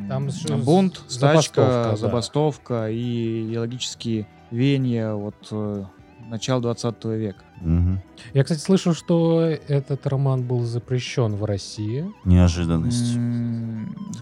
Там 0.09 0.29
бунт, 0.65 1.03
стачка, 1.09 1.63
забастовка, 1.63 1.91
да. 1.91 1.97
забастовка 1.97 2.91
и 2.91 3.49
идеологические 3.49 4.27
веяния 4.51 5.13
вот 5.13 5.49
э, 5.51 5.85
начала 6.29 6.61
20 6.61 7.05
века. 7.07 7.43
Мгм. 7.61 8.01
Я, 8.35 8.45
кстати, 8.45 8.61
слышал, 8.61 8.95
что 8.95 9.41
этот 9.69 10.07
роман 10.07 10.43
был 10.43 10.61
запрещен 10.63 11.35
в 11.35 11.45
России. 11.45 12.07
Неожиданность. 12.25 13.17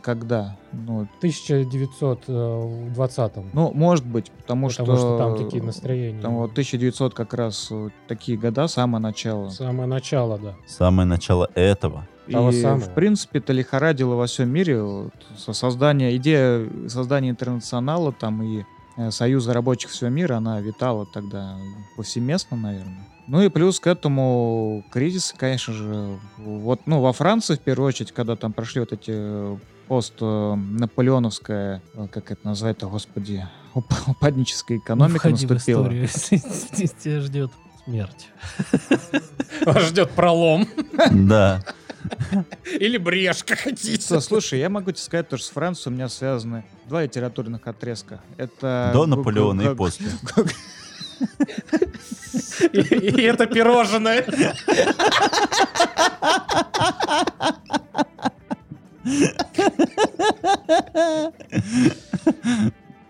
Когда? 0.02 0.56
Ну, 0.72 1.06
В 1.20 1.24
1920-м. 1.24 3.50
ну, 3.52 3.72
может 3.74 4.06
быть, 4.06 4.30
потому, 4.30 4.68
потому 4.68 4.96
что... 4.96 4.96
что 4.96 5.18
там 5.18 5.36
такие 5.36 5.62
настроения. 5.62 6.20
Там 6.20 6.36
вот 6.36 6.52
1900 6.52 7.14
как 7.14 7.34
раз 7.34 7.68
э, 7.70 7.90
такие 8.08 8.38
года, 8.38 8.68
самое 8.68 9.02
начало. 9.02 9.50
Самое 9.50 9.88
начало, 9.88 10.38
да. 10.38 10.54
Самое 10.66 11.06
начало 11.06 11.50
этого. 11.54 12.06
Того 12.30 12.50
и, 12.50 12.60
самого. 12.60 12.80
в 12.80 12.94
принципе, 12.94 13.38
это 13.38 13.52
лихорадило 13.52 14.14
во 14.14 14.26
всем 14.26 14.50
мире. 14.50 14.82
Вот, 14.82 15.12
со- 15.36 15.52
создание, 15.52 16.16
идея 16.16 16.66
создания 16.88 17.30
интернационала 17.30 18.12
там 18.12 18.42
и 18.42 18.60
э, 18.60 18.64
Союза 19.10 19.52
рабочих 19.52 19.90
всего 19.90 20.10
мира, 20.10 20.36
она 20.36 20.60
витала 20.60 21.06
тогда 21.06 21.56
повсеместно, 21.96 22.56
наверное. 22.56 23.06
Ну 23.26 23.42
и 23.42 23.48
плюс 23.48 23.80
к 23.80 23.86
этому 23.88 24.84
кризис, 24.92 25.34
конечно 25.36 25.72
же, 25.74 26.18
вот, 26.38 26.82
ну, 26.86 27.00
во 27.00 27.12
Франции, 27.12 27.56
в 27.56 27.60
первую 27.60 27.88
очередь, 27.88 28.12
когда 28.12 28.36
там 28.36 28.52
прошли 28.52 28.80
вот 28.80 28.92
эти 28.92 29.10
э, 29.12 29.56
пост-наполеоновская, 29.88 31.82
э, 31.94 32.06
как 32.10 32.30
это 32.30 32.46
назвать-то, 32.46 32.88
господи, 32.88 33.46
уп- 33.74 33.92
упадническая 34.06 34.78
экономика 34.78 35.28
Входи 35.28 35.46
в 35.46 35.50
наступила. 35.50 35.80
историю, 35.82 36.02
если 36.02 36.36
здесь 36.74 36.92
тебя 36.92 37.20
ждет 37.20 37.50
смерть. 37.84 38.28
Вас 39.66 39.82
ждет 39.88 40.10
пролом. 40.12 40.68
Да. 41.10 41.62
Или 42.78 42.98
брешь, 42.98 43.42
как 43.42 43.58
хотите. 43.58 44.20
Слушай, 44.20 44.60
я 44.60 44.68
могу 44.68 44.92
тебе 44.92 45.02
сказать, 45.02 45.28
то, 45.28 45.36
что 45.36 45.46
с 45.46 45.50
Францией 45.50 45.92
у 45.92 45.96
меня 45.96 46.08
связаны 46.08 46.64
два 46.88 47.02
литературных 47.02 47.66
отрезка. 47.66 48.20
Это 48.36 48.90
До 48.92 49.06
Наполеона 49.06 49.62
и 49.62 49.74
после. 49.74 50.08
И, 52.72 52.78
и 52.78 53.22
это 53.22 53.46
пирожное. 53.46 54.24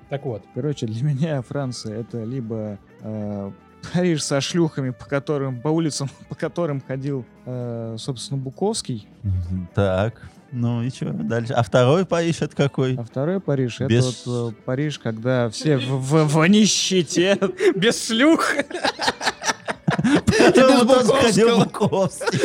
Так 0.09 0.25
вот, 0.25 0.43
Короче, 0.55 0.87
для 0.87 1.03
меня 1.03 1.43
Франция 1.43 2.01
это 2.01 2.23
либо 2.23 2.79
э, 3.01 3.51
Париж 3.93 4.23
со 4.23 4.41
шлюхами, 4.41 4.91
по 4.91 5.05
которым 5.07 5.61
по 5.61 5.69
улицам, 5.69 6.09
по 6.29 6.35
которым 6.35 6.81
ходил, 6.81 7.25
э, 7.45 7.97
собственно, 7.99 8.39
Буковский, 8.41 9.09
Так. 9.75 10.31
Ну 10.53 10.83
и 10.83 10.91
что 10.91 11.07
дальше? 11.13 11.53
А 11.53 11.63
второй 11.63 12.07
Париж 12.07 12.41
это 12.41 12.55
какой? 12.57 12.97
а 12.97 13.03
второй 13.05 13.41
Париж 13.41 13.77
это 13.81 13.89
Без- 13.89 14.25
вот 14.27 14.53
э, 14.53 14.63
Париж, 14.65 14.99
когда 14.99 15.51
все 15.51 15.77
в, 15.77 16.01
в- 16.01 16.27
в 16.27 16.47
нищете. 16.47 17.39
без 17.75 18.07
шлюх. 18.07 18.53
Потому 19.97 20.85
без 20.85 21.05
что 21.07 21.15
ходил 21.17 21.59
Буковского. 21.59 21.65
Буковский. 21.65 22.41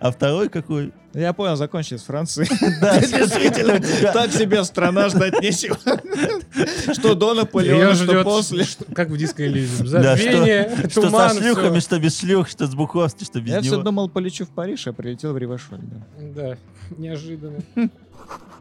А 0.00 0.10
второй 0.10 0.48
какой? 0.48 0.92
Я 1.12 1.32
понял, 1.32 1.56
закончили 1.56 1.98
с 1.98 2.02
Францией. 2.02 2.48
Да, 2.80 3.00
Действительно, 3.00 3.80
так 4.12 4.32
себе 4.32 4.62
страна 4.64 5.08
ждать 5.08 5.40
нечего. 5.40 5.76
Что 6.94 7.14
до 7.14 7.34
Наполеона, 7.34 7.94
что 7.94 8.22
после. 8.22 8.64
как 8.94 9.08
в 9.10 9.16
диско 9.16 9.46
Элизиум. 9.46 9.88
Да, 9.90 10.16
что- 10.16 10.32
Забвение, 10.32 10.88
Что 10.90 11.10
со 11.10 11.34
шлюхами, 11.40 11.78
что 11.80 11.98
без 11.98 12.18
шлюх, 12.18 12.48
что 12.48 12.66
с 12.66 12.74
Буковским, 12.74 13.26
что 13.26 13.40
без 13.40 13.52
Я 13.52 13.60
все 13.60 13.72
него. 13.72 13.82
думал, 13.82 14.08
полечу 14.08 14.44
в 14.44 14.50
Париж, 14.50 14.86
а 14.86 14.92
прилетел 14.92 15.32
в 15.32 15.38
Ривашоль. 15.38 15.80
да. 15.82 16.06
Да, 16.18 16.56
неожиданно. 16.96 17.58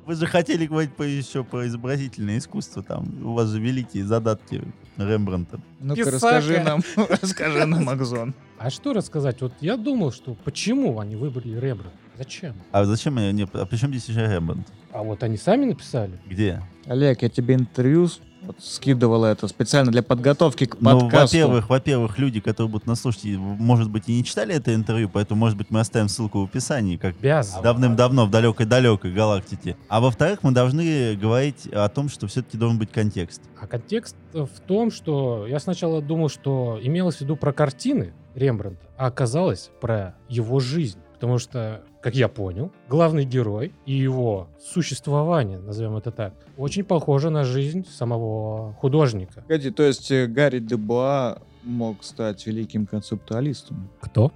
Вы 0.05 0.15
же 0.15 0.25
хотели 0.25 0.65
говорить 0.65 0.93
по, 0.95 1.03
еще 1.03 1.43
про 1.43 1.67
изобразительное 1.67 2.39
искусство, 2.39 2.81
там 2.81 3.23
у 3.23 3.33
вас 3.33 3.49
же 3.49 3.59
великие 3.59 4.03
задатки 4.05 4.63
Рембранта. 4.97 5.59
Ну-ка, 5.79 6.09
расскажи 6.09 6.59
нам, 6.61 6.81
расскажи 7.21 7.65
нам, 7.65 7.87
Акзон. 7.87 8.33
А 8.57 8.71
что 8.71 8.93
рассказать? 8.93 9.39
Вот 9.41 9.53
я 9.61 9.77
думал, 9.77 10.11
что 10.11 10.33
почему 10.43 10.99
они 10.99 11.15
выбрали 11.15 11.59
Рембрандт? 11.59 11.93
Зачем? 12.19 12.53
А 12.73 12.83
зачем 12.83 13.17
я 13.17 13.31
не... 13.31 13.43
А 13.53 13.65
при 13.65 13.77
чем 13.77 13.91
здесь 13.91 14.09
еще 14.09 14.27
Рембрандт? 14.27 14.67
А 14.91 15.03
вот 15.03 15.23
они 15.23 15.37
сами 15.37 15.63
написали. 15.63 16.19
Где? 16.27 16.61
Олег, 16.85 17.21
я 17.21 17.29
тебе 17.29 17.53
интервью 17.55 18.09
вот 18.41 18.57
скидывал 18.61 19.23
это 19.23 19.47
специально 19.47 19.89
для 19.91 20.03
подготовки 20.03 20.65
к 20.65 20.75
Ну, 20.81 20.99
подкасту. 21.01 21.37
во-первых, 21.37 21.69
во-первых, 21.69 22.19
люди, 22.19 22.41
которые 22.41 22.69
будут 22.71 22.87
нас 22.87 22.99
слушать, 23.01 23.23
может 23.25 23.89
быть, 23.89 24.09
и 24.09 24.17
не 24.17 24.23
читали 24.25 24.53
это 24.53 24.75
интервью, 24.75 25.09
поэтому, 25.09 25.39
может 25.39 25.57
быть, 25.57 25.69
мы 25.71 25.79
оставим 25.79 26.09
ссылку 26.09 26.41
в 26.41 26.43
описании, 26.45 26.97
как 26.97 27.15
Обязан. 27.19 27.61
давным-давно 27.63 28.25
в 28.25 28.31
далекой-далекой 28.31 29.13
галактике. 29.13 29.77
А 29.87 30.01
во-вторых, 30.01 30.39
мы 30.43 30.51
должны 30.51 31.15
говорить 31.15 31.67
о 31.67 31.87
том, 31.89 32.09
что 32.09 32.27
все-таки 32.27 32.57
должен 32.57 32.79
быть 32.79 32.91
контекст. 32.91 33.41
А 33.61 33.65
контекст 33.67 34.15
в 34.33 34.59
том, 34.67 34.91
что 34.91 35.45
я 35.47 35.59
сначала 35.59 36.01
думал, 36.01 36.27
что 36.29 36.79
имелось 36.81 37.17
в 37.17 37.21
виду 37.21 37.35
про 37.37 37.53
картины 37.53 38.13
Рембрандта, 38.35 38.85
а 38.97 39.07
оказалось 39.07 39.69
про 39.81 40.15
его 40.27 40.59
жизнь. 40.59 40.99
Потому 41.19 41.37
что, 41.37 41.81
как 42.01 42.15
я 42.15 42.29
понял, 42.29 42.71
главный 42.87 43.25
герой 43.25 43.73
и 43.85 43.91
его 43.91 44.47
существование, 44.57 45.59
назовем 45.59 45.97
это 45.97 46.11
так, 46.11 46.33
очень 46.55 46.85
похоже 46.85 47.29
на 47.29 47.43
жизнь 47.43 47.85
самого 47.85 48.73
художника. 48.79 49.41
Погоди, 49.41 49.69
то 49.69 49.83
есть 49.83 50.09
э, 50.11 50.27
Гарри 50.27 50.59
Дебуа 50.59 51.39
мог 51.63 52.05
стать 52.05 52.45
великим 52.47 52.85
концептуалистом? 52.85 53.89
Кто? 53.99 54.31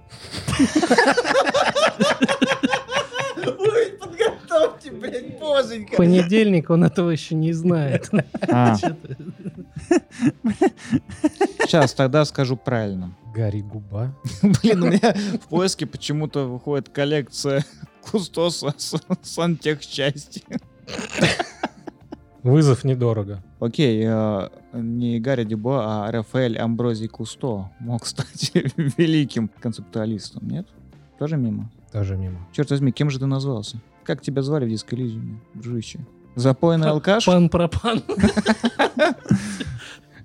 Подготовьте, 4.64 4.90
блядь, 4.92 5.38
боженька! 5.38 5.96
Понедельник 5.96 6.70
он 6.70 6.84
этого 6.84 7.10
еще 7.10 7.34
не 7.34 7.52
знает. 7.52 8.10
А, 8.48 8.76
сейчас 11.60 11.92
тогда 11.94 12.24
скажу 12.24 12.56
правильно. 12.56 13.14
Гарри 13.34 13.60
Губа. 13.60 14.14
Блин, 14.42 14.82
у 14.82 14.86
меня 14.86 15.14
в 15.42 15.48
поиске 15.48 15.86
почему-то 15.86 16.46
выходит 16.46 16.88
коллекция 16.88 17.64
Кустоса 18.10 18.74
с 18.78 19.00
сантехчасти. 19.22 20.44
Вызов 22.42 22.84
недорого. 22.84 23.42
Окей, 23.58 24.04
э, 24.06 24.48
не 24.74 25.18
Гарри 25.18 25.44
Дебуа, 25.44 26.06
а 26.06 26.12
Рафаэль 26.12 26.58
Амброзий 26.58 27.08
Кусто 27.08 27.70
мог 27.80 28.06
стать 28.06 28.52
великим 28.98 29.48
концептуалистом, 29.60 30.46
нет? 30.46 30.66
Тоже 31.18 31.38
мимо. 31.38 31.70
Тоже 31.90 32.16
мимо. 32.16 32.46
Черт 32.52 32.70
возьми, 32.70 32.92
кем 32.92 33.08
же 33.08 33.18
ты 33.18 33.24
назвался? 33.26 33.80
Как 34.04 34.20
тебя 34.20 34.42
звали 34.42 34.66
в 34.66 34.68
диско 34.68 34.96
дружище? 35.54 36.00
Запойный 36.36 36.88
алкаш? 36.88 37.26
Пан 37.26 37.48
пропан. 37.48 38.02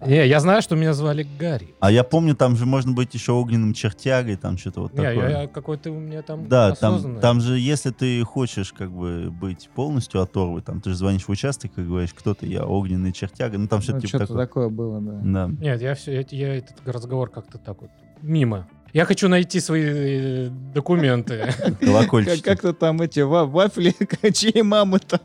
Не, 0.05 0.25
я 0.27 0.39
знаю, 0.39 0.61
что 0.61 0.77
меня 0.77 0.93
звали 0.93 1.27
Гарри. 1.37 1.75
А 1.81 1.91
я 1.91 2.05
помню, 2.05 2.33
там 2.33 2.55
же 2.55 2.65
можно 2.65 2.93
быть 2.93 3.13
еще 3.13 3.33
огненным 3.33 3.73
чертягой, 3.73 4.37
там 4.37 4.57
что-то 4.57 4.81
вот 4.83 4.93
Не, 4.93 5.03
такое. 5.03 5.29
я, 5.29 5.41
я 5.41 5.47
какой-то 5.47 5.91
у 5.91 5.99
меня 5.99 6.21
там 6.21 6.47
Да, 6.47 6.73
там, 6.73 6.93
осознанный. 6.93 7.19
там 7.19 7.41
же, 7.41 7.59
если 7.59 7.89
ты 7.91 8.23
хочешь 8.23 8.71
как 8.71 8.89
бы 8.91 9.29
быть 9.29 9.69
полностью 9.75 10.21
оторвой, 10.21 10.61
там 10.61 10.79
ты 10.79 10.91
же 10.91 10.95
звонишь 10.95 11.23
в 11.25 11.29
участок 11.29 11.71
и 11.75 11.81
говоришь, 11.81 12.13
кто 12.13 12.33
ты, 12.33 12.47
я 12.47 12.63
огненный 12.65 13.11
чертяга, 13.11 13.57
ну 13.57 13.67
там 13.67 13.81
что-то 13.81 13.95
Ну, 13.97 14.01
типа 14.03 14.07
что-то 14.09 14.25
такое. 14.27 14.45
такое 14.45 14.69
было, 14.69 15.01
да. 15.01 15.19
Да. 15.21 15.47
Нет, 15.59 15.81
я 15.81 15.95
все, 15.95 16.13
я, 16.21 16.25
я 16.29 16.55
этот 16.55 16.77
разговор 16.85 17.29
как-то 17.29 17.57
так 17.57 17.81
вот 17.81 17.89
мимо 18.21 18.69
Я 18.93 19.05
хочу 19.05 19.29
найти 19.29 19.59
свои 19.59 19.83
э, 19.85 20.49
документы. 20.73 21.53
Колокольчики. 21.79 22.41
Как-то 22.41 22.73
там 22.73 23.01
эти 23.01 23.19
ва- 23.21 23.45
вафли, 23.45 23.93
чьи 24.33 24.61
мамы 24.61 24.99
там. 24.99 25.19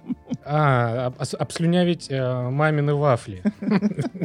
А, 0.44 1.12
обслюнявить 1.38 2.08
э, 2.10 2.50
мамины 2.50 2.94
вафли. 2.94 3.42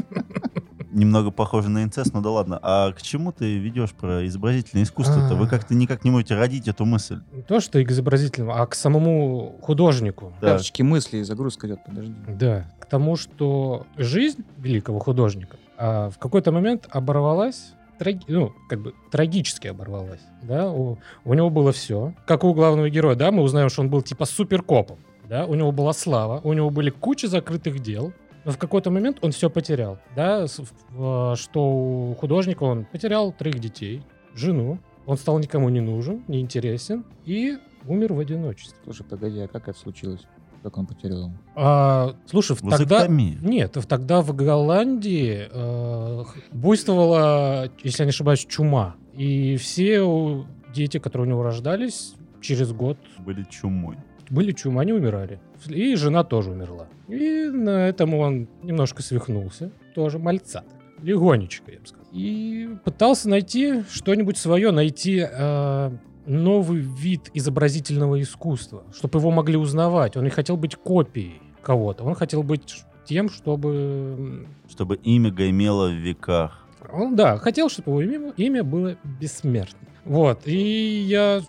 Немного 0.91 1.29
похоже 1.31 1.69
на 1.69 1.83
инцест, 1.83 2.13
но 2.13 2.21
да 2.21 2.31
ладно. 2.31 2.59
А 2.63 2.91
к 2.93 3.01
чему 3.01 3.31
ты 3.31 3.57
ведешь 3.59 3.91
про 3.91 4.25
изобразительное 4.25 4.83
искусство-то? 4.83 5.35
Вы 5.35 5.45
А. 5.45 5.47
как-то 5.49 5.75
никак 5.75 6.03
не 6.03 6.09
можете 6.09 6.33
родить 6.35 6.67
эту 6.67 6.83
мысль. 6.85 7.19
Не 7.31 7.43
то, 7.43 7.59
что 7.59 7.81
к 7.83 7.91
изобразительному, 7.91 8.55
а 8.59 8.65
к 8.65 8.73
самому 8.73 9.59
художнику. 9.61 10.33
Карточки 10.41 10.81
мыслей, 10.81 11.23
загрузка 11.23 11.67
идет, 11.67 11.79
подожди. 11.85 12.13
Да. 12.27 12.65
К 12.79 12.85
тому, 12.87 13.17
что 13.17 13.85
жизнь 13.97 14.43
великого 14.57 14.97
художника 14.99 15.57
а, 15.77 16.09
в 16.09 16.17
какой-то 16.17 16.51
момент 16.51 16.87
оборвалась, 16.89 17.73
траги- 17.99 18.23
ну, 18.27 18.53
как 18.67 18.81
бы 18.81 18.93
трагически 19.11 19.67
оборвалась. 19.67 20.21
Да? 20.43 20.71
У, 20.71 20.97
у 21.25 21.33
него 21.33 21.49
было 21.49 21.71
все. 21.71 22.13
Как 22.25 22.43
у 22.43 22.53
главного 22.53 22.89
героя, 22.89 23.15
да, 23.15 23.31
мы 23.31 23.43
узнаем, 23.43 23.69
что 23.69 23.81
он 23.81 23.89
был 23.89 24.01
типа 24.01 24.25
суперкопом. 24.25 24.97
Да? 25.27 25.45
У 25.45 25.53
него 25.55 25.71
была 25.71 25.93
слава, 25.93 26.41
у 26.43 26.53
него 26.53 26.69
были 26.69 26.89
куча 26.89 27.27
закрытых 27.27 27.79
дел. 27.79 28.13
Но 28.45 28.51
в 28.51 28.57
какой-то 28.57 28.89
момент 28.89 29.17
он 29.21 29.31
все 29.31 29.49
потерял. 29.49 29.99
Да? 30.15 30.47
что 30.47 31.35
у 31.55 32.15
художника 32.15 32.63
он 32.63 32.85
потерял 32.85 33.31
троих 33.31 33.59
детей, 33.59 34.01
жену, 34.33 34.79
он 35.05 35.17
стал 35.17 35.39
никому 35.39 35.69
не 35.69 35.81
нужен, 35.81 36.23
не 36.27 36.39
интересен 36.39 37.03
и 37.25 37.57
умер 37.87 38.13
в 38.13 38.19
одиночестве. 38.19 38.77
Слушай, 38.83 39.03
погоди, 39.03 39.39
а 39.39 39.47
как 39.47 39.67
это 39.67 39.77
случилось? 39.77 40.21
Как 40.63 40.77
он 40.77 40.85
потерял? 40.85 41.31
А, 41.55 42.15
слушай, 42.25 42.55
в- 42.55 42.69
тогда... 42.69 43.07
Нет, 43.07 43.75
в- 43.77 43.85
тогда 43.85 44.21
в 44.21 44.35
Голландии 44.35 45.47
э, 45.51 46.23
буйствовала, 46.51 47.69
если 47.83 48.03
я 48.03 48.05
не 48.05 48.09
ошибаюсь, 48.09 48.45
чума. 48.45 48.95
И 49.13 49.57
все 49.57 50.45
дети, 50.73 50.97
которые 50.99 51.27
у 51.27 51.29
него 51.29 51.43
рождались, 51.43 52.13
через 52.41 52.71
год 52.71 52.97
Были 53.19 53.45
чумой. 53.49 53.97
были 54.29 54.51
чума, 54.51 54.81
они 54.81 54.93
умирали. 54.93 55.39
И 55.67 55.95
жена 55.95 56.23
тоже 56.23 56.51
умерла. 56.51 56.87
И 57.07 57.45
на 57.51 57.87
этом 57.87 58.13
он 58.13 58.47
немножко 58.63 59.01
свихнулся. 59.01 59.71
Тоже 59.95 60.19
мальца. 60.19 60.63
Легонечко, 61.01 61.71
я 61.71 61.79
бы 61.79 61.87
сказал. 61.87 62.05
И 62.13 62.69
пытался 62.83 63.29
найти 63.29 63.83
что-нибудь 63.89 64.37
свое, 64.37 64.71
найти 64.71 65.25
э, 65.29 65.91
новый 66.29 66.79
вид 66.79 67.31
изобразительного 67.33 68.21
искусства, 68.21 68.83
чтобы 68.95 69.19
его 69.19 69.31
могли 69.31 69.57
узнавать. 69.57 70.15
Он 70.15 70.23
не 70.23 70.29
хотел 70.29 70.55
быть 70.57 70.75
копией 70.75 71.41
кого-то. 71.61 72.03
Он 72.03 72.15
хотел 72.15 72.43
быть 72.43 72.83
тем, 73.03 73.29
чтобы... 73.29 74.47
Чтобы 74.69 74.95
имя 74.97 75.31
гаймело 75.31 75.89
в 75.89 75.93
веках. 75.93 76.65
Он, 76.93 77.15
да, 77.15 77.37
хотел, 77.37 77.69
чтобы 77.69 78.03
его 78.03 78.15
имя, 78.15 78.33
имя 78.37 78.63
было 78.63 78.95
бессмертным. 79.03 79.89
Вот, 80.05 80.47
и 80.47 81.01
я, 81.07 81.41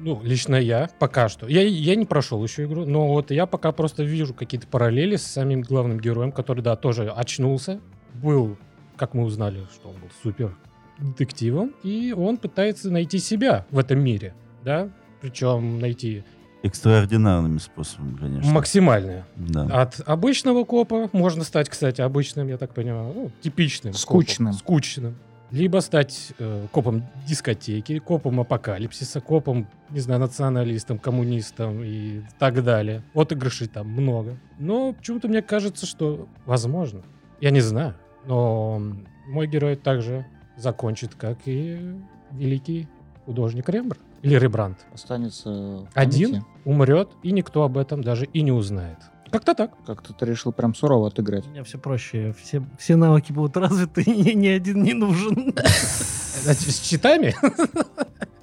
ну, 0.00 0.20
лично 0.22 0.56
я 0.56 0.90
пока 0.98 1.28
что, 1.28 1.46
я, 1.46 1.62
я 1.62 1.94
не 1.94 2.04
прошел 2.04 2.42
еще 2.42 2.64
игру, 2.64 2.84
но 2.84 3.08
вот 3.08 3.30
я 3.30 3.46
пока 3.46 3.72
просто 3.72 4.02
вижу 4.02 4.34
какие-то 4.34 4.66
параллели 4.66 5.16
с 5.16 5.22
самим 5.22 5.62
главным 5.62 5.98
героем, 5.98 6.32
который, 6.32 6.60
да, 6.60 6.76
тоже 6.76 7.08
очнулся, 7.08 7.80
был, 8.14 8.58
как 8.96 9.14
мы 9.14 9.22
узнали, 9.22 9.66
что 9.72 9.88
он 9.88 9.94
был 9.94 10.10
супер 10.22 10.54
детективом, 10.98 11.74
и 11.82 12.12
он 12.12 12.36
пытается 12.36 12.90
найти 12.90 13.18
себя 13.18 13.66
в 13.70 13.78
этом 13.78 14.00
мире, 14.00 14.34
да, 14.62 14.90
причем 15.20 15.78
найти 15.80 16.24
Экстраординарными 16.64 17.58
способами, 17.58 18.16
конечно. 18.16 18.50
максимальное. 18.50 19.26
Да. 19.36 19.64
От 19.82 20.00
обычного 20.06 20.64
копа 20.64 21.10
можно 21.12 21.44
стать, 21.44 21.68
кстати, 21.68 22.00
обычным, 22.00 22.48
я 22.48 22.56
так 22.56 22.72
понимаю, 22.72 23.12
ну, 23.14 23.30
типичным. 23.42 23.92
копом. 23.92 24.00
Скучным. 24.00 24.52
скучным. 24.54 25.14
Либо 25.50 25.80
стать 25.80 26.32
э, 26.38 26.66
копом 26.72 27.04
дискотеки, 27.28 27.98
копом 27.98 28.40
апокалипсиса, 28.40 29.20
копом, 29.20 29.68
не 29.90 30.00
знаю, 30.00 30.20
националистом, 30.20 30.98
коммунистом 30.98 31.82
и 31.84 32.22
так 32.38 32.64
далее. 32.64 33.02
Отыгрышей 33.14 33.68
там 33.68 33.88
много. 33.88 34.38
Но 34.58 34.94
почему-то 34.94 35.28
мне 35.28 35.42
кажется, 35.42 35.84
что 35.84 36.26
возможно. 36.46 37.02
Я 37.42 37.50
не 37.50 37.60
знаю. 37.60 37.94
Но 38.26 38.82
мой 39.26 39.46
герой 39.46 39.76
также 39.76 40.26
закончит, 40.56 41.14
как 41.14 41.38
и 41.46 41.96
великий 42.32 42.88
художник 43.24 43.68
Рембрандт. 43.68 44.04
Или 44.22 44.36
Рембрандт. 44.36 44.78
Останется 44.92 45.86
Один 45.94 46.44
умрет, 46.64 47.10
и 47.22 47.32
никто 47.32 47.62
об 47.62 47.76
этом 47.76 48.02
даже 48.02 48.26
и 48.26 48.42
не 48.42 48.52
узнает. 48.52 48.98
Как-то 49.30 49.54
так. 49.54 49.72
Как-то 49.84 50.12
ты 50.12 50.26
решил 50.26 50.52
прям 50.52 50.74
сурово 50.74 51.08
отыграть. 51.08 51.46
У 51.46 51.50
меня 51.50 51.64
все 51.64 51.76
проще. 51.78 52.34
Все, 52.40 52.62
все 52.78 52.96
навыки 52.96 53.32
будут 53.32 53.56
развиты, 53.56 54.02
и 54.06 54.34
ни 54.34 54.46
один 54.46 54.82
не 54.82 54.94
нужен. 54.94 55.54
С 55.56 56.80
читами? 56.80 57.34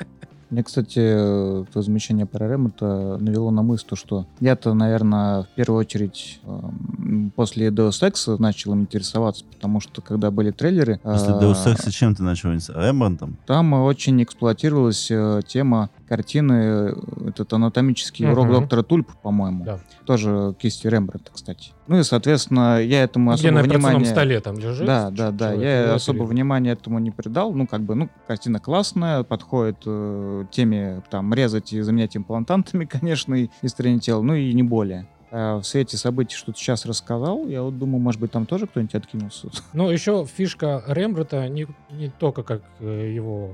Мне, 0.52 0.64
кстати, 0.64 1.00
э, 1.00 1.66
то 1.72 1.82
замечание 1.82 2.26
про 2.26 2.46
это 2.46 3.18
навело 3.22 3.52
на 3.52 3.62
мысль, 3.62 3.86
то, 3.88 3.96
что 3.96 4.26
я-то, 4.42 4.74
наверное, 4.74 5.44
в 5.44 5.48
первую 5.56 5.80
очередь 5.80 6.42
эм, 6.44 7.32
после 7.34 7.70
Deus 7.70 8.02
Ex 8.02 8.36
начал 8.38 8.74
им 8.74 8.82
интересоваться, 8.82 9.46
потому 9.46 9.80
что 9.80 10.02
когда 10.02 10.30
были 10.30 10.52
трейлеры, 10.52 11.00
После 11.04 11.34
э, 11.34 11.40
Deus 11.40 11.66
Ex 11.66 11.90
чем 11.92 12.16
ты 12.16 12.24
начал? 12.24 12.50
С 12.52 12.70
Рембрандтом? 12.70 13.38
там 13.48 13.72
очень 13.74 14.22
эксплуатировалась 14.22 15.10
э, 15.10 15.40
тема 15.48 15.90
картины, 16.12 16.54
э, 16.54 16.94
этот 17.30 17.54
анатомический 17.54 18.30
урок 18.30 18.48
Мгм. 18.48 18.54
доктора 18.56 18.84
Тульпа, 18.84 19.14
по-моему. 19.24 19.64
Да. 19.64 19.80
Тоже 20.06 20.54
кисти 20.60 20.86
Рембрандта, 20.88 21.32
кстати. 21.32 21.72
Ну 21.88 22.00
и, 22.00 22.04
соответственно, 22.04 22.84
я 22.84 23.04
этому 23.04 23.32
Где 23.32 23.48
особо 23.48 23.62
на 23.62 23.64
внимания... 23.64 24.06
столе 24.06 24.42
там 24.42 24.60
лежит. 24.60 24.86
Да, 24.86 25.10
да, 25.10 25.32
да. 25.32 25.54
Я 25.54 25.94
особо 25.94 26.18
оперируют. 26.18 26.32
внимания 26.32 26.72
этому 26.72 27.00
не 27.00 27.12
придал. 27.12 27.54
Ну, 27.54 27.66
как 27.66 27.84
бы, 27.84 27.96
ну, 27.96 28.10
картина 28.28 28.60
классная, 28.60 29.24
подходит 29.24 29.78
э, 29.86 30.44
теме, 30.52 31.02
там, 31.10 31.34
резать 31.34 31.72
и 31.72 31.80
заменять 31.80 32.18
имплантантами, 32.18 32.84
конечно, 32.92 33.34
и, 33.34 33.48
и 33.62 33.68
строение 33.70 34.02
тела, 34.02 34.22
ну 34.22 34.34
и 34.34 34.52
не 34.54 34.64
более. 34.64 35.08
А 35.32 35.60
в 35.60 35.64
свете 35.64 35.96
событий, 35.96 36.36
что 36.36 36.52
ты 36.52 36.60
сейчас 36.60 36.86
рассказал, 36.86 37.48
я 37.48 37.64
вот 37.64 37.78
думаю, 37.78 38.02
может 38.02 38.20
быть, 38.20 38.32
там 38.32 38.46
тоже 38.46 38.68
кто-нибудь 38.68 38.96
откинулся. 38.96 39.48
Ну, 39.72 39.90
еще 39.90 40.26
фишка 40.26 40.84
Рембрандта 40.88 41.48
не, 41.48 41.68
не 41.90 42.10
только 42.10 42.44
как 42.44 42.64
э, 42.82 43.14
его 43.16 43.54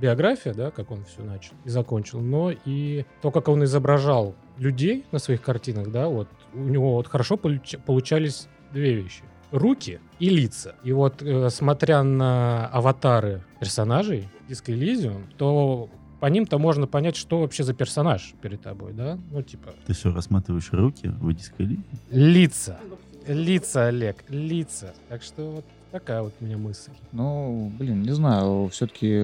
биография, 0.00 0.54
да, 0.54 0.70
как 0.70 0.90
он 0.90 1.04
все 1.04 1.22
начал 1.22 1.52
и 1.64 1.68
закончил, 1.68 2.20
но 2.20 2.52
и 2.64 3.04
то, 3.22 3.30
как 3.30 3.48
он 3.48 3.64
изображал 3.64 4.34
людей 4.58 5.04
на 5.12 5.18
своих 5.18 5.42
картинах, 5.42 5.90
да, 5.90 6.08
вот 6.08 6.28
у 6.54 6.58
него 6.60 6.92
вот 6.94 7.06
хорошо 7.08 7.36
получ- 7.36 7.78
получались 7.84 8.48
две 8.72 8.94
вещи. 8.94 9.22
Руки 9.52 9.98
и 10.20 10.28
лица. 10.28 10.76
И 10.84 10.92
вот, 10.92 11.22
э, 11.22 11.50
смотря 11.50 12.02
на 12.04 12.66
аватары 12.68 13.42
персонажей 13.58 14.28
Disco 14.48 14.72
Elysium, 14.72 15.22
то 15.36 15.88
по 16.20 16.26
ним-то 16.26 16.58
можно 16.58 16.86
понять, 16.86 17.16
что 17.16 17.40
вообще 17.40 17.64
за 17.64 17.74
персонаж 17.74 18.34
перед 18.42 18.60
тобой, 18.60 18.92
да? 18.92 19.18
Ну, 19.32 19.42
типа, 19.42 19.70
Ты 19.86 19.92
все 19.94 20.12
рассматриваешь 20.12 20.70
руки 20.72 21.08
в 21.08 21.32
дискали? 21.32 21.78
лица. 22.10 22.78
Лица, 23.26 23.86
Олег, 23.88 24.24
лица. 24.28 24.94
Так 25.08 25.22
что 25.22 25.50
вот 25.50 25.64
такая 25.90 26.22
вот 26.22 26.32
у 26.40 26.44
меня 26.44 26.56
мысль. 26.56 26.92
Ну, 27.12 27.72
блин, 27.78 28.02
не 28.02 28.12
знаю, 28.12 28.68
все-таки 28.72 29.22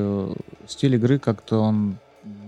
стиль 0.66 0.94
игры 0.96 1.18
как-то 1.18 1.58
он 1.58 1.96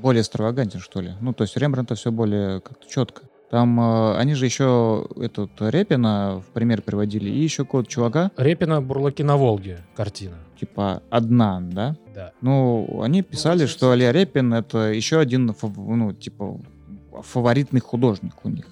более 0.02 0.22
экстравагантен, 0.22 0.80
что 0.80 1.00
ли. 1.00 1.12
Ну, 1.20 1.32
то 1.32 1.44
есть 1.44 1.56
Рембрандта 1.56 1.94
все 1.94 2.10
более 2.10 2.60
как-то 2.60 2.88
четко. 2.88 3.22
Там 3.50 3.80
э, 3.80 4.16
они 4.18 4.34
же 4.34 4.44
еще 4.44 5.06
этот 5.16 5.50
Репина 5.60 6.42
в 6.46 6.52
пример 6.52 6.82
приводили, 6.82 7.30
и 7.30 7.42
еще 7.42 7.64
какого-то 7.64 7.88
чувака, 7.88 8.30
Репина 8.36 8.82
«Бурлаки 8.82 9.22
на 9.22 9.36
Волге» 9.38 9.78
картина. 9.96 10.36
типа 10.60 11.02
одна, 11.08 11.60
да? 11.62 11.96
Да. 12.14 12.32
Ну, 12.42 13.00
они 13.02 13.22
писали, 13.22 13.64
что 13.66 13.94
Илья 13.94 14.12
Репин 14.12 14.52
это 14.52 14.92
еще 14.92 15.18
один, 15.18 15.54
ну, 15.62 16.12
типа, 16.12 16.60
фаворитный 17.22 17.80
художник 17.80 18.34
у 18.44 18.50
них. 18.50 18.66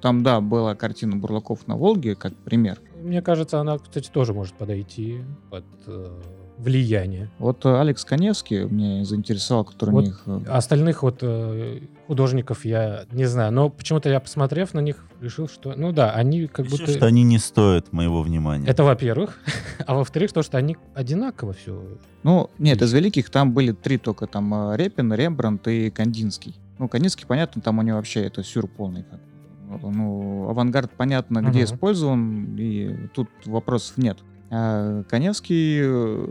Там, 0.00 0.22
да, 0.22 0.40
была 0.40 0.74
картина 0.76 1.16
Бурлаков 1.16 1.66
на 1.66 1.76
Волге, 1.76 2.14
как 2.14 2.34
пример. 2.36 2.80
Мне 3.04 3.20
кажется, 3.20 3.60
она, 3.60 3.76
кстати, 3.78 4.08
тоже 4.10 4.32
может 4.32 4.54
подойти 4.54 5.20
под 5.50 5.64
э, 5.86 6.20
влияние. 6.56 7.30
Вот 7.38 7.66
э, 7.66 7.80
Алекс 7.80 8.02
Коневский 8.02 8.64
мне 8.64 9.04
заинтересовал, 9.04 9.64
который 9.66 9.90
Вот 9.90 10.04
у 10.04 10.06
них... 10.06 10.22
э, 10.26 10.40
Остальных 10.48 11.02
вот 11.02 11.18
э, 11.20 11.80
художников 12.06 12.64
я 12.64 13.04
не 13.12 13.26
знаю, 13.26 13.52
но 13.52 13.68
почему-то 13.68 14.08
я, 14.08 14.20
посмотрев 14.20 14.72
на 14.72 14.80
них, 14.80 15.04
решил, 15.20 15.48
что, 15.48 15.74
ну 15.76 15.92
да, 15.92 16.12
они 16.12 16.46
как 16.46 16.64
Решил, 16.64 16.78
будто... 16.78 16.92
что 16.92 17.04
они 17.06 17.24
не 17.24 17.36
стоят 17.38 17.92
моего 17.92 18.22
внимания. 18.22 18.66
Это 18.66 18.84
во-первых. 18.84 19.38
а 19.86 19.94
во-вторых, 19.96 20.32
то, 20.32 20.42
что 20.42 20.56
они 20.56 20.78
одинаково 20.94 21.52
все. 21.52 21.82
Ну, 22.22 22.50
нет, 22.58 22.80
из 22.80 22.90
великих 22.94 23.28
там 23.28 23.52
были 23.52 23.72
три 23.72 23.98
только, 23.98 24.26
там 24.26 24.72
э, 24.72 24.76
Репин, 24.78 25.12
Рембрандт 25.12 25.68
и 25.68 25.90
Кандинский. 25.90 26.54
Ну, 26.78 26.88
Кандинский, 26.88 27.26
понятно, 27.26 27.60
там 27.60 27.78
у 27.78 27.82
него 27.82 27.98
вообще 27.98 28.24
это 28.24 28.42
сюр 28.42 28.66
полный. 28.66 29.02
как. 29.02 29.20
Ну, 29.68 30.48
авангард, 30.48 30.90
понятно, 30.96 31.40
где 31.40 31.60
Мгм. 31.60 31.64
использован, 31.64 32.56
и 32.56 33.08
тут 33.14 33.28
вопросов 33.46 33.98
нет. 33.98 34.18
А 34.50 35.02
Коневский, 35.04 35.80
э, 35.82 36.26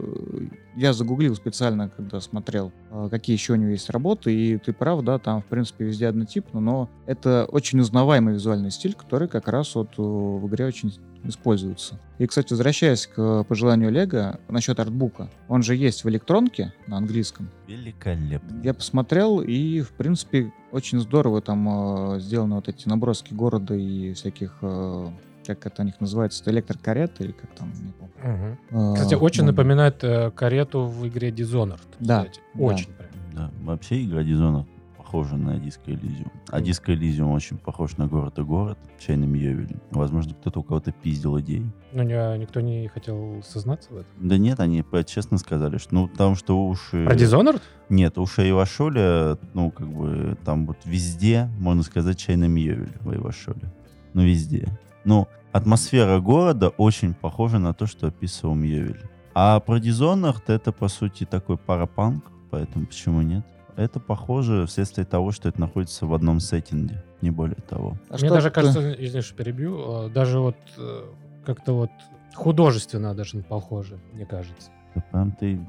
я 0.76 0.94
загуглил 0.94 1.36
специально, 1.36 1.90
когда 1.90 2.20
смотрел, 2.20 2.72
э, 2.92 3.08
какие 3.10 3.36
еще 3.36 3.54
у 3.54 3.56
него 3.56 3.72
есть 3.72 3.90
работы, 3.90 4.34
и 4.34 4.58
ты 4.58 4.74
прав, 4.74 5.04
да, 5.04 5.20
там, 5.20 5.42
в 5.42 5.46
принципе, 5.46 5.86
везде 5.86 6.08
однотипно, 6.08 6.60
но 6.60 6.90
это 7.06 7.46
очень 7.52 7.80
узнаваемый 7.80 8.34
визуальный 8.36 8.72
стиль, 8.72 8.94
который 8.94 9.28
как 9.28 9.48
раз 9.48 9.76
вот 9.76 9.90
э, 9.98 10.02
в 10.02 10.48
игре 10.48 10.66
очень 10.66 10.94
используется. 11.24 12.00
И, 12.18 12.28
кстати, 12.28 12.52
возвращаясь 12.52 13.08
к 13.08 13.44
пожеланию 13.44 13.90
Олега 13.90 14.40
насчет 14.50 14.80
артбука, 14.80 15.30
он 15.48 15.64
же 15.64 15.76
есть 15.76 16.04
в 16.04 16.10
электронке 16.10 16.74
на 16.88 16.98
английском. 16.98 17.50
Великолепно. 17.68 18.62
Я 18.64 18.74
посмотрел, 18.74 19.42
и, 19.42 19.82
в 19.82 19.92
принципе, 19.92 20.52
очень 20.72 21.00
здорово 21.00 21.42
там 21.42 22.16
э, 22.16 22.20
сделаны 22.20 22.56
вот 22.56 22.68
эти 22.68 22.88
наброски 22.88 23.34
города 23.34 23.76
и 23.76 24.14
всяких 24.14 24.58
э, 24.62 25.08
как 25.46 25.66
это 25.66 25.82
у 25.82 25.86
них 25.86 26.00
называется, 26.00 26.44
электрокарета 26.50 27.24
или 27.24 27.32
как 27.32 27.50
там, 27.56 27.72
не 27.74 27.92
помню. 27.92 28.58
Угу. 28.72 28.94
Кстати, 28.96 29.16
очень 29.16 29.44
ну, 29.44 29.52
напоминает 29.52 30.04
э, 30.04 30.32
карету 30.32 30.86
в 30.86 31.08
игре 31.08 31.30
Dishonored. 31.30 31.82
Да, 32.00 32.26
Кстати. 32.26 32.42
Очень 32.58 32.88
да. 32.88 32.94
прям. 33.04 33.12
Да, 33.34 33.52
вообще 33.64 34.04
игра 34.04 34.22
Dishonored 34.22 34.66
похожа 35.14 35.36
на 35.36 35.58
Disco 35.58 35.86
Elysium. 35.88 36.32
А 36.50 36.60
Disco 36.60 36.88
Elysium 36.88 37.34
очень 37.34 37.58
похож 37.58 37.98
на 37.98 38.08
город 38.08 38.40
и 38.40 38.42
город, 38.42 38.80
чайным 39.00 39.36
Йовелем. 39.36 39.80
Возможно, 39.92 40.34
кто-то 40.34 40.62
у 40.62 40.64
кого-то 40.64 40.92
пиздил 40.92 41.40
идеи. 41.40 41.70
Но 41.92 42.02
не- 42.02 42.40
никто 42.40 42.62
не 42.62 42.88
хотел 42.88 43.44
сознаться 43.46 43.90
в 43.94 43.98
этом. 43.98 44.08
Да 44.20 44.38
нет, 44.40 44.60
они 44.60 44.82
по- 44.82 45.04
честно 45.04 45.38
сказали, 45.38 45.78
что 45.78 45.94
ну 45.94 46.08
потому 46.08 46.34
что 46.36 46.66
уши... 46.68 47.06
Про 47.06 47.16
Dishonored? 47.16 47.62
Нет, 47.90 48.18
уши 48.18 48.50
Ивашоля, 48.50 49.38
ну 49.54 49.70
как 49.70 49.88
бы 49.88 50.36
там 50.46 50.66
вот 50.66 50.78
везде, 50.86 51.48
можно 51.60 51.84
сказать, 51.84 52.18
чайным 52.18 52.56
Йовель 52.56 52.94
в 53.02 53.14
Ивашоле. 53.16 53.72
Ну 54.16 54.24
везде. 54.24 54.68
Ну, 55.06 55.28
атмосфера 55.52 56.20
города 56.20 56.70
очень 56.70 57.14
похожа 57.14 57.60
на 57.60 57.74
то, 57.74 57.86
что 57.86 58.08
описывал 58.08 58.56
Мьёвель. 58.56 59.02
А 59.36 59.60
про 59.60 59.78
Dishonored 59.80 60.44
это, 60.48 60.72
по 60.72 60.88
сути, 60.88 61.26
такой 61.26 61.58
парапанк, 61.58 62.24
поэтому 62.52 62.86
почему 62.86 63.22
нет? 63.22 63.46
Это 63.76 64.00
похоже 64.00 64.68
вследствие 64.68 65.06
того, 65.06 65.32
что 65.32 65.50
это 65.50 65.60
находится 65.60 66.06
в 66.06 66.14
одном 66.14 66.40
сеттинге, 66.40 67.04
не 67.22 67.32
более 67.32 67.56
того. 67.56 67.98
А 68.10 68.18
Мне 68.18 68.30
даже 68.30 68.50
ты- 68.50 68.54
кажется, 68.56 68.94
извини, 69.04 69.22
что 69.24 69.36
перебью, 69.36 70.06
э, 70.06 70.10
даже 70.10 70.40
вот 70.40 70.56
э, 70.78 71.04
как-то 71.46 71.74
вот 71.74 71.90
художественно 72.36 73.16
даже 73.16 73.40
похоже, 73.42 74.00
мне 74.14 74.26
кажется. 74.28 74.70
Да 74.94 75.02
прям 75.12 75.32
ты 75.32 75.60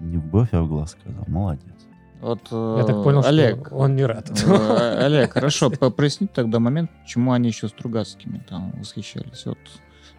не 0.00 0.16
в 0.16 0.24
бровь, 0.24 0.48
а 0.52 0.62
в 0.62 0.68
глаз 0.68 0.92
сказал. 0.92 1.24
Молодец. 1.28 1.86
Вот, 2.20 2.40
Я 2.50 2.84
так 2.84 2.96
э, 2.96 3.02
понял, 3.02 3.22
Олег, 3.24 3.66
что 3.66 3.76
он 3.76 3.96
не 3.96 4.04
рад. 4.04 4.30
э, 4.46 5.04
Олег, 5.06 5.32
хорошо, 5.32 5.70
проясни 5.70 6.26
тогда 6.26 6.58
момент, 6.58 6.90
почему 7.02 7.32
они 7.32 7.48
еще 7.48 7.68
Стругацкими 7.68 8.44
там 8.48 8.72
восхищались. 8.78 9.46
Вот 9.46 9.58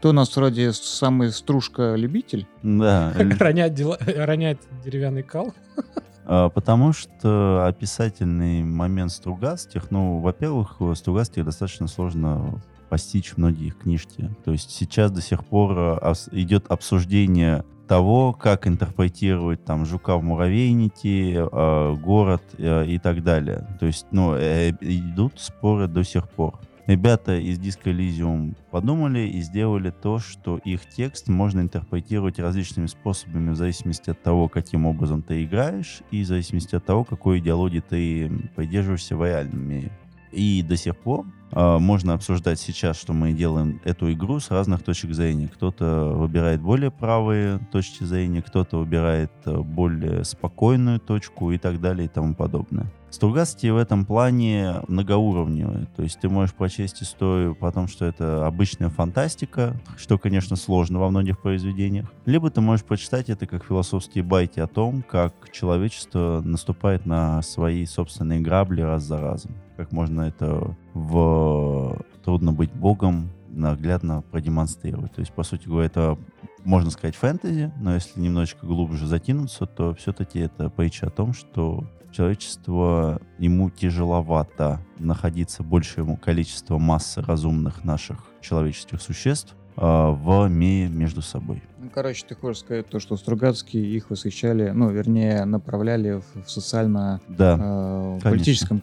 ты 0.01 0.07
у 0.07 0.11
нас 0.13 0.35
вроде 0.35 0.73
самый 0.73 1.31
стружка-любитель. 1.31 2.47
Да, 2.63 3.13
э, 3.15 3.29
Ронять, 3.39 3.73
дела- 3.75 3.99
ронять 4.03 4.57
деревянный 4.83 5.21
кал. 5.23 5.53
А, 6.25 6.49
Потому 6.49 6.91
что 6.93 7.65
описательный 7.67 8.63
момент 8.63 9.11
Стругацких, 9.11 9.91
ну, 9.91 10.19
во-первых, 10.19 10.81
у 10.81 10.95
Стругацких 10.95 11.45
достаточно 11.45 11.87
сложно 11.87 12.61
постичь 12.89 13.33
многие 13.37 13.67
их 13.67 13.77
книжки. 13.77 14.29
То 14.43 14.51
есть 14.51 14.71
сейчас 14.71 15.11
до 15.11 15.21
сих 15.21 15.45
пор 15.45 15.99
идет 16.31 16.65
обсуждение 16.69 17.63
того, 17.91 18.31
как 18.31 18.67
интерпретировать 18.67 19.65
там 19.65 19.85
жука 19.85 20.15
в 20.15 20.23
муравейнике, 20.23 21.45
а, 21.51 21.93
город 21.93 22.41
э, 22.57 22.85
и 22.85 22.97
так 22.99 23.21
далее. 23.21 23.67
То 23.81 23.85
есть, 23.85 24.05
ну, 24.11 24.33
э, 24.33 24.69
идут 24.79 25.41
споры 25.41 25.87
до 25.87 26.01
сих 26.05 26.29
пор. 26.29 26.57
Ребята 26.87 27.37
из 27.37 27.59
Disco 27.59 27.93
Elysium 27.93 28.55
подумали 28.71 29.27
и 29.27 29.41
сделали 29.41 29.89
то, 29.89 30.19
что 30.19 30.57
их 30.63 30.87
текст 30.87 31.27
можно 31.27 31.59
интерпретировать 31.59 32.39
различными 32.39 32.87
способами 32.87 33.49
в 33.49 33.57
зависимости 33.57 34.09
от 34.09 34.23
того, 34.23 34.47
каким 34.47 34.85
образом 34.85 35.21
ты 35.21 35.43
играешь, 35.43 36.01
и 36.11 36.23
в 36.23 36.27
зависимости 36.27 36.73
от 36.77 36.85
того, 36.85 37.03
какой 37.03 37.39
идеологии 37.39 37.81
ты 37.81 38.31
придерживаешься 38.55 39.17
в 39.17 39.25
реальном 39.25 39.67
мире. 39.67 39.91
И 40.31 40.63
до 40.63 40.77
сих 40.77 40.95
пор 40.95 41.25
можно 41.51 42.13
обсуждать 42.13 42.59
сейчас, 42.59 42.99
что 42.99 43.13
мы 43.13 43.33
делаем 43.33 43.81
эту 43.83 44.11
игру 44.13 44.39
с 44.39 44.51
разных 44.51 44.83
точек 44.83 45.13
зрения. 45.13 45.47
Кто-то 45.47 46.13
выбирает 46.15 46.61
более 46.61 46.91
правые 46.91 47.59
точки 47.71 48.03
зрения, 48.03 48.41
кто-то 48.41 48.77
выбирает 48.77 49.31
э, 49.45 49.57
более 49.57 50.23
спокойную 50.23 50.99
точку 50.99 51.51
и 51.51 51.57
так 51.57 51.81
далее 51.81 52.05
и 52.05 52.09
тому 52.09 52.35
подобное. 52.35 52.91
Стругацкие 53.09 53.73
в 53.73 53.77
этом 53.77 54.05
плане 54.05 54.75
многоуровневые. 54.87 55.87
То 55.97 56.03
есть 56.03 56.21
ты 56.21 56.29
можешь 56.29 56.55
прочесть 56.55 57.03
историю 57.03 57.55
по 57.55 57.69
тому, 57.69 57.87
что 57.87 58.05
это 58.05 58.47
обычная 58.47 58.87
фантастика, 58.87 59.75
что, 59.97 60.17
конечно, 60.17 60.55
сложно 60.55 60.99
во 60.99 61.09
многих 61.09 61.41
произведениях. 61.41 62.09
Либо 62.25 62.49
ты 62.49 62.61
можешь 62.61 62.85
прочитать 62.85 63.29
это 63.29 63.47
как 63.47 63.65
философские 63.65 64.23
байки 64.23 64.61
о 64.61 64.67
том, 64.67 65.03
как 65.03 65.33
человечество 65.51 66.41
наступает 66.41 67.05
на 67.05 67.41
свои 67.41 67.85
собственные 67.85 68.39
грабли 68.39 68.81
раз 68.81 69.03
за 69.03 69.19
разом. 69.19 69.55
Как 69.75 69.91
можно 69.91 70.21
это 70.21 70.77
в 70.93 71.97
«Трудно 72.23 72.53
быть 72.53 72.71
богом» 72.71 73.29
наглядно 73.49 74.23
продемонстрировать. 74.31 75.13
То 75.13 75.21
есть, 75.21 75.33
по 75.33 75.43
сути 75.43 75.67
говоря, 75.67 75.87
это, 75.87 76.17
можно 76.63 76.89
сказать, 76.89 77.15
фэнтези, 77.15 77.71
но 77.79 77.95
если 77.95 78.19
немножечко 78.19 78.65
глубже 78.65 79.07
затянуться, 79.07 79.65
то 79.65 79.93
все-таки 79.95 80.39
это 80.39 80.69
притча 80.69 81.07
о 81.07 81.09
том, 81.09 81.33
что 81.33 81.85
человечество, 82.11 83.21
ему 83.39 83.69
тяжеловато 83.69 84.79
находиться 84.99 85.63
большему 85.63 86.17
количеству 86.17 86.77
массы 86.79 87.21
разумных 87.21 87.83
наших 87.83 88.25
человеческих 88.41 89.01
существ 89.01 89.55
а, 89.77 90.11
в 90.11 90.47
мире 90.49 90.89
между 90.89 91.21
собой. 91.21 91.63
Ну, 91.81 91.89
короче, 91.91 92.23
ты 92.27 92.35
хочешь 92.35 92.59
сказать 92.61 92.87
то, 92.87 92.99
что 92.99 93.17
Стругацкие 93.17 93.83
их 93.83 94.11
восхищали, 94.11 94.69
ну, 94.69 94.91
вернее, 94.91 95.45
направляли 95.45 96.21
в, 96.21 96.45
в 96.45 96.51
социально 96.51 97.19
Да, 97.27 97.57
э, 97.59 98.19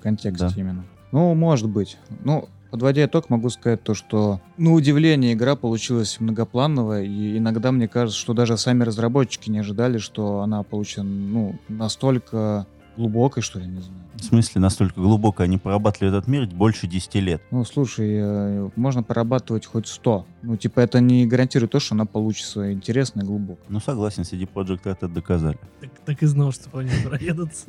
контексте 0.03 0.47
Да. 0.47 0.53
именно. 0.61 0.85
Ну, 1.13 1.33
может 1.35 1.69
быть. 1.69 1.97
Ну, 2.25 2.49
подводя 2.73 3.05
итог, 3.05 3.31
могу 3.31 3.51
сказать 3.51 3.85
то, 3.85 3.95
что, 3.95 4.41
на 4.57 4.73
удивление, 4.73 5.33
игра 5.35 5.55
получилась 5.55 6.19
многоплановая, 6.19 7.05
и 7.05 7.39
иногда 7.39 7.71
мне 7.71 7.87
кажется, 7.87 8.19
что 8.19 8.35
даже 8.35 8.57
сами 8.57 8.83
разработчики 8.83 9.49
не 9.49 9.61
ожидали, 9.61 9.99
что 9.99 10.41
она 10.41 10.65
получится, 10.65 11.05
ну, 11.05 11.57
настолько 11.69 12.67
глубокой, 12.99 13.43
что 13.43 13.59
ли, 13.59 13.67
не 13.67 13.81
знаю. 13.81 14.03
в 14.17 14.25
смысле 14.25 14.61
настолько 14.61 15.01
глубоко 15.01 15.45
они 15.45 15.57
прорабатывали 15.57 16.09
этот 16.17 16.29
мир 16.29 16.47
больше 16.49 16.87
10 16.87 17.15
лет. 17.17 17.43
Ну, 17.51 17.65
слушай, 17.65 18.11
э, 18.21 18.71
можно 18.77 19.03
прорабатывать 19.03 19.65
хоть 19.65 19.87
100. 19.87 20.27
Ну, 20.43 20.57
типа, 20.57 20.81
это 20.81 21.01
не 21.01 21.27
гарантирует 21.27 21.73
то, 21.73 21.81
что 21.81 21.95
она 21.95 22.05
получится 22.05 22.73
интересной 22.73 23.25
и 23.25 23.27
глубокой. 23.27 23.65
Ну, 23.69 23.81
согласен, 23.81 24.23
CD 24.23 24.49
Projekt 24.53 24.83
это 24.85 25.09
доказали. 25.09 25.59
Так, 25.81 25.91
так 26.05 26.23
и 26.23 26.27
знал, 26.27 26.53
что 26.53 26.69
по 26.69 26.81
ним 26.81 26.93
проедутся. 27.09 27.69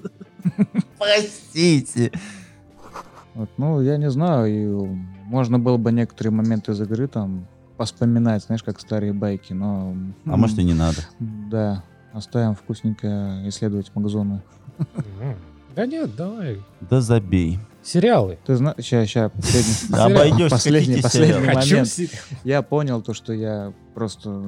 Простите. 0.98 2.12
Вот, 3.36 3.50
ну, 3.58 3.82
я 3.82 3.98
не 3.98 4.10
знаю, 4.10 4.48
и 4.48 4.90
можно 5.26 5.60
было 5.60 5.78
бы 5.78 5.92
некоторые 5.92 6.34
моменты 6.34 6.72
из 6.72 6.82
игры 6.82 7.08
там 7.08 7.48
поспоминать, 7.78 8.44
знаешь, 8.44 8.64
как 8.64 8.80
старые 8.80 9.14
байки, 9.14 9.54
но... 9.54 9.96
А 10.26 10.36
может 10.36 10.60
и 10.60 10.64
не 10.66 10.74
надо. 10.74 10.98
Да, 11.20 11.84
оставим 12.12 12.56
вкусненько 12.56 13.42
исследовать 13.46 13.96
магазоны. 13.96 14.42
Да 15.76 15.86
нет, 15.86 16.16
давай. 16.16 16.62
Да 16.82 17.00
забей. 17.00 17.60
Сериалы. 17.82 18.38
Ты 18.46 18.56
знаешь, 18.56 18.76
сейчас, 18.80 19.08
сейчас, 19.08 19.32
последний, 19.32 19.74
Да 19.90 20.06
обойдешься, 20.06 20.50
последний, 20.50 21.02
последний 21.02 21.48
момент. 21.48 21.90
Я 22.44 22.62
понял 22.62 23.02
то, 23.02 23.14
что 23.14 23.34
я 23.34 23.74
просто 23.96 24.44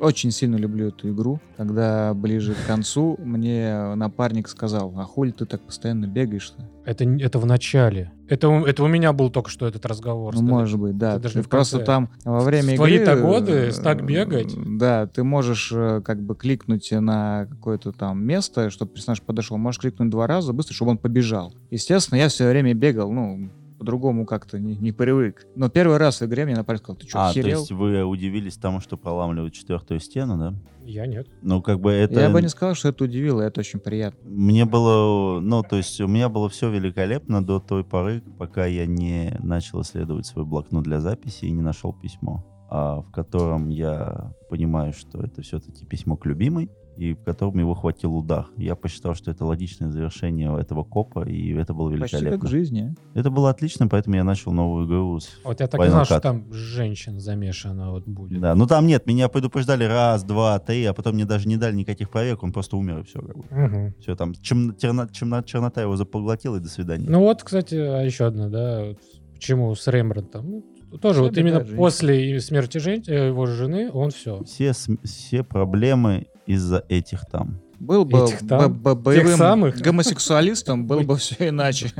очень 0.00 0.30
сильно 0.32 0.56
люблю 0.56 0.88
эту 0.88 1.12
игру. 1.12 1.40
Когда 1.56 2.12
ближе 2.14 2.54
к 2.54 2.66
концу 2.66 3.16
мне 3.22 3.94
напарник 3.94 4.48
сказал, 4.48 4.92
а 4.98 5.04
хули 5.04 5.30
ты 5.30 5.46
так 5.46 5.62
постоянно 5.62 6.06
бегаешь-то? 6.06 6.68
Это, 6.84 7.04
это 7.04 7.38
в 7.38 7.46
начале. 7.46 8.10
Это, 8.28 8.48
у- 8.48 8.64
это 8.64 8.82
у 8.82 8.86
меня 8.88 9.12
был 9.12 9.30
только 9.30 9.50
что 9.50 9.66
этот 9.66 9.84
разговор. 9.86 10.34
Ну, 10.34 10.42
может 10.42 10.78
быть, 10.80 10.96
да. 10.96 11.18
Даже 11.18 11.42
Ты 11.42 11.48
просто 11.48 11.80
там 11.80 12.10
во 12.24 12.40
время 12.40 12.74
твои-то 12.76 13.12
игры... 13.12 13.20
годы 13.22 13.52
э, 13.52 13.72
так 13.72 14.04
бегать. 14.04 14.54
Да, 14.78 15.06
ты 15.06 15.24
можешь 15.24 15.70
э, 15.74 16.00
как 16.02 16.22
бы 16.22 16.34
кликнуть 16.34 16.90
на 16.90 17.46
какое-то 17.50 17.92
там 17.92 18.24
место, 18.24 18.70
чтобы 18.70 18.92
персонаж 18.92 19.20
подошел. 19.22 19.56
Можешь 19.58 19.80
кликнуть 19.80 20.10
два 20.10 20.26
раза 20.26 20.52
быстро, 20.52 20.74
чтобы 20.74 20.92
он 20.92 20.98
побежал. 20.98 21.54
Естественно, 21.70 22.18
я 22.18 22.28
все 22.28 22.48
время 22.48 22.72
бегал, 22.74 23.12
ну, 23.12 23.50
по-другому 23.84 24.24
как-то 24.24 24.58
не, 24.58 24.76
не 24.76 24.92
привык. 24.92 25.46
Но 25.54 25.68
первый 25.68 25.98
раз 25.98 26.20
в 26.20 26.24
игре 26.24 26.46
мне 26.46 26.56
напарник 26.56 26.82
сказал, 26.82 26.96
ты 26.96 27.06
что, 27.06 27.18
А, 27.18 27.24
то 27.24 27.30
охерел? 27.30 27.60
есть 27.60 27.70
вы 27.70 28.02
удивились 28.02 28.56
тому, 28.56 28.80
что 28.80 28.96
проламливают 28.96 29.52
четвертую 29.52 30.00
стену, 30.00 30.38
да? 30.38 30.54
Я 30.86 31.06
нет. 31.06 31.28
Ну, 31.42 31.60
как 31.60 31.80
бы 31.80 31.92
это... 31.92 32.18
Я 32.18 32.30
бы 32.30 32.40
не 32.40 32.48
сказал, 32.48 32.74
что 32.74 32.88
это 32.88 33.04
удивило, 33.04 33.42
это 33.42 33.60
очень 33.60 33.80
приятно. 33.80 34.18
Мне 34.28 34.64
было, 34.64 35.38
ну, 35.40 35.62
то 35.62 35.76
есть 35.76 36.00
у 36.00 36.06
меня 36.08 36.30
было 36.30 36.48
все 36.48 36.70
великолепно 36.70 37.44
до 37.44 37.60
той 37.60 37.84
поры, 37.84 38.22
пока 38.38 38.64
я 38.64 38.86
не 38.86 39.36
начал 39.42 39.82
исследовать 39.82 40.24
свой 40.26 40.46
блокнот 40.46 40.84
для 40.84 41.00
записи 41.00 41.44
и 41.44 41.50
не 41.50 41.60
нашел 41.60 41.92
письмо. 41.92 42.42
А, 42.68 43.00
в 43.02 43.10
котором 43.10 43.68
я 43.68 44.32
понимаю, 44.48 44.92
что 44.92 45.22
это 45.22 45.42
все-таки 45.42 45.84
письмо 45.84 46.16
к 46.16 46.26
любимой, 46.26 46.70
и 46.96 47.12
в 47.14 47.24
котором 47.24 47.58
его 47.58 47.74
хватил 47.74 48.14
удар. 48.16 48.46
Я 48.56 48.76
посчитал, 48.76 49.16
что 49.16 49.28
это 49.32 49.44
логичное 49.44 49.90
завершение 49.90 50.56
этого 50.60 50.84
копа, 50.84 51.28
и 51.28 51.52
это 51.54 51.74
было 51.74 51.90
Почти 51.90 52.18
великолепно. 52.18 52.38
как 52.38 52.48
в 52.48 52.50
жизни. 52.50 52.94
Это 53.14 53.30
было 53.32 53.50
отлично, 53.50 53.88
поэтому 53.88 54.14
я 54.14 54.22
начал 54.22 54.52
новую 54.52 54.86
игру. 54.86 55.18
с 55.18 55.28
Вот 55.42 55.58
я 55.58 55.66
так 55.66 55.80
и 55.80 55.84
Final 55.84 55.90
знал, 55.90 56.04
что 56.04 56.14
Cut. 56.14 56.20
там 56.20 56.52
женщин 56.52 57.18
замешана 57.18 57.90
вот 57.90 58.06
будет. 58.06 58.40
Да, 58.40 58.54
ну 58.54 58.68
там 58.68 58.86
нет, 58.86 59.06
меня 59.06 59.28
предупреждали 59.28 59.82
раз, 59.82 60.22
два, 60.22 60.56
три, 60.60 60.84
а 60.84 60.94
потом 60.94 61.16
мне 61.16 61.24
даже 61.24 61.48
не 61.48 61.56
дали 61.56 61.74
никаких 61.74 62.10
проверок, 62.10 62.44
он 62.44 62.52
просто 62.52 62.76
умер 62.76 63.00
и 63.00 63.02
все. 63.02 63.20
Как 63.20 63.36
бы. 63.38 63.44
Мгм. 63.50 63.94
Все, 63.98 64.14
там 64.14 64.32
чем, 64.34 64.70
терна- 64.70 65.10
черно- 65.10 65.42
чернота 65.42 65.82
его 65.82 65.96
запоглотила, 65.96 66.58
и 66.58 66.60
до 66.60 66.68
свидания. 66.68 67.06
Ну 67.10 67.18
вот, 67.22 67.42
кстати, 67.42 67.74
а 67.74 68.02
еще 68.02 68.26
одна, 68.26 68.48
да, 68.48 68.84
вот 68.84 68.98
почему 69.34 69.74
с 69.74 69.84
Рембрандтом. 69.88 70.48
Ну, 70.48 70.64
тоже 70.98 71.20
Все 71.20 71.28
вот 71.28 71.38
именно 71.38 71.60
жизни. 71.64 71.76
после 71.76 72.40
смерти 72.40 72.78
жен- 72.78 73.02
э, 73.06 73.28
его 73.28 73.46
жены 73.46 73.90
он 73.92 74.10
все. 74.10 74.42
Все, 74.44 74.72
см- 74.72 75.06
все 75.06 75.42
проблемы 75.44 76.26
из-за 76.46 76.84
этих 76.88 77.24
там. 77.26 77.60
Был 77.80 78.04
бы 78.04 78.18
Этих 78.20 78.46
там, 78.46 78.72
б- 78.72 78.94
б- 78.94 79.00
боевым 79.00 79.36
самых. 79.36 79.76
гомосексуалистом, 79.78 80.86
было 80.86 81.00
бы 81.00 81.16
все 81.16 81.48
иначе. 81.48 81.92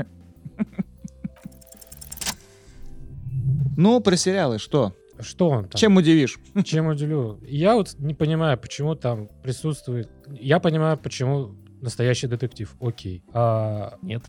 Ну, 3.77 3.99
про 3.99 4.15
сериалы 4.15 4.57
что? 4.57 4.93
Что 5.19 5.49
он 5.49 5.63
там? 5.65 5.71
Чем 5.79 5.95
удивишь? 5.97 6.39
Чем 6.63 6.87
удивлю? 6.87 7.39
Я 7.45 7.75
вот 7.75 7.95
не 7.99 8.13
понимаю, 8.13 8.57
почему 8.57 8.95
там 8.95 9.29
присутствует... 9.43 10.09
Я 10.29 10.59
понимаю, 10.59 10.97
почему 10.97 11.55
настоящий 11.81 12.27
детектив. 12.27 12.73
Окей. 12.79 13.23
А, 13.33 13.97
Нет. 14.01 14.23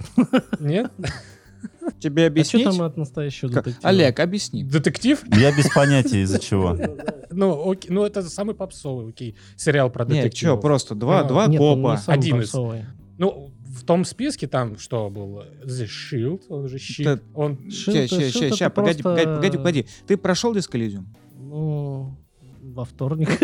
нет? 0.60 0.90
Тебе 2.00 2.22
А 2.22 2.26
что 2.26 2.32
объяснить? 2.32 2.64
там 2.64 2.82
от 2.82 2.96
настоящего 2.96 3.50
детектива? 3.50 3.88
Олег, 3.88 4.20
объясни. 4.20 4.64
Детектив? 4.64 5.22
Я 5.36 5.56
без 5.56 5.68
понятия 5.72 6.22
из-за 6.22 6.38
чего. 6.38 6.76
Ну, 7.30 7.70
окей. 7.70 7.90
Ну, 7.90 8.04
это 8.04 8.22
самый 8.22 8.54
попсовый, 8.54 9.08
окей. 9.10 9.36
Сериал 9.56 9.90
про 9.90 10.04
Нет, 10.04 10.24
детективов. 10.24 10.58
что, 10.58 10.62
просто 10.62 10.94
два, 10.94 11.20
А, 11.20 11.24
два 11.24 11.46
Нет, 11.46 11.58
копа. 11.58 11.96
самый 11.96 12.18
Один 12.18 12.36
из. 12.40 12.50
попсовый. 12.50 12.84
Ну, 13.18 13.52
в 13.66 13.84
том 13.84 14.04
списке 14.04 14.46
там 14.46 14.78
что 14.78 15.08
было? 15.10 15.46
The 15.64 15.86
Shield, 15.86 16.42
он 16.48 16.68
же 16.68 16.78
щит. 16.78 17.06
Это- 17.06 17.22
Он... 17.34 17.52
Shield- 17.68 17.70
Ща, 17.70 18.06
ща, 18.08 18.16
Shield 18.16 18.30
ща, 18.30 18.44
это 18.46 18.56
ща, 18.56 18.70
погоди, 18.70 19.02
просто- 19.02 19.24
погоди, 19.24 19.36
погоди, 19.36 19.58
погоди. 19.58 19.86
Ты 20.06 20.16
прошел 20.16 20.54
Дисколизиум? 20.54 21.06
Ну, 21.38 22.16
во 22.62 22.84
вторник. 22.84 23.28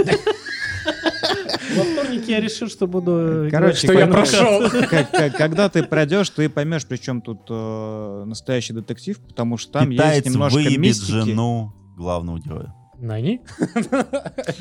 Во 1.76 1.82
вторник 1.84 2.28
я 2.28 2.40
решил, 2.40 2.68
что 2.68 2.86
буду... 2.86 3.48
Короче, 3.50 3.76
Что 3.86 3.92
я 3.92 4.00
когда- 4.06 4.14
прошел. 4.16 5.30
Когда 5.36 5.68
ты 5.68 5.82
пройдешь, 5.82 6.30
ты 6.30 6.48
поймешь, 6.48 6.86
при 6.86 6.96
чем 6.96 7.20
тут 7.22 7.40
э, 7.48 8.24
настоящий 8.26 8.72
детектив, 8.72 9.18
потому 9.20 9.56
что 9.58 9.72
там 9.72 9.90
есть 9.90 10.26
немножко 10.26 10.58
мистики. 10.78 11.10
жену 11.10 11.72
главного 11.96 12.38
героя. 12.38 12.74
Нани? 12.98 13.40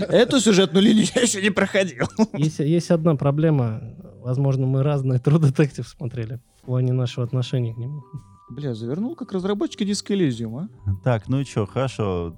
Эту 0.10 0.40
сюжетную 0.40 0.84
линию 0.84 1.06
я 1.16 1.22
еще 1.22 1.42
не 1.42 1.50
проходил. 1.52 2.08
Есть, 2.34 2.60
есть 2.60 2.90
одна 2.92 3.16
проблема. 3.16 3.82
Возможно, 4.24 4.66
мы 4.66 4.84
разные 4.84 5.20
True 5.20 5.40
Detective 5.40 5.86
смотрели 5.86 6.40
в 6.62 6.66
плане 6.66 6.92
нашего 6.94 7.26
отношения 7.26 7.74
к 7.74 7.78
нему. 7.78 8.04
Бля, 8.50 8.74
завернул 8.74 9.16
как 9.16 9.32
разработчики 9.32 9.84
Дисколизиум, 9.84 10.58
а? 10.58 10.70
Так, 11.04 11.28
ну 11.30 11.40
и 11.40 11.46
что, 11.46 11.66
хорошо. 11.66 12.36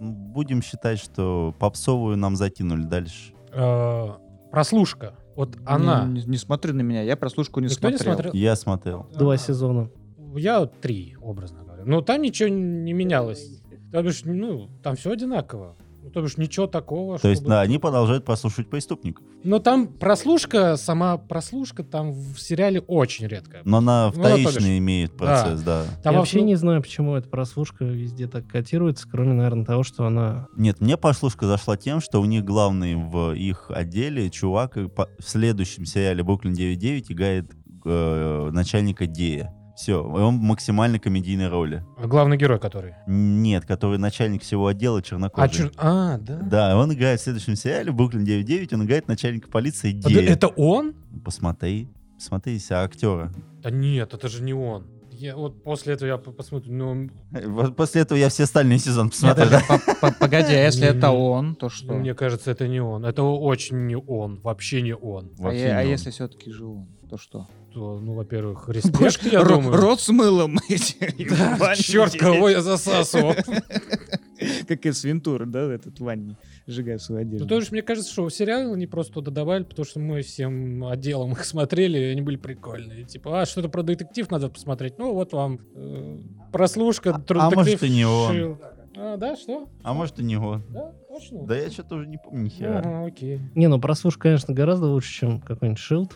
Будем 0.00 0.62
считать, 0.62 0.98
что 0.98 1.54
попсовую 1.58 2.16
нам 2.16 2.36
закинули 2.36 2.82
дальше. 2.82 3.32
Э, 3.52 4.08
Прослушка. 4.50 5.14
Вот 5.34 5.56
она. 5.64 6.04
Не, 6.04 6.20
не- 6.20 6.26
не 6.26 6.36
смотри 6.36 6.72
на 6.72 6.82
меня, 6.82 7.02
я 7.02 7.16
прослушку 7.16 7.60
не 7.60 7.68
Никто 7.68 7.88
не 7.88 7.96
смотрел. 7.96 8.14
смотрел? 8.14 8.32
Я 8.34 8.54
смотрел. 8.56 9.06
Два 9.16 9.34
А, 9.34 9.38
сезона. 9.38 9.88
Я 10.36 10.66
три, 10.66 11.16
образно 11.22 11.62
говоря. 11.64 11.84
Но 11.86 12.02
там 12.02 12.20
ничего 12.20 12.48
не 12.50 12.92
менялось. 12.92 13.62
То 13.92 14.02
бишь, 14.02 14.22
ну, 14.24 14.68
там 14.82 14.94
все 14.96 15.10
одинаково. 15.12 15.76
Ну, 16.02 16.10
то 16.10 16.20
бишь, 16.20 16.36
ничего 16.36 16.66
такого. 16.66 17.18
То 17.18 17.28
есть, 17.28 17.42
чтобы- 17.42 17.50
да, 17.54 17.60
они 17.60 17.78
продолжают 17.78 18.24
прослушивать 18.24 18.68
преступников. 18.68 19.24
Но 19.44 19.58
там 19.60 19.86
прослушка, 19.86 20.76
сама 20.76 21.16
прослушка 21.16 21.84
там 21.84 22.12
в 22.12 22.38
сериале 22.40 22.80
очень 22.80 23.26
редкая. 23.26 23.62
Но 23.64 23.78
она 23.78 24.10
Ну, 24.14 24.22
да, 24.22 24.30
то 24.30 24.36
вторичный 24.38 24.70
бишь. 24.70 24.78
имеет 24.78 25.16
процесс, 25.16 25.62
да. 25.62 25.84
Там 26.02 26.12
я 26.14 26.18
вообще 26.18 26.40
ну, 26.40 26.46
не 26.46 26.54
знаю, 26.56 26.82
почему 26.82 27.14
эта 27.14 27.28
прослушка 27.28 27.84
везде 27.84 28.26
так 28.26 28.46
котируется, 28.48 29.06
кроме, 29.10 29.34
наверное, 29.34 29.64
того, 29.64 29.82
что 29.84 30.04
она... 30.06 30.48
Нет, 30.56 30.80
мне 30.80 30.96
прослушка 30.96 31.46
зашла 31.46 31.76
тем, 31.76 32.00
что 32.00 32.20
у 32.20 32.24
них 32.24 32.44
главный 32.44 32.96
в 32.96 33.32
их 33.34 33.70
отделе 33.70 34.28
чувак 34.30 34.76
и 34.76 34.88
по- 34.88 35.08
в 35.18 35.24
следующем 35.28 35.84
сериале 35.86 36.22
«Бруклин 36.24 36.52
9.9» 36.54 37.04
играет 37.12 37.52
э, 37.84 38.50
начальника 38.52 39.06
Дея. 39.06 39.52
Все, 39.82 40.00
он 40.00 40.38
в 40.38 40.42
максимально 40.42 41.00
комедийной 41.00 41.48
роли. 41.48 41.82
А 41.98 42.06
Главный 42.06 42.36
герой 42.36 42.60
который. 42.60 42.94
Нет, 43.08 43.64
который 43.64 43.98
начальник 43.98 44.42
всего 44.42 44.68
отдела 44.68 44.98
А, 45.00 45.02
чернокожий. 45.02 45.64
чё- 45.70 45.70
а, 45.76 46.18
да? 46.18 46.36
Да, 46.38 46.78
он 46.78 46.92
играет 46.92 47.18
в 47.18 47.24
следующем 47.24 47.56
сериале 47.56 47.90
«Бруклин 47.90 48.22
9.9», 48.24 48.74
он 48.74 48.84
играет 48.84 49.08
начальника 49.08 49.48
полиции 49.48 49.98
А, 49.98 50.02
да, 50.04 50.08
Дея. 50.08 50.30
Это 50.30 50.46
он? 50.46 50.94
Посмотри, 51.24 51.88
посмотри 52.16 52.60
себя 52.60 52.82
актера. 52.84 53.32
Да 53.60 53.70
нет, 53.72 54.14
это 54.14 54.28
же 54.28 54.44
не 54.44 54.54
он. 54.54 54.86
Я, 55.10 55.34
вот 55.34 55.64
после 55.64 55.94
этого 55.94 56.08
я 56.08 56.16
по- 56.16 56.30
посмотрю, 56.30 56.72
ну, 56.72 57.10
Вот 57.46 57.74
После 57.74 58.02
этого 58.02 58.16
я 58.18 58.28
все 58.28 58.44
остальные 58.44 58.78
сезоны 58.78 59.06
Нет, 59.06 59.12
посмотрел. 59.14 59.46
подожди, 59.46 59.66
по- 60.00 60.12
по- 60.12 60.14
Погоди, 60.20 60.54
а 60.54 60.64
если 60.66 60.86
это 60.86 61.10
он, 61.10 61.56
то 61.56 61.68
что? 61.68 61.86
ну, 61.88 61.98
мне 61.98 62.14
кажется, 62.14 62.52
это 62.52 62.68
не 62.68 62.80
он. 62.80 63.04
Это 63.04 63.24
очень 63.24 63.86
не 63.88 63.96
он, 63.96 64.38
вообще 64.44 64.80
не 64.80 64.94
он. 64.94 65.32
А, 65.40 65.48
а 65.48 65.82
если 65.82 66.10
все-таки 66.10 66.52
же 66.52 66.66
он, 66.66 66.86
то 67.12 67.18
что? 67.18 67.46
То, 67.74 67.98
ну, 68.00 68.14
во-первых, 68.14 68.68
респект, 68.70 69.22
я 69.30 69.44
думаю. 69.44 69.76
Рот 69.76 70.00
с 70.00 70.08
мылом. 70.08 70.56
Да, 71.58 71.76
черт, 71.76 72.14
кого 72.16 72.48
я 72.48 72.62
засасывал. 72.62 73.34
Как 74.66 74.86
из 74.86 75.04
Вентуры, 75.04 75.44
да, 75.44 75.60
этот 75.70 76.00
в 76.00 76.04
ванне, 76.04 76.36
сжигая 76.66 76.96
свою 76.98 77.20
Ну, 77.22 77.28
одежду. 77.28 77.46
то 77.48 77.56
есть, 77.56 77.70
мне 77.70 77.82
кажется, 77.82 78.10
что 78.10 78.28
сериалы 78.30 78.72
они 78.72 78.86
просто 78.86 79.12
туда 79.12 79.30
добавили, 79.30 79.64
потому 79.64 79.84
что 79.84 80.00
мы 80.00 80.22
всем 80.22 80.84
отделом 80.86 81.32
их 81.32 81.44
смотрели, 81.44 81.98
и 81.98 82.04
они 82.04 82.22
были 82.22 82.36
прикольные. 82.36 83.04
Типа, 83.04 83.42
а, 83.42 83.46
что-то 83.46 83.68
про 83.68 83.82
детектив 83.82 84.30
надо 84.30 84.48
посмотреть. 84.48 84.98
Ну, 84.98 85.12
вот 85.12 85.32
вам 85.34 85.60
э, 85.74 86.18
прослушка. 86.50 87.14
А 87.14 87.18
Detective 87.18 87.54
может, 87.54 87.82
и 87.82 87.90
не 87.90 88.06
он. 88.06 88.58
А, 88.96 89.16
да, 89.16 89.36
что? 89.36 89.68
А 89.82 89.94
может 89.94 90.18
и 90.18 90.24
не 90.24 90.36
он. 90.36 90.62
Да, 90.68 90.92
точно? 91.08 91.46
Да 91.46 91.56
я 91.56 91.70
что-то 91.70 91.96
уже 91.96 92.06
не 92.06 92.18
помню. 92.18 92.50
Ага, 92.60 93.04
окей. 93.06 93.40
Не, 93.54 93.68
ну 93.68 93.80
прослушка, 93.80 94.22
конечно, 94.22 94.52
гораздо 94.52 94.86
лучше, 94.86 95.12
чем 95.20 95.40
какой-нибудь 95.40 95.80
Shield. 95.80 96.12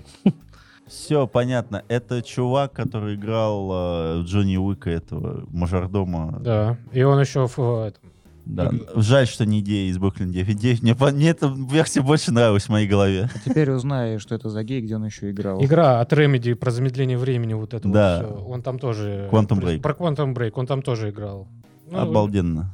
Все, 0.86 1.26
понятно. 1.26 1.82
Это 1.88 2.22
чувак, 2.22 2.72
который 2.72 3.16
играл 3.16 3.70
э, 3.72 4.22
Джонни 4.22 4.56
Уика, 4.56 4.88
этого 4.90 5.44
мажордома. 5.50 6.38
Да, 6.40 6.76
и 6.92 7.02
он 7.02 7.20
еще 7.20 7.46
в 7.48 7.58
э, 7.58 7.88
этом. 7.88 8.02
Да. 8.44 8.70
Жаль, 8.94 9.26
что 9.26 9.44
не 9.44 9.58
идея 9.58 9.90
из 9.90 9.98
Бруклин 9.98 10.30
9.9. 10.30 10.78
Мне, 10.82 10.94
по- 10.94 11.10
мне 11.10 11.30
эта 11.30 11.48
версия 11.48 12.00
больше 12.00 12.30
нравилась 12.30 12.64
в 12.64 12.68
моей 12.68 12.86
голове. 12.86 13.28
А 13.34 13.38
теперь 13.50 13.68
узнай, 13.72 14.18
что 14.18 14.36
это 14.36 14.48
за 14.48 14.62
гей, 14.62 14.80
где 14.80 14.94
он 14.94 15.04
еще 15.04 15.32
играл. 15.32 15.60
Игра 15.64 15.98
от 16.00 16.12
Remedy 16.12 16.54
про 16.54 16.70
замедление 16.70 17.18
времени 17.18 17.54
вот 17.54 17.74
это 17.74 17.88
Да. 17.88 18.22
вот 18.22 18.36
всё. 18.38 18.44
Он 18.46 18.62
там 18.62 18.78
тоже... 18.78 19.28
Quantum 19.32 19.60
Break. 19.60 19.80
Про 19.80 19.94
Quantum 19.94 20.32
Break, 20.32 20.52
он 20.54 20.66
там 20.68 20.82
тоже 20.82 21.10
играл. 21.10 21.48
Ну, 21.90 21.98
Обалденно. 21.98 22.70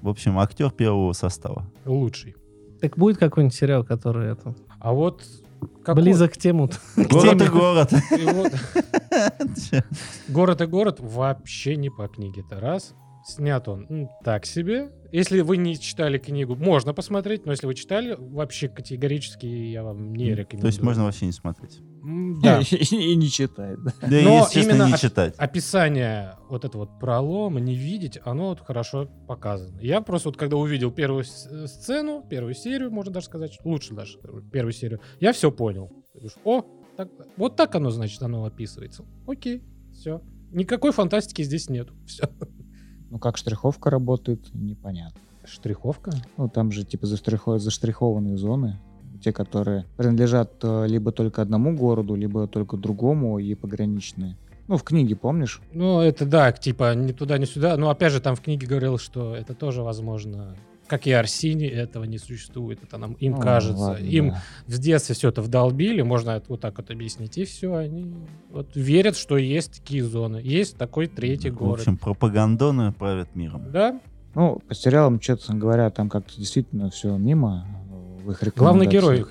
В 0.00 0.08
общем, 0.08 0.38
актер 0.38 0.70
первого 0.70 1.12
состава. 1.12 1.66
Лучший. 1.84 2.36
Так 2.80 2.96
будет 2.96 3.18
какой-нибудь 3.18 3.54
сериал, 3.54 3.84
который 3.84 4.32
это, 4.32 4.54
А 4.80 4.92
вот... 4.94 5.22
какой- 5.84 6.02
близок 6.02 6.32
к 6.34 6.36
тему. 6.36 6.70
Город 6.96 7.42
и 7.42 7.48
город. 7.48 7.92
Город 10.28 10.60
и 10.60 10.66
город 10.66 10.98
вообще 11.00 11.76
не 11.76 11.90
по 11.90 12.08
книге-то. 12.08 12.60
Раз. 12.60 12.94
Снят 13.26 13.66
он 13.68 14.08
так 14.24 14.46
себе. 14.46 14.90
Если 15.12 15.40
вы 15.40 15.56
не 15.58 15.78
читали 15.78 16.18
книгу, 16.18 16.54
можно 16.54 16.94
посмотреть, 16.94 17.44
но 17.46 17.52
если 17.52 17.66
вы 17.66 17.74
читали, 17.74 18.16
вообще 18.18 18.68
категорически 18.68 19.46
я 19.46 19.82
вам 19.82 20.14
не 20.14 20.30
рекомендую. 20.30 20.60
То 20.62 20.66
есть 20.68 20.82
можно 20.82 21.04
вообще 21.04 21.26
не 21.26 21.32
смотреть. 21.32 21.80
Да. 22.42 22.60
И 22.90 23.16
не 23.16 23.28
читает. 23.28 23.82
да. 23.82 23.92
Да, 24.00 24.20
и, 24.20 24.24
Но 24.24 24.46
именно 24.54 24.88
не 24.88 24.96
читать. 24.98 25.34
Описание 25.36 26.36
вот 26.48 26.64
этого 26.64 26.82
вот 26.82 26.98
пролома, 27.00 27.60
не 27.60 27.74
видеть, 27.74 28.18
оно 28.24 28.48
вот 28.50 28.60
хорошо 28.60 29.08
показано. 29.26 29.80
Я 29.80 30.00
просто 30.00 30.28
вот 30.28 30.36
когда 30.36 30.56
увидел 30.56 30.90
первую 30.90 31.24
э, 31.24 31.66
сцену, 31.66 32.24
первую 32.28 32.54
серию, 32.54 32.90
можно 32.90 33.12
даже 33.12 33.26
сказать, 33.26 33.58
лучше 33.64 33.94
даже 33.94 34.18
первую 34.52 34.72
серию, 34.72 35.00
я 35.20 35.32
все 35.32 35.50
понял. 35.50 35.90
О, 36.44 36.62
так- 36.96 37.10
вот 37.36 37.56
так 37.56 37.74
оно, 37.74 37.90
значит, 37.90 38.22
оно 38.22 38.44
описывается. 38.44 39.04
Окей, 39.26 39.62
все. 39.92 40.22
Никакой 40.50 40.92
фантастики 40.92 41.42
здесь 41.42 41.68
нету. 41.68 41.94
Все. 42.06 42.24
Ну, 43.10 43.18
как 43.18 43.36
штриховка 43.36 43.90
работает, 43.90 44.48
непонятно. 44.54 45.20
Штриховка? 45.44 46.10
Ну, 46.36 46.48
там 46.48 46.70
же 46.72 46.84
типа 46.84 47.06
заштрихо- 47.06 47.58
заштрихованные 47.58 48.36
зоны, 48.36 48.78
те, 49.22 49.32
которые 49.32 49.84
принадлежат 49.96 50.52
э, 50.62 50.86
либо 50.86 51.12
только 51.12 51.42
одному 51.42 51.76
городу, 51.76 52.14
либо 52.14 52.46
только 52.46 52.76
другому 52.76 53.38
и 53.38 53.54
пограничные. 53.54 54.36
Ну, 54.68 54.76
в 54.76 54.82
книге, 54.82 55.16
помнишь? 55.16 55.60
Ну, 55.72 56.00
это 56.00 56.26
да, 56.26 56.52
типа 56.52 56.94
ни 56.94 57.12
туда, 57.12 57.38
ни 57.38 57.46
сюда. 57.46 57.76
Но 57.76 57.88
опять 57.90 58.12
же, 58.12 58.20
там 58.20 58.36
в 58.36 58.40
книге 58.42 58.66
говорил, 58.66 58.98
что 58.98 59.34
это 59.34 59.54
тоже 59.54 59.82
возможно. 59.82 60.56
Как 60.86 61.06
и 61.06 61.12
Арсини, 61.12 61.66
этого 61.66 62.04
не 62.04 62.16
существует. 62.18 62.82
Это 62.82 62.96
нам 62.96 63.12
им 63.14 63.32
Ну, 63.32 63.40
кажется. 63.40 63.78
ладно, 63.82 64.04
им 64.06 64.30
да. 64.30 64.42
в 64.66 64.78
детстве 64.78 65.14
все 65.14 65.28
это 65.28 65.42
вдолбили, 65.42 66.00
можно 66.02 66.30
это 66.30 66.46
вот 66.48 66.60
так 66.62 66.78
вот 66.78 66.90
объяснить, 66.90 67.36
и 67.36 67.44
все, 67.44 67.74
они 67.74 68.14
вот 68.50 68.74
верят, 68.74 69.16
что 69.16 69.36
есть 69.36 69.80
такие 69.82 70.02
зоны, 70.02 70.40
есть 70.42 70.78
такой 70.78 71.06
третий 71.06 71.50
В 71.50 71.56
город. 71.56 71.80
общем, 71.80 71.96
пропагандоны 71.98 72.92
правят 72.92 73.34
миром. 73.34 73.70
Да, 73.70 74.00
Ну, 74.34 74.60
по 74.66 74.74
сериалам, 74.74 75.18
честно 75.18 75.56
говоря, 75.56 75.90
там 75.90 76.08
как-то 76.08 76.34
действительно 76.38 76.88
все 76.90 77.14
мимо 77.18 77.66
в 78.28 78.42
их 78.42 78.54
Главный 78.56 78.86
герой, 78.86 79.24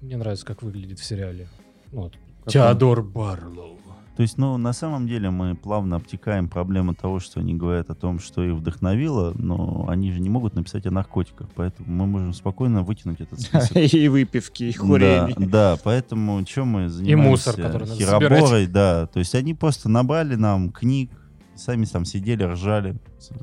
мне 0.00 0.16
нравится, 0.16 0.46
как 0.46 0.62
выглядит 0.62 0.98
в 0.98 1.04
сериале. 1.04 1.48
Вот. 1.92 2.14
Как 2.44 2.52
Теодор 2.52 3.02
Барлоу. 3.02 3.78
То 4.16 4.22
есть, 4.22 4.36
ну, 4.36 4.56
на 4.56 4.72
самом 4.72 5.06
деле 5.06 5.30
мы 5.30 5.54
плавно 5.54 5.94
обтекаем 5.94 6.48
проблему 6.48 6.92
того, 6.92 7.20
что 7.20 7.38
они 7.38 7.54
говорят 7.54 7.88
о 7.88 7.94
том, 7.94 8.18
что 8.18 8.42
их 8.42 8.54
вдохновило, 8.54 9.32
но 9.38 9.86
они 9.88 10.10
же 10.10 10.18
не 10.18 10.28
могут 10.28 10.56
написать 10.56 10.86
о 10.86 10.90
наркотиках, 10.90 11.46
поэтому 11.54 11.88
мы 11.88 12.06
можем 12.06 12.32
спокойно 12.32 12.82
вытянуть 12.82 13.20
этот 13.20 13.40
список. 13.40 13.76
И 13.76 14.08
выпивки, 14.08 14.64
и 14.64 14.72
Да, 14.72 14.78
курение. 14.80 15.48
да, 15.48 15.78
поэтому 15.84 16.44
что 16.44 16.64
мы 16.64 16.88
занимаемся? 16.88 17.30
мусор, 17.30 17.56
который 17.62 17.86
надо 17.86 17.94
Хероборой, 17.94 18.66
да. 18.66 19.06
То 19.06 19.20
есть 19.20 19.36
они 19.36 19.54
просто 19.54 19.88
набрали 19.88 20.34
нам 20.34 20.72
книг, 20.72 21.12
сами 21.58 21.84
там 21.84 22.04
сидели, 22.04 22.44
ржали, 22.44 22.96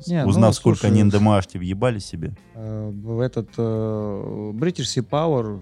Не, 0.08 0.24
ну, 0.24 0.30
узнав, 0.30 0.56
сколько 0.56 0.80
слушай, 0.80 0.92
они 0.92 1.04
НДМАшки 1.04 1.58
въебали 1.58 2.00
себе. 2.00 2.36
Э, 2.56 2.90
В 2.90 3.20
этот 3.20 3.50
э, 3.58 4.52
British 4.54 4.86
Sea 4.86 5.08
Power, 5.08 5.62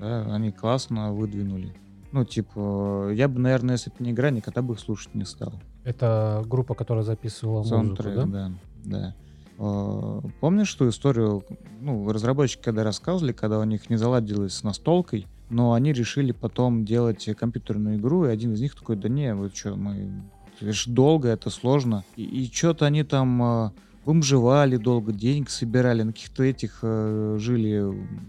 да, 0.00 0.34
они 0.34 0.52
классно 0.52 1.12
выдвинули. 1.12 1.74
Ну, 2.12 2.24
типа, 2.24 3.10
я 3.14 3.28
бы, 3.28 3.40
наверное, 3.40 3.76
если 3.76 3.90
бы 3.90 3.96
не 4.00 4.10
игра, 4.10 4.30
никогда 4.30 4.60
бы 4.60 4.74
их 4.74 4.80
слушать 4.80 5.14
не 5.14 5.24
стал. 5.24 5.54
Это 5.84 6.44
группа, 6.46 6.74
которая 6.74 7.04
записывала 7.04 7.58
музыку, 7.58 7.76
Саундтрек, 7.76 8.14
да? 8.14 8.24
да, 8.26 8.52
да. 8.84 9.14
Э, 9.58 10.20
Помнишь 10.40 10.74
ту 10.74 10.88
историю, 10.88 11.44
ну, 11.80 12.10
разработчики 12.12 12.62
когда 12.62 12.84
рассказывали, 12.84 13.32
когда 13.32 13.58
у 13.58 13.64
них 13.64 13.88
не 13.88 13.96
заладилось 13.96 14.54
с 14.54 14.62
настолкой, 14.62 15.26
но 15.50 15.74
они 15.74 15.92
решили 15.92 16.32
потом 16.32 16.84
делать 16.84 17.28
компьютерную 17.38 17.96
игру, 17.96 18.24
и 18.24 18.28
один 18.30 18.54
из 18.54 18.60
них 18.60 18.74
такой, 18.74 18.96
да 18.96 19.08
не, 19.08 19.34
вы 19.34 19.50
что, 19.54 19.76
мы... 19.76 20.22
Это 20.62 20.90
долго, 20.90 21.28
это 21.28 21.50
сложно. 21.50 22.04
И, 22.16 22.22
и 22.22 22.52
что-то 22.52 22.86
они 22.86 23.02
там 23.04 23.42
э, 23.42 23.70
бомжевали 24.04 24.76
долго, 24.76 25.12
денег 25.12 25.50
собирали, 25.50 26.02
на 26.02 26.12
каких-то 26.12 26.42
этих 26.42 26.80
э, 26.82 27.36
жили, 27.40 27.84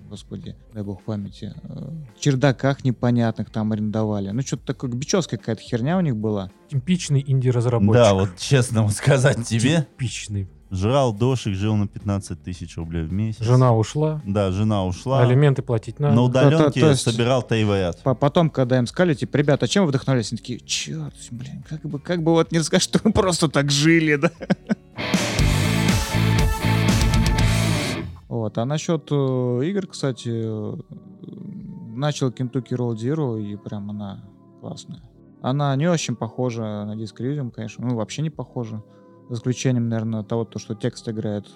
господи, 0.10 0.56
дай 0.74 0.84
бог 0.84 1.02
памяти, 1.04 1.54
э, 1.64 1.90
чердаках 2.20 2.84
непонятных 2.84 3.50
там 3.50 3.72
арендовали. 3.72 4.30
Ну, 4.30 4.42
что-то 4.42 4.66
такое, 4.68 4.92
бичевская 4.92 5.40
какая-то 5.40 5.62
херня 5.62 5.98
у 5.98 6.02
них 6.02 6.16
была. 6.16 6.52
Типичный 6.70 7.24
инди-разработчик. 7.26 8.04
Да, 8.04 8.14
вот 8.14 8.38
честно 8.38 8.88
сказать 8.90 9.46
тебе, 9.48 9.88
Типичный. 9.98 10.48
Жрал 10.74 11.14
дошик, 11.14 11.54
жил 11.56 11.76
на 11.76 11.88
15 11.88 12.42
тысяч 12.44 12.76
рублей 12.78 13.04
в 13.04 13.14
месяц. 13.14 13.42
Жена 13.42 13.74
ушла, 13.76 14.22
Да, 14.26 14.52
жена 14.52 14.86
ушла. 14.86 15.22
алименты 15.22 15.62
платить 15.62 16.00
надо. 16.00 16.16
На 16.16 16.22
удаленке 16.24 16.82
то 16.82 16.90
есть- 16.90 17.04
собирал 17.04 17.44
тайваят. 17.44 18.02
По- 18.04 18.16
Потом, 18.16 18.50
когда 18.50 18.78
им 18.80 18.88
сказали, 18.88 19.14
типа, 19.14 19.38
ребята, 19.38 19.66
а 19.66 19.68
чем 19.68 19.84
вы 19.84 19.90
вдохновлялись? 19.90 20.32
Они 20.32 20.38
такие, 20.40 20.60
черт, 20.62 21.14
блин, 21.32 21.64
как 21.70 21.82
бы, 21.82 22.00
как 22.00 22.24
бы 22.24 22.32
вот 22.34 22.52
не 22.52 22.62
сказать, 22.64 22.82
что 22.84 23.00
мы 23.04 23.12
просто 23.14 23.48
так 23.50 23.70
жили, 23.72 24.16
да? 24.16 24.32
Вот, 28.28 28.58
а 28.58 28.66
насчет 28.66 29.08
э, 29.12 29.62
игр, 29.66 29.86
кстати, 29.88 30.30
э, 30.34 30.76
начал 31.96 32.30
Kentucky 32.30 32.72
Road 32.76 32.96
Zero, 32.96 33.40
и 33.40 33.56
прям 33.58 33.92
она 33.92 34.24
классная. 34.60 35.02
Она 35.42 35.76
не 35.76 35.88
очень 35.88 36.16
похожа 36.16 36.62
на 36.86 36.96
Disc 36.96 37.14
Elysium, 37.20 37.52
конечно, 37.52 37.86
ну, 37.86 37.96
вообще 37.96 38.22
не 38.24 38.30
похожа. 38.32 38.82
За 39.34 39.40
исключением, 39.40 39.90
наверное, 39.90 40.22
того, 40.22 40.46
то, 40.46 40.60
что 40.60 40.76
текст 40.76 41.10
играет 41.10 41.48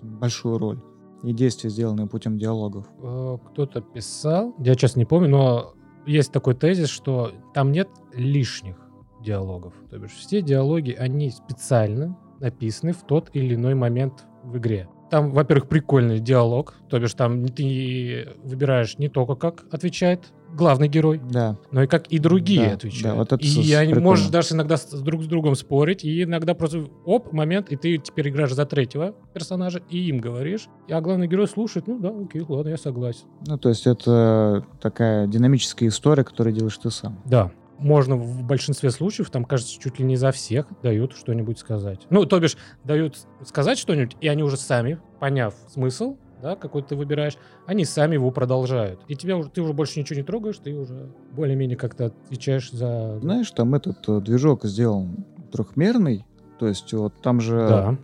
большую 0.00 0.56
роль. 0.56 0.80
И 1.22 1.34
действия 1.34 1.68
сделаны 1.68 2.06
путем 2.06 2.38
диалогов. 2.38 2.86
Э, 3.02 3.36
Кто-то 3.50 3.82
писал, 3.82 4.54
я 4.58 4.72
сейчас 4.72 4.96
не 4.96 5.04
помню, 5.04 5.28
но 5.28 5.74
есть 6.06 6.32
такой 6.32 6.54
тезис, 6.54 6.88
что 6.88 7.32
там 7.52 7.72
нет 7.72 7.90
лишних 8.14 8.76
диалогов. 9.22 9.74
То 9.90 9.98
бишь 9.98 10.12
все 10.12 10.40
диалоги, 10.40 10.92
они 10.92 11.28
специально 11.28 12.16
написаны 12.40 12.94
в 12.94 13.02
тот 13.02 13.28
или 13.34 13.54
иной 13.54 13.74
момент 13.74 14.24
в 14.42 14.56
игре. 14.56 14.88
Там, 15.10 15.30
во-первых, 15.32 15.68
прикольный 15.68 16.20
диалог, 16.20 16.72
то 16.88 16.98
бишь 16.98 17.12
там 17.12 17.46
ты 17.48 18.28
выбираешь 18.44 18.96
не 18.96 19.10
только 19.10 19.34
как 19.34 19.66
отвечает 19.70 20.32
главный 20.54 20.88
герой, 20.88 21.20
Да, 21.30 21.56
но 21.70 21.82
и 21.82 21.86
как 21.86 22.06
и 22.08 22.18
другие 22.18 22.68
Да, 22.68 22.74
отвечают. 22.74 23.02
да, 23.04 23.14
вот 23.14 23.32
это 23.32 23.44
и 23.44 23.72
они 23.72 23.92
прикольно. 23.92 24.08
можешь 24.08 24.28
даже 24.28 24.54
иногда 24.54 24.76
с, 24.76 24.86
друг 25.02 25.22
с 25.22 25.26
другом 25.26 25.54
спорить, 25.54 26.04
и 26.04 26.22
иногда 26.22 26.54
просто 26.54 26.86
оп, 27.04 27.32
момент, 27.32 27.70
и 27.70 27.76
ты 27.76 27.98
теперь 27.98 28.28
играешь 28.28 28.52
за 28.52 28.64
третьего 28.66 29.14
персонажа, 29.34 29.82
и 29.90 30.08
им 30.08 30.18
говоришь, 30.18 30.68
а 30.88 31.00
главный 31.00 31.26
герой 31.28 31.46
слушает, 31.48 31.86
ну 31.86 31.98
да, 31.98 32.10
окей, 32.10 32.42
ладно, 32.48 32.70
я 32.70 32.76
согласен. 32.76 33.26
Ну, 33.46 33.58
то 33.58 33.68
есть 33.68 33.86
это 33.86 34.64
такая 34.80 35.26
динамическая 35.26 35.88
история, 35.88 36.24
которую 36.24 36.54
делаешь 36.54 36.78
ты 36.78 36.90
сам. 36.90 37.20
Да. 37.24 37.50
Можно 37.78 38.16
в 38.16 38.42
большинстве 38.42 38.90
случаев, 38.90 39.28
там, 39.28 39.44
кажется, 39.44 39.78
чуть 39.78 39.98
ли 39.98 40.04
не 40.06 40.16
за 40.16 40.32
всех 40.32 40.66
дают 40.82 41.12
что-нибудь 41.12 41.58
сказать. 41.58 42.06
Ну, 42.08 42.24
то 42.24 42.40
бишь, 42.40 42.56
дают 42.84 43.18
сказать 43.44 43.76
что-нибудь, 43.78 44.16
и 44.22 44.28
они 44.28 44.42
уже 44.42 44.56
сами, 44.56 44.98
поняв 45.20 45.54
смысл, 45.68 46.16
да, 46.40 46.56
какой 46.56 46.82
ты 46.82 46.96
выбираешь, 46.96 47.36
они 47.66 47.84
сами 47.84 48.14
его 48.14 48.30
продолжают. 48.30 49.00
И 49.08 49.16
тебя 49.16 49.36
уже, 49.36 49.50
ты 49.50 49.62
уже 49.62 49.72
больше 49.72 50.00
ничего 50.00 50.18
не 50.18 50.24
трогаешь, 50.24 50.58
ты 50.58 50.74
уже 50.74 51.10
более-менее 51.32 51.76
как-то 51.76 52.06
отвечаешь 52.06 52.70
за... 52.70 53.18
Знаешь, 53.20 53.50
там 53.50 53.74
этот 53.74 54.08
э, 54.08 54.20
движок 54.20 54.64
сделан 54.64 55.24
трехмерный, 55.52 56.24
то 56.58 56.66
есть 56.66 56.92
вот 56.92 57.14
там 57.22 57.40
же, 57.40 57.56
Да. 57.56 57.98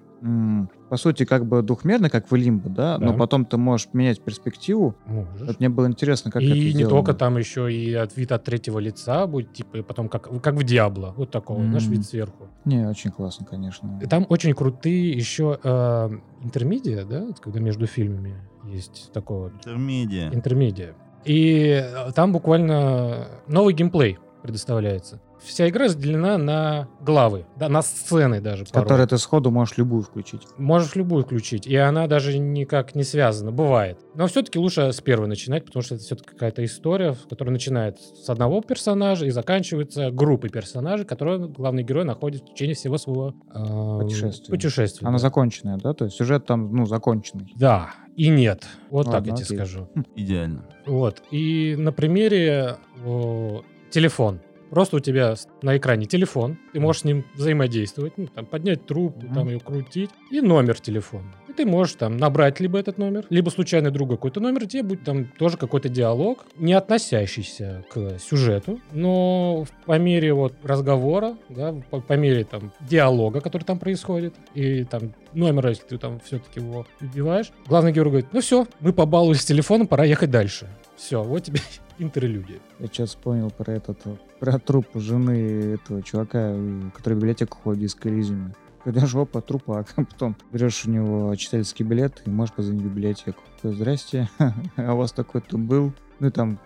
По 0.92 0.98
сути, 0.98 1.24
как 1.24 1.46
бы 1.46 1.62
двухмерный, 1.62 2.10
как 2.10 2.30
в 2.30 2.34
Лимбо, 2.34 2.68
да, 2.68 2.98
но 2.98 3.12
Да. 3.12 3.18
потом 3.18 3.46
ты 3.46 3.56
можешь 3.56 3.88
менять 3.94 4.20
перспективу. 4.20 4.94
Можешь. 5.06 5.40
Вот 5.46 5.58
мне 5.58 5.70
было 5.70 5.86
интересно, 5.86 6.30
как 6.30 6.42
это 6.42 6.52
и 6.52 6.64
не 6.64 6.70
сделано. 6.72 6.90
только 6.96 7.14
там 7.14 7.38
еще 7.38 7.72
и 7.72 7.94
от 7.94 8.14
вид 8.14 8.30
от 8.30 8.44
третьего 8.44 8.78
лица 8.78 9.26
будет, 9.26 9.54
типа, 9.54 9.78
и 9.78 9.82
потом 9.82 10.10
как, 10.10 10.28
как 10.42 10.54
в 10.54 10.62
Диабло, 10.64 11.14
вот 11.16 11.30
такого, 11.30 11.62
наш 11.62 11.84
М. 11.86 11.92
вид 11.92 12.04
сверху. 12.04 12.48
Не, 12.66 12.86
очень 12.90 13.10
классно, 13.10 13.46
конечно. 13.46 13.98
И 14.02 14.06
там 14.06 14.26
очень 14.28 14.52
крутые 14.52 15.12
еще 15.12 15.58
э, 15.64 16.10
интермедиа, 16.44 17.06
да, 17.06 17.26
когда 17.40 17.58
между 17.60 17.86
фильмами 17.86 18.34
есть 18.66 19.10
такое 19.14 19.44
вот 19.44 19.52
Интермедиа. 19.64 20.28
интермедиа. 20.34 20.90
И 21.24 21.82
э, 21.82 22.12
там 22.14 22.32
буквально 22.32 23.28
новый 23.48 23.72
геймплей 23.72 24.18
предоставляется. 24.42 25.20
Вся 25.40 25.68
игра 25.68 25.86
разделена 25.86 26.38
на 26.38 26.88
главы, 27.00 27.46
да, 27.56 27.68
на 27.68 27.82
сцены 27.82 28.40
даже. 28.40 28.64
порой. 28.64 28.84
Который 28.84 29.06
ты 29.06 29.18
сходу 29.18 29.50
можешь 29.50 29.76
любую 29.76 30.02
включить. 30.02 30.42
Можешь 30.56 30.94
любую 30.94 31.24
включить, 31.24 31.66
и 31.66 31.74
она 31.76 32.06
даже 32.06 32.38
никак 32.38 32.94
не 32.94 33.02
связана, 33.02 33.50
бывает. 33.50 33.98
Но 34.14 34.28
все-таки 34.28 34.58
лучше 34.58 34.92
с 34.92 35.00
первой 35.00 35.26
начинать, 35.26 35.64
потому 35.64 35.82
что 35.82 35.96
это 35.96 36.04
все-таки 36.04 36.30
какая-то 36.30 36.64
история, 36.64 37.16
которая 37.28 37.52
начинает 37.52 37.98
с 37.98 38.28
одного 38.30 38.60
персонажа 38.60 39.26
и 39.26 39.30
заканчивается 39.30 40.10
группой 40.10 40.48
персонажей, 40.50 41.04
которые 41.06 41.48
главный 41.48 41.82
герой 41.82 42.04
находит 42.04 42.42
в 42.42 42.52
течение 42.52 42.76
всего 42.76 42.96
своего 42.98 43.34
э, 43.52 44.02
Путешествия. 44.02 44.50
путешествия. 44.50 45.06
Она 45.08 45.18
да. 45.18 45.22
законченная, 45.22 45.76
да? 45.78 45.92
То 45.92 46.04
есть 46.04 46.16
сюжет 46.16 46.46
там, 46.46 46.72
ну, 46.72 46.86
законченный. 46.86 47.52
Да, 47.56 47.90
и 48.16 48.28
нет. 48.28 48.64
Вот 48.90 49.06
так 49.06 49.14
Ладно, 49.14 49.30
я 49.30 49.36
тебе 49.36 49.44
окей. 49.44 49.56
скажу. 49.56 49.88
Идеально. 50.14 50.68
Вот. 50.86 51.22
И 51.30 51.74
на 51.78 51.92
примере 51.92 52.76
о, 53.04 53.62
телефон. 53.92 54.40
Просто 54.70 54.96
у 54.96 55.00
тебя 55.00 55.34
на 55.60 55.76
экране 55.76 56.06
телефон, 56.06 56.56
ты 56.72 56.80
можешь 56.80 57.02
с 57.02 57.04
ним 57.04 57.26
взаимодействовать, 57.34 58.14
ну, 58.16 58.26
там, 58.26 58.46
поднять 58.46 58.86
трубку, 58.86 59.26
Мгм. 59.26 59.34
там 59.34 59.48
ее 59.48 59.60
крутить, 59.60 60.08
и 60.30 60.40
номер 60.40 60.80
телефона. 60.80 61.30
И 61.46 61.52
ты 61.52 61.66
можешь 61.66 61.96
там 61.96 62.16
набрать 62.16 62.58
либо 62.58 62.78
этот 62.78 62.96
номер, 62.96 63.26
либо 63.28 63.50
случайно 63.50 63.90
другой 63.90 64.16
какой-то 64.16 64.40
номер, 64.40 64.66
тебе 64.66 64.82
будет 64.82 65.04
там 65.04 65.26
тоже 65.38 65.58
какой-то 65.58 65.90
диалог, 65.90 66.46
не 66.56 66.72
относящийся 66.72 67.84
к 67.90 68.18
сюжету, 68.18 68.80
но 68.92 69.66
по 69.84 69.98
мере 69.98 70.32
вот 70.32 70.54
разговора, 70.62 71.36
да, 71.50 71.74
по, 71.90 72.00
по 72.00 72.14
мере 72.14 72.44
там 72.44 72.72
диалога, 72.80 73.42
который 73.42 73.64
там 73.64 73.78
происходит, 73.78 74.34
и 74.54 74.84
там 74.84 75.12
номера, 75.34 75.68
если 75.68 75.84
ты 75.84 75.98
там 75.98 76.18
все-таки 76.20 76.60
его 76.60 76.86
вбиваешь, 76.98 77.52
главный 77.66 77.92
герой 77.92 78.08
говорит, 78.12 78.30
ну 78.32 78.40
все, 78.40 78.66
мы 78.80 78.94
побаловались 78.94 79.42
с 79.42 79.44
телефоном, 79.44 79.86
пора 79.86 80.06
ехать 80.06 80.30
дальше. 80.30 80.66
Все, 80.96 81.22
вот 81.22 81.44
тебе 81.44 81.60
интерлюдия. 81.98 82.60
Я 82.78 82.86
сейчас 82.86 83.10
вспомнил 83.10 83.50
про 83.50 83.72
этот, 83.72 83.98
про 84.38 84.58
труп 84.58 84.86
жены 84.94 85.74
этого 85.74 86.02
чувака, 86.02 86.54
который 86.94 87.14
в 87.14 87.18
библиотеку 87.18 87.58
ходит 87.62 87.84
из 87.84 87.94
Колизиума. 87.94 88.54
Когда 88.84 89.06
жопа, 89.06 89.40
трупа, 89.40 89.80
а 89.96 90.04
потом 90.04 90.36
берешь 90.52 90.84
у 90.86 90.90
него 90.90 91.34
читательский 91.36 91.84
билет 91.84 92.22
и 92.26 92.30
можешь 92.30 92.54
позвонить 92.54 92.82
в 92.82 92.86
библиотеку. 92.86 93.40
Здрасте, 93.62 94.28
а 94.76 94.94
у 94.94 94.96
вас 94.96 95.12
такой-то 95.12 95.56
был. 95.56 95.92
Ну 96.18 96.28
и 96.28 96.30
там 96.30 96.58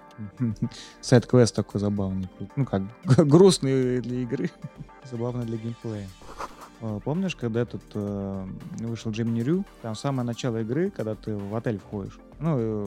сайт-квест 1.01 1.55
такой 1.55 1.81
забавный. 1.81 2.29
Ну 2.57 2.65
как, 2.65 2.83
грустный 3.05 4.01
для 4.01 4.21
игры, 4.21 4.51
забавный 5.05 5.45
для 5.45 5.59
геймплея. 5.59 6.09
А, 6.81 7.01
Помнишь, 7.01 7.37
когда 7.37 7.61
этот 7.63 7.83
э, 7.95 8.47
вышел 8.79 9.11
Джимми 9.11 9.41
Рю, 9.41 9.65
там 9.83 9.95
самое 9.95 10.27
начало 10.27 10.61
игры, 10.61 10.91
когда 10.91 11.15
ты 11.15 11.35
в 11.35 11.55
отель 11.55 11.79
входишь. 11.79 12.19
Ну, 12.39 12.57
э, 12.59 12.87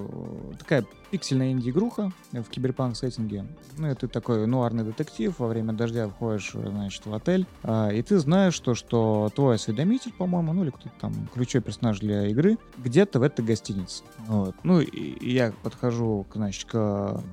такая 0.60 0.86
пиксельная 1.10 1.52
инди-игруха 1.52 2.12
в 2.32 2.44
киберпанк 2.44 2.96
сеттинге. 2.96 3.46
Ну, 3.78 3.96
ты 3.96 4.08
такой 4.08 4.46
нуарный 4.46 4.84
детектив, 4.84 5.34
во 5.40 5.48
время 5.48 5.74
дождя 5.74 6.08
входишь, 6.08 6.52
э, 6.54 6.70
значит, 6.70 7.06
в 7.06 7.14
отель, 7.14 7.48
а, 7.64 7.90
и 7.90 8.02
ты 8.04 8.20
знаешь, 8.20 8.54
что, 8.54 8.76
что 8.76 9.32
твой 9.34 9.56
осведомитель, 9.56 10.14
по-моему, 10.14 10.54
ну 10.54 10.64
или 10.64 10.70
кто-то 10.70 10.92
там, 11.00 11.14
ключевой 11.34 11.64
персонаж 11.64 12.00
для 12.00 12.28
игры, 12.28 12.58
где-то 12.78 13.20
в 13.20 13.24
этой 13.24 13.44
гостинице. 13.44 14.04
Вот. 14.28 14.56
Ну, 14.64 14.82
и, 14.82 15.32
я 15.32 15.52
подхожу, 15.64 16.28
значит, 16.34 16.70
к 16.70 17.24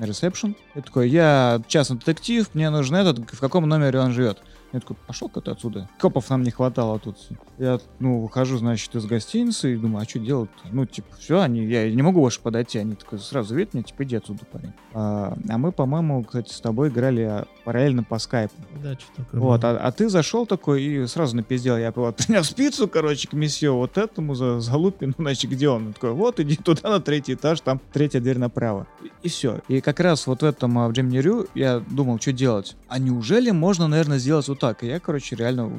ресепшн. 0.00 0.56
Я 0.74 0.82
такой, 0.82 1.10
я 1.10 1.62
частный 1.68 1.98
детектив, 1.98 2.48
мне 2.54 2.70
нужен 2.70 2.96
этот, 2.96 3.18
в 3.30 3.40
каком 3.40 3.68
номере 3.68 4.00
он 4.00 4.12
живет. 4.12 4.42
Я 4.76 4.80
такой, 4.80 4.96
пошел-ка 5.06 5.40
ты 5.40 5.50
отсюда. 5.50 5.88
Копов 5.98 6.28
нам 6.28 6.42
не 6.42 6.50
хватало 6.50 6.98
тут. 6.98 7.16
Я, 7.56 7.80
ну, 7.98 8.20
выхожу, 8.20 8.58
значит, 8.58 8.94
из 8.94 9.06
гостиницы 9.06 9.72
и 9.72 9.76
думаю, 9.76 10.02
а 10.02 10.08
что 10.08 10.18
делать-то? 10.18 10.68
Ну, 10.70 10.84
типа, 10.84 11.16
все, 11.18 11.40
они, 11.40 11.64
я 11.64 11.90
не 11.90 12.02
могу 12.02 12.20
больше 12.20 12.42
подойти. 12.42 12.78
Они 12.78 12.94
такой 12.94 13.18
сразу 13.20 13.54
видят 13.54 13.72
меня, 13.72 13.84
типа, 13.84 14.04
иди 14.04 14.16
отсюда, 14.16 14.44
парень. 14.44 14.74
А, 14.92 15.34
а 15.48 15.56
мы, 15.56 15.72
по-моему, 15.72 16.22
кстати, 16.24 16.52
с 16.52 16.60
тобой 16.60 16.90
играли 16.90 17.22
а, 17.22 17.46
параллельно 17.64 18.04
по 18.04 18.18
скайпу. 18.18 18.54
Да, 18.82 18.92
что 18.98 19.06
такое. 19.16 19.40
Вот, 19.40 19.64
а, 19.64 19.78
а 19.78 19.92
ты 19.92 20.10
зашел 20.10 20.44
такой 20.44 20.82
и 20.82 21.06
сразу 21.06 21.36
напиздел. 21.36 21.78
Я 21.78 21.90
вот 21.92 22.16
принес 22.26 22.50
пиццу, 22.50 22.86
короче, 22.86 23.28
к 23.28 23.32
месье, 23.32 23.70
вот 23.70 23.96
этому 23.96 24.34
за, 24.34 24.60
за 24.60 24.76
Лупину, 24.76 25.14
значит, 25.18 25.50
где 25.50 25.70
он? 25.70 25.86
Он 25.86 25.92
такой, 25.94 26.12
вот, 26.12 26.38
иди 26.38 26.56
туда 26.56 26.90
на 26.90 27.00
третий 27.00 27.32
этаж, 27.32 27.60
там 27.62 27.80
третья 27.94 28.20
дверь 28.20 28.36
направо. 28.36 28.86
И, 29.02 29.10
и 29.22 29.28
все. 29.30 29.60
И 29.68 29.80
как 29.80 30.00
раз 30.00 30.26
вот 30.26 30.42
в 30.42 30.44
этом 30.44 30.78
а, 30.78 30.88
в 30.88 30.92
Джемни 30.92 31.16
Рю 31.16 31.46
я 31.54 31.80
думал, 31.80 32.20
что 32.20 32.32
делать. 32.32 32.76
А 32.88 32.98
неужели 32.98 33.52
можно, 33.52 33.88
наверное, 33.88 34.18
сделать 34.18 34.48
вот 34.48 34.58
так? 34.58 34.65
И 34.72 34.86
я, 34.86 35.00
короче, 35.00 35.36
реально 35.36 35.70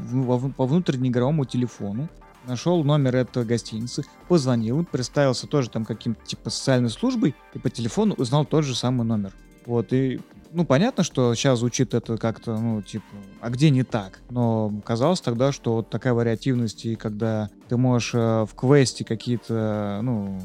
по 0.56 0.66
внутреннеигровому 0.66 1.46
телефону 1.46 2.10
нашел 2.46 2.84
номер 2.84 3.18
этой 3.18 3.46
гостиницы, 3.46 4.04
позвонил, 4.28 4.86
представился 4.86 5.48
тоже 5.48 5.70
там 5.70 5.86
каким-то 5.86 6.26
типа 6.26 6.50
социальной 6.50 6.90
службой 6.90 7.36
и 7.54 7.60
по 7.60 7.70
телефону 7.70 8.16
узнал 8.18 8.46
тот 8.46 8.64
же 8.64 8.76
самый 8.76 9.06
номер. 9.06 9.34
Вот, 9.66 9.92
и 9.92 10.22
ну, 10.54 10.66
понятно, 10.66 11.04
что 11.04 11.36
сейчас 11.36 11.60
звучит 11.60 11.94
это 11.94 12.18
как-то, 12.18 12.58
ну, 12.58 12.82
типа, 12.82 13.04
а 13.42 13.50
где 13.50 13.70
не 13.70 13.84
так? 13.84 14.22
Но 14.30 14.74
казалось 14.86 15.20
тогда, 15.20 15.52
что 15.52 15.76
вот 15.76 15.90
такая 15.90 16.14
вариативность, 16.14 16.86
и 16.86 16.96
когда 16.96 17.50
ты 17.68 17.76
можешь 17.76 18.14
э, 18.14 18.46
в 18.46 18.56
квесте 18.56 19.04
какие-то, 19.04 20.00
ну, 20.04 20.40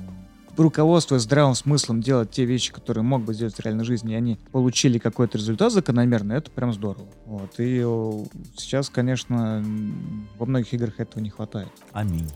руководствуясь 0.57 1.23
здравым 1.23 1.55
смыслом 1.55 2.01
делать 2.01 2.31
те 2.31 2.45
вещи, 2.45 2.73
которые 2.73 3.05
мог 3.05 3.23
бы 3.23 3.35
сделать 3.35 3.55
в 3.55 3.61
реальной 3.61 3.85
жизни, 3.85 4.13
и 4.13 4.17
они 4.17 4.39
получили 4.51 4.99
какой-то 4.99 5.39
результат 5.39 5.73
закономерный, 5.73 6.37
это 6.37 6.51
прям 6.51 6.73
здорово. 6.73 7.07
Вот. 7.27 7.59
И 7.59 7.83
э, 7.85 8.25
сейчас, 8.57 8.91
конечно, 8.91 9.65
во 10.39 10.47
многих 10.47 10.73
играх 10.75 11.01
этого 11.01 11.23
не 11.23 11.31
хватает. 11.31 11.71
Аминь. 11.93 12.29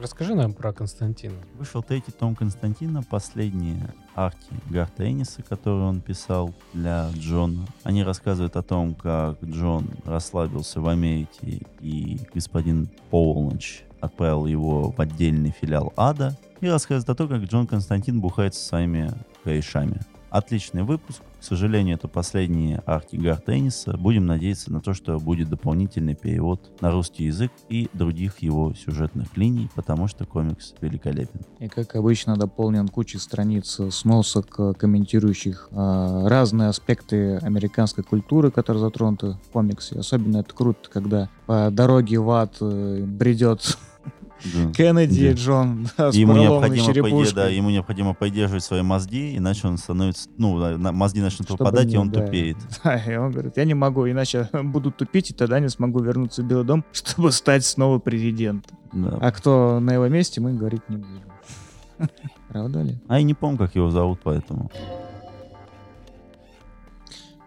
Расскажи 0.00 0.34
нам 0.34 0.54
про 0.54 0.72
Константина. 0.72 1.36
Вышел 1.58 1.82
третий 1.82 2.10
том 2.10 2.34
Константина, 2.34 3.02
последние 3.02 3.94
арки 4.14 4.48
Гарта 4.70 5.06
Энниса, 5.06 5.42
которые 5.42 5.84
он 5.84 6.00
писал 6.00 6.54
для 6.72 7.10
Джона. 7.14 7.66
Они 7.82 8.02
рассказывают 8.02 8.56
о 8.56 8.62
том, 8.62 8.94
как 8.94 9.42
Джон 9.44 9.90
расслабился 10.06 10.80
в 10.80 10.88
Америке, 10.88 11.60
и 11.82 12.18
господин 12.32 12.88
Полночь 13.10 13.84
отправил 14.00 14.46
его 14.46 14.90
в 14.90 14.98
отдельный 15.00 15.50
филиал 15.50 15.92
ада, 15.98 16.34
и 16.60 16.68
рассказывает 16.68 17.08
о 17.10 17.14
том, 17.14 17.28
как 17.28 17.42
Джон 17.42 17.66
Константин 17.66 18.20
бухает 18.20 18.54
со 18.54 18.66
своими 18.66 19.12
корешами. 19.44 20.00
Отличный 20.30 20.84
выпуск. 20.84 21.22
К 21.40 21.42
сожалению, 21.42 21.96
это 21.96 22.06
последние 22.06 22.82
арки 22.86 23.16
Гарта 23.16 23.58
Энниса. 23.58 23.96
Будем 23.96 24.26
надеяться 24.26 24.70
на 24.70 24.80
то, 24.80 24.94
что 24.94 25.18
будет 25.18 25.48
дополнительный 25.48 26.14
перевод 26.14 26.70
на 26.80 26.92
русский 26.92 27.24
язык 27.24 27.50
и 27.68 27.88
других 27.94 28.38
его 28.38 28.72
сюжетных 28.74 29.36
линий, 29.36 29.68
потому 29.74 30.06
что 30.06 30.26
комикс 30.26 30.74
великолепен. 30.80 31.40
И, 31.58 31.66
как 31.66 31.96
обычно, 31.96 32.36
дополнен 32.36 32.86
кучей 32.88 33.18
страниц 33.18 33.80
сносок, 33.90 34.54
э, 34.58 34.74
комментирующих 34.74 35.68
э, 35.72 36.26
разные 36.28 36.68
аспекты 36.68 37.38
американской 37.38 38.04
культуры, 38.04 38.52
которые 38.52 38.82
затронуты 38.82 39.38
в 39.48 39.50
комиксе. 39.50 39.98
Особенно 39.98 40.38
это 40.38 40.54
круто, 40.54 40.88
когда 40.92 41.28
по 41.46 41.70
дороге 41.72 42.20
в 42.20 42.30
ад 42.30 42.58
э, 42.60 43.02
бредет 43.04 43.78
Да. 44.44 44.72
Кеннеди 44.72 45.26
Да. 45.26 45.30
и 45.30 45.34
Джон 45.34 45.88
да, 45.98 46.12
с 46.12 46.14
Ему 46.14 46.34
необходимо, 46.34 46.86
черепушкой. 46.86 47.34
да, 47.34 47.48
ему 47.48 47.70
необходимо 47.70 48.14
поддерживать 48.14 48.64
свои 48.64 48.82
мозги, 48.82 49.36
иначе 49.36 49.68
он 49.68 49.76
становится, 49.76 50.28
ну, 50.38 50.78
мозги 50.92 51.20
начнут 51.20 51.46
Чтобы 51.48 51.64
выпадать, 51.64 51.86
не- 51.88 51.94
и 51.94 51.96
он 51.96 52.10
да. 52.10 52.24
тупеет. 52.24 52.56
Да, 52.84 52.96
и 52.96 53.16
он 53.16 53.30
говорит, 53.32 53.56
я 53.56 53.64
не 53.64 53.74
могу, 53.74 54.08
иначе 54.08 54.48
буду 54.62 54.90
тупить, 54.90 55.30
и 55.30 55.34
тогда 55.34 55.60
не 55.60 55.68
смогу 55.68 56.00
вернуться 56.00 56.42
в 56.42 56.46
Белый 56.46 56.64
дом, 56.64 56.84
чтобы 56.92 57.32
стать 57.32 57.64
снова 57.64 57.98
президентом. 57.98 58.78
Да. 58.92 59.18
А 59.20 59.30
кто 59.32 59.78
на 59.80 59.92
его 59.94 60.08
месте, 60.08 60.40
мы 60.40 60.52
говорить 60.54 60.82
не 60.88 60.96
будем. 60.96 62.08
Правда 62.48 62.82
ли? 62.82 62.98
А 63.08 63.18
я 63.18 63.22
не 63.22 63.34
помню, 63.34 63.58
как 63.58 63.74
его 63.76 63.90
зовут, 63.90 64.20
поэтому. 64.24 64.70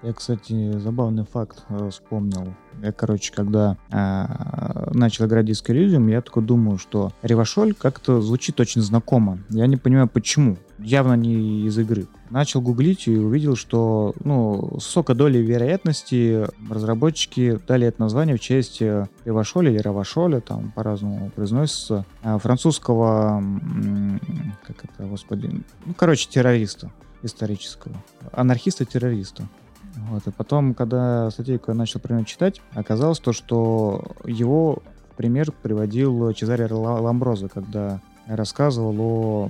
Я, 0.03 0.11
кстати, 0.11 0.77
забавный 0.79 1.23
факт 1.23 1.63
э, 1.69 1.89
вспомнил. 1.89 2.53
Я, 2.81 2.91
короче, 2.91 3.31
когда 3.31 3.77
а, 3.89 4.89
начал 4.93 5.25
играть 5.25 5.45
Disco 5.45 5.73
Elysium, 5.73 6.11
я 6.11 6.21
такой 6.21 6.43
думаю, 6.43 6.77
что 6.77 7.13
Ревашоль 7.21 7.73
как-то 7.73 8.21
звучит 8.21 8.59
очень 8.59 8.81
знакомо. 8.81 9.39
Я 9.49 9.65
не 9.65 9.77
понимаю, 9.77 10.09
почему. 10.09 10.57
Явно 10.77 11.13
не 11.13 11.67
из 11.67 11.77
игры. 11.77 12.07
Начал 12.29 12.59
гуглить 12.59 13.07
и 13.07 13.15
увидел, 13.15 13.55
что 13.55 14.13
ну, 14.25 14.71
с 14.73 14.85
высокой 14.87 15.15
долей 15.15 15.41
вероятности 15.41 16.47
разработчики 16.69 17.57
дали 17.65 17.87
это 17.87 18.01
название 18.01 18.35
в 18.35 18.41
честь 18.41 18.81
э, 18.81 19.07
Ревашоля 19.23 19.71
или 19.71 19.79
Равашоля, 19.79 20.41
там 20.41 20.73
по-разному 20.75 21.29
произносится, 21.29 22.05
а, 22.23 22.39
французского, 22.39 23.41
как 24.67 24.83
это, 24.83 25.07
господи, 25.07 25.63
ну, 25.85 25.93
короче, 25.93 26.27
террориста 26.29 26.91
исторического. 27.21 27.95
Анархиста-террориста. 28.33 29.47
Вот. 29.95 30.25
И 30.27 30.31
потом, 30.31 30.73
когда 30.73 31.29
статейку 31.31 31.71
я 31.71 31.75
начал 31.75 31.99
про 31.99 32.13
него 32.13 32.25
читать, 32.25 32.61
оказалось 32.73 33.19
то, 33.19 33.33
что 33.33 34.03
его 34.25 34.79
пример 35.15 35.51
приводил 35.51 36.33
Чезаре 36.33 36.67
Ла- 36.67 36.99
Ламброзо, 36.99 37.47
когда 37.47 38.01
рассказывал 38.27 38.99
о 38.99 39.49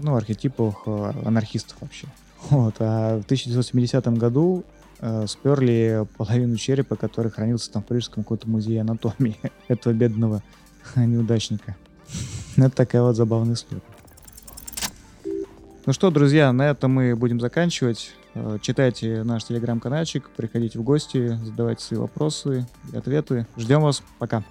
ну, 0.00 0.16
архетипах 0.16 0.82
э, 0.86 1.12
анархистов 1.24 1.78
вообще. 1.80 2.06
Вот. 2.50 2.76
А 2.78 3.20
в 3.20 3.24
1970 3.24 4.06
году 4.18 4.64
э, 5.00 5.26
сперли 5.26 6.06
половину 6.16 6.56
черепа, 6.56 6.96
который 6.96 7.30
хранился 7.30 7.72
там 7.72 7.82
в 7.82 7.86
Парижском 7.86 8.22
каком-то 8.22 8.48
музее 8.48 8.82
анатомии 8.82 9.38
этого 9.68 9.92
бедного 9.92 10.42
неудачника. 10.96 11.76
Это 12.56 12.70
такая 12.70 13.02
вот 13.02 13.16
забавная 13.16 13.54
история. 13.54 13.82
Ну 15.84 15.92
что, 15.92 16.10
друзья, 16.10 16.52
на 16.52 16.70
этом 16.70 16.92
мы 16.92 17.16
будем 17.16 17.40
заканчивать. 17.40 18.12
Э, 18.34 18.58
Читайте 18.60 19.22
наш 19.24 19.44
телеграм-канальчик, 19.44 20.30
приходите 20.36 20.78
в 20.78 20.82
гости, 20.82 21.38
задавайте 21.42 21.84
свои 21.84 22.00
вопросы 22.00 22.66
ответы. 22.94 23.46
Ждем 23.56 23.82
вас. 23.82 24.02
Пока. 24.18 24.42